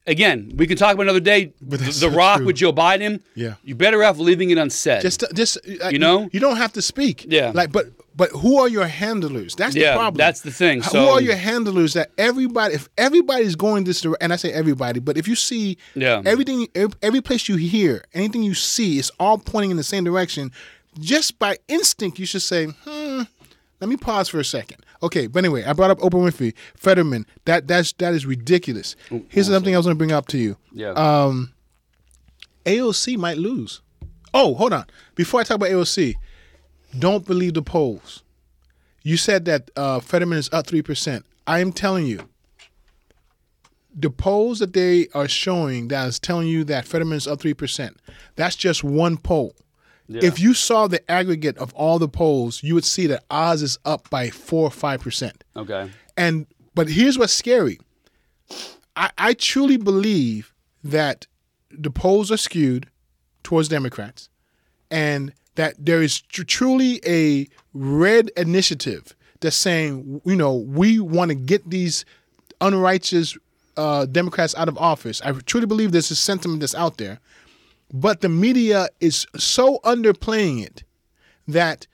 Again, 0.09 0.53
we 0.55 0.69
can 0.69 0.77
talk 0.77 0.95
about 0.95 1.03
another 1.03 1.19
day. 1.19 1.53
But 1.61 1.81
the 1.81 1.91
so 1.93 2.09
Rock 2.09 2.37
true. 2.37 2.47
with 2.47 2.57
Joe 2.57 2.73
Biden. 2.73 3.23
Yeah. 3.35 3.55
You 3.65 3.75
better 3.75 4.05
off 4.05 4.19
leaving 4.19 4.51
it 4.51 4.57
unsaid. 4.59 5.03
just, 5.03 5.25
just 5.35 5.59
uh, 5.83 5.89
You 5.89 5.99
know? 5.99 6.29
you 6.33 6.39
don't 6.39 6.59
have 6.59 6.73
to 6.75 6.83
speak. 6.83 7.27
Yeah. 7.29 7.51
Like, 7.53 7.73
but 7.73 7.87
But 8.15 8.31
who 8.31 8.61
are 8.61 8.69
your 8.69 8.87
handlers? 8.87 9.57
That's 9.57 9.75
Yeah, 9.75 9.91
the 9.95 9.97
problem. 9.99 10.19
that's 10.19 10.43
the 10.43 10.53
thing. 10.53 10.83
So, 10.83 11.01
Who 11.01 11.07
are 11.09 11.21
your 11.21 11.35
handlers 11.35 11.95
that 11.95 12.13
everybody, 12.19 12.75
if 12.77 12.89
everybody's 12.97 13.57
going 13.57 13.83
this 13.83 14.01
direction, 14.01 14.23
and 14.23 14.33
I 14.33 14.37
say 14.37 14.53
everybody, 14.53 15.01
but 15.01 15.17
if 15.19 15.27
you 15.27 15.35
see 15.35 15.77
Yeah. 15.97 16.23
everything, 16.25 16.69
every, 16.77 16.95
every 17.03 17.21
place 17.21 17.49
you 17.49 17.57
hear, 17.57 18.05
anything 18.15 18.45
you 18.45 18.55
see 18.55 18.99
is 19.01 19.11
all 19.19 19.39
pointing 19.39 19.73
in 19.73 19.77
the 19.77 19.83
same 19.83 20.05
direction, 20.05 20.53
just 20.99 21.39
by 21.39 21.59
instinct, 21.69 22.19
you 22.19 22.27
should 22.27 22.43
say, 22.43 22.67
hmm, 22.67 23.23
let 23.81 23.89
me 23.89 23.97
pause 23.97 24.29
for 24.29 24.39
a 24.39 24.45
second. 24.45 24.85
Okay, 25.03 25.27
but 25.27 25.41
anyway, 25.41 25.65
I 25.65 25.73
brought 25.73 25.91
up 25.91 25.99
Oprah 25.99 26.31
Winfrey, 26.31 26.55
Fetterman. 26.75 27.27
That 27.45 27.69
that's 27.69 27.93
that 27.95 28.15
is 28.15 28.25
ridiculous. 28.25 28.97
Here's 29.29 29.49
something 29.49 29.75
I 29.75 29.79
was 29.79 29.87
going 29.87 29.95
to 29.97 29.99
bring 29.99 30.13
up 30.13 30.27
to 30.29 30.39
you. 30.39 30.57
Yeah. 30.73 30.93
Um, 30.93 31.53
AOC 32.65 33.19
might 33.19 33.37
lose. 33.37 33.83
Oh, 34.33 34.55
hold 34.55 34.73
on. 34.73 34.87
Before 35.15 35.41
I 35.41 35.45
talk 35.45 35.57
about 35.57 35.69
AOC, 35.71 36.15
don't 36.99 37.27
believe 37.27 37.55
the 37.55 37.63
polls. 37.63 38.23
You 39.03 39.17
said 39.17 39.45
that 39.45 39.71
uh, 39.77 40.01
Fetterman 40.01 40.39
is 40.39 40.49
up 40.53 40.67
three 40.67 40.83
percent. 40.83 41.27
I 41.47 41.61
am 41.61 41.73
telling 41.73 42.07
you, 42.07 42.29
the 43.95 44.11
polls 44.11 44.59
that 44.59 44.73
they 44.73 45.09
are 45.15 45.29
showing 45.29 45.89
that 45.89 46.09
is 46.09 46.19
telling 46.19 46.49
you 46.49 46.65
that 46.65 46.87
Fetterman 46.87 47.19
is 47.19 47.27
up 47.27 47.41
three 47.41 47.55
percent. 47.55 47.99
That's 48.37 48.57
just 48.57 48.83
one 48.83 49.19
poll. 49.19 49.55
If 50.09 50.39
you 50.39 50.55
saw 50.55 50.87
the 50.87 51.09
aggregate 51.11 51.59
of 51.59 51.73
all 51.75 51.99
the 51.99 52.09
polls, 52.09 52.63
you 52.63 52.75
would 52.75 52.85
see 52.85 53.07
that 53.09 53.25
Oz 53.31 53.63
is 53.63 53.79
up 53.85 54.09
by 54.09 54.31
four 54.31 54.65
or 54.67 54.71
five 54.71 55.01
percent. 55.01 55.45
Okay. 55.57 55.91
And 56.17 56.47
but 56.75 56.89
here's 56.89 57.19
what's 57.19 57.33
scary. 57.33 57.79
I, 58.95 59.11
I 59.19 59.35
truly 59.35 59.77
believe 59.77 60.55
that 60.85 61.27
the 61.71 61.91
polls 61.91 62.31
are 62.31 62.37
skewed 62.37 62.89
towards 63.43 63.69
Democrats, 63.69 64.29
and 64.91 65.33
that 65.57 65.75
there 65.79 66.03
is 66.03 66.21
tr- 66.21 66.45
truly 66.45 67.01
a 67.07 67.49
red 67.75 68.31
initiative 68.37 69.15
that's 69.41 69.57
saying, 69.57 70.21
you 70.25 70.37
know, 70.37 70.55
we 70.55 70.99
want 71.01 71.31
to 71.31 71.35
get 71.35 71.69
these 71.69 72.05
unrighteous 72.61 73.37
uh, 73.77 74.07
Democrats 74.07 74.55
out 74.55 74.69
of 74.69 74.79
office. 74.79 75.21
I 75.23 75.33
truly 75.33 75.67
believe 75.67 75.93
there's 75.93 76.11
a 76.11 76.17
sentiment 76.17 76.61
that's 76.61 76.75
out 76.75 76.97
there, 76.97 77.19
but 77.93 78.21
the 78.21 78.29
media 78.29 78.89
is 79.01 79.27
so 79.37 79.79
underplaying 79.85 80.65
it 80.65 80.85
that 81.49 81.87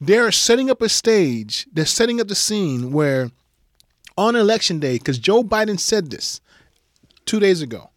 they're 0.00 0.30
setting 0.30 0.70
up 0.70 0.82
a 0.82 0.88
stage, 0.88 1.66
they're 1.72 1.86
setting 1.86 2.20
up 2.20 2.28
the 2.28 2.34
scene 2.34 2.92
where 2.92 3.30
on 4.16 4.36
election 4.36 4.80
day, 4.80 4.98
because 4.98 5.18
Joe 5.18 5.42
Biden 5.42 5.78
said 5.78 6.10
this 6.10 6.40
two 7.24 7.40
days 7.40 7.62
ago, 7.62 7.90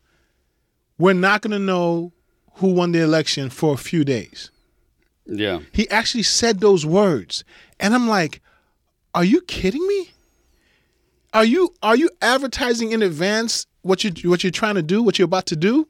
we're 0.97 1.14
not 1.14 1.41
going 1.41 1.52
to 1.52 1.60
know 1.60 2.14
who 2.56 2.74
won 2.74 2.91
the 2.91 3.02
election 3.02 3.49
for 3.49 3.74
a 3.74 3.78
few 3.78 4.04
days. 4.04 4.52
Yeah. 5.26 5.60
He 5.72 5.89
actually 5.89 6.24
said 6.24 6.60
those 6.60 6.86
words. 6.86 7.43
And 7.80 7.93
I'm 7.93 8.08
like, 8.08 8.41
are 9.14 9.24
you 9.24 9.41
kidding 9.41 9.86
me? 9.88 10.12
Are 11.34 11.45
you 11.45 11.74
are 11.82 11.95
you 11.95 12.10
advertising 12.22 12.91
in 12.91 13.02
advance 13.02 13.66
what 13.84 14.04
you 14.04 14.30
what 14.30 14.43
you're 14.43 14.52
trying 14.52 14.76
to 14.76 14.82
do, 14.82 15.02
what 15.02 15.18
you're 15.18 15.26
about 15.26 15.45
to 15.47 15.56
do? 15.56 15.88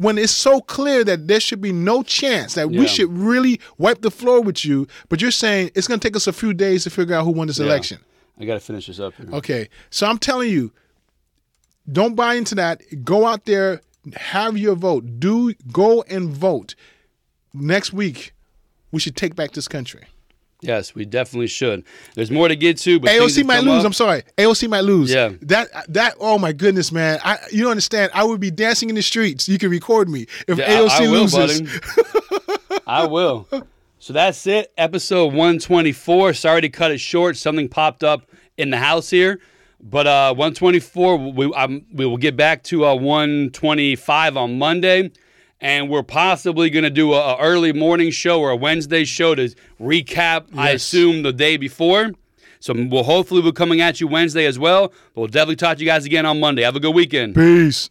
When 0.00 0.16
it's 0.16 0.32
so 0.32 0.62
clear 0.62 1.04
that 1.04 1.28
there 1.28 1.40
should 1.40 1.60
be 1.60 1.72
no 1.72 2.02
chance 2.02 2.54
that 2.54 2.70
Yeah. 2.72 2.80
we 2.80 2.86
should 2.86 3.12
really 3.12 3.60
wipe 3.76 4.00
the 4.00 4.10
floor 4.10 4.40
with 4.40 4.64
you, 4.64 4.86
but 5.10 5.20
you're 5.20 5.30
saying 5.30 5.72
it's 5.74 5.86
going 5.86 6.00
to 6.00 6.08
take 6.08 6.16
us 6.16 6.26
a 6.26 6.32
few 6.32 6.54
days 6.54 6.84
to 6.84 6.90
figure 6.90 7.14
out 7.14 7.24
who 7.24 7.32
won 7.32 7.48
this 7.48 7.58
Yeah. 7.58 7.66
election. 7.66 7.98
I 8.40 8.46
got 8.46 8.54
to 8.54 8.60
finish 8.60 8.86
this 8.86 8.98
up. 8.98 9.12
Here. 9.16 9.26
Okay. 9.30 9.68
So 9.90 10.06
I'm 10.06 10.16
telling 10.16 10.48
you, 10.50 10.72
don't 11.92 12.14
buy 12.14 12.32
into 12.34 12.54
that. 12.54 12.80
Go 13.04 13.26
out 13.26 13.44
there, 13.44 13.82
have 14.14 14.56
your 14.56 14.74
vote. 14.74 15.20
Do 15.20 15.52
go 15.70 16.00
and 16.08 16.30
vote. 16.30 16.74
Next 17.52 17.92
week, 17.92 18.32
we 18.92 19.00
should 19.00 19.16
take 19.16 19.34
back 19.36 19.52
this 19.52 19.68
country. 19.68 20.04
Yes, 20.62 20.94
we 20.94 21.04
definitely 21.06 21.46
should. 21.46 21.84
There's 22.14 22.30
more 22.30 22.48
to 22.48 22.56
get 22.56 22.76
to, 22.78 23.00
but 23.00 23.10
AOC 23.10 23.44
might 23.46 23.64
lose. 23.64 23.80
up. 23.80 23.86
I'm 23.86 23.92
sorry. 23.92 24.22
AOC 24.36 24.68
might 24.68 24.80
lose. 24.84 25.10
Yeah. 25.12 25.32
That 25.42 25.68
that 25.88 26.14
oh 26.20 26.38
my 26.38 26.52
goodness, 26.52 26.92
man. 26.92 27.18
I 27.24 27.38
you 27.50 27.62
don't 27.62 27.70
understand. 27.72 28.10
I 28.14 28.24
would 28.24 28.40
be 28.40 28.50
dancing 28.50 28.88
in 28.90 28.94
the 28.94 29.02
streets. 29.02 29.48
You 29.48 29.58
can 29.58 29.70
record 29.70 30.08
me 30.08 30.26
if 30.46 30.58
Yeah, 30.58 30.68
AOC 30.80 30.88
I, 30.90 30.96
I 30.96 31.08
will, 31.08 31.20
loses. 31.22 31.60
buddy. 31.62 32.80
I 32.86 33.06
will. 33.06 33.48
So 33.98 34.12
that's 34.12 34.46
it. 34.46 34.72
Episode 34.76 35.26
124. 35.34 36.34
Sorry 36.34 36.60
to 36.62 36.68
cut 36.68 36.90
it 36.90 36.98
short. 36.98 37.36
Something 37.36 37.68
popped 37.68 38.02
up 38.04 38.22
in 38.56 38.70
the 38.70 38.78
house 38.78 39.10
here. 39.10 39.40
But 39.82 40.06
uh, 40.06 40.34
124, 40.34 41.16
we, 41.32 41.54
um, 41.54 41.86
we 41.92 42.04
will 42.04 42.18
get 42.18 42.36
back 42.36 42.62
to 42.64 42.84
uh, 42.84 42.94
125 42.94 44.36
on 44.36 44.58
Monday. 44.58 45.10
And 45.60 45.90
we're 45.90 46.02
possibly 46.02 46.70
going 46.70 46.84
to 46.84 46.90
do 46.90 47.12
a, 47.12 47.34
a 47.34 47.38
early 47.38 47.72
morning 47.72 48.10
show 48.10 48.40
or 48.40 48.50
a 48.50 48.56
Wednesday 48.56 49.04
show 49.04 49.34
to 49.34 49.54
recap, 49.80 50.46
I 50.56 50.70
assume, 50.70 51.22
the 51.22 51.32
day 51.32 51.56
before. 51.56 52.12
So 52.60 52.74
we'll 52.74 53.04
hopefully 53.04 53.42
be 53.42 53.52
coming 53.52 53.80
at 53.80 54.00
you 54.00 54.06
Wednesday 54.06 54.46
as 54.46 54.58
well. 54.58 54.88
But 54.88 55.20
we'll 55.20 55.26
definitely 55.28 55.56
talk 55.56 55.76
to 55.78 55.82
you 55.82 55.88
guys 55.88 56.04
again 56.04 56.26
on 56.26 56.40
Monday. 56.40 56.62
Have 56.62 56.76
a 56.76 56.80
good 56.80 56.94
weekend. 56.94 57.34
Peace. 57.34 57.90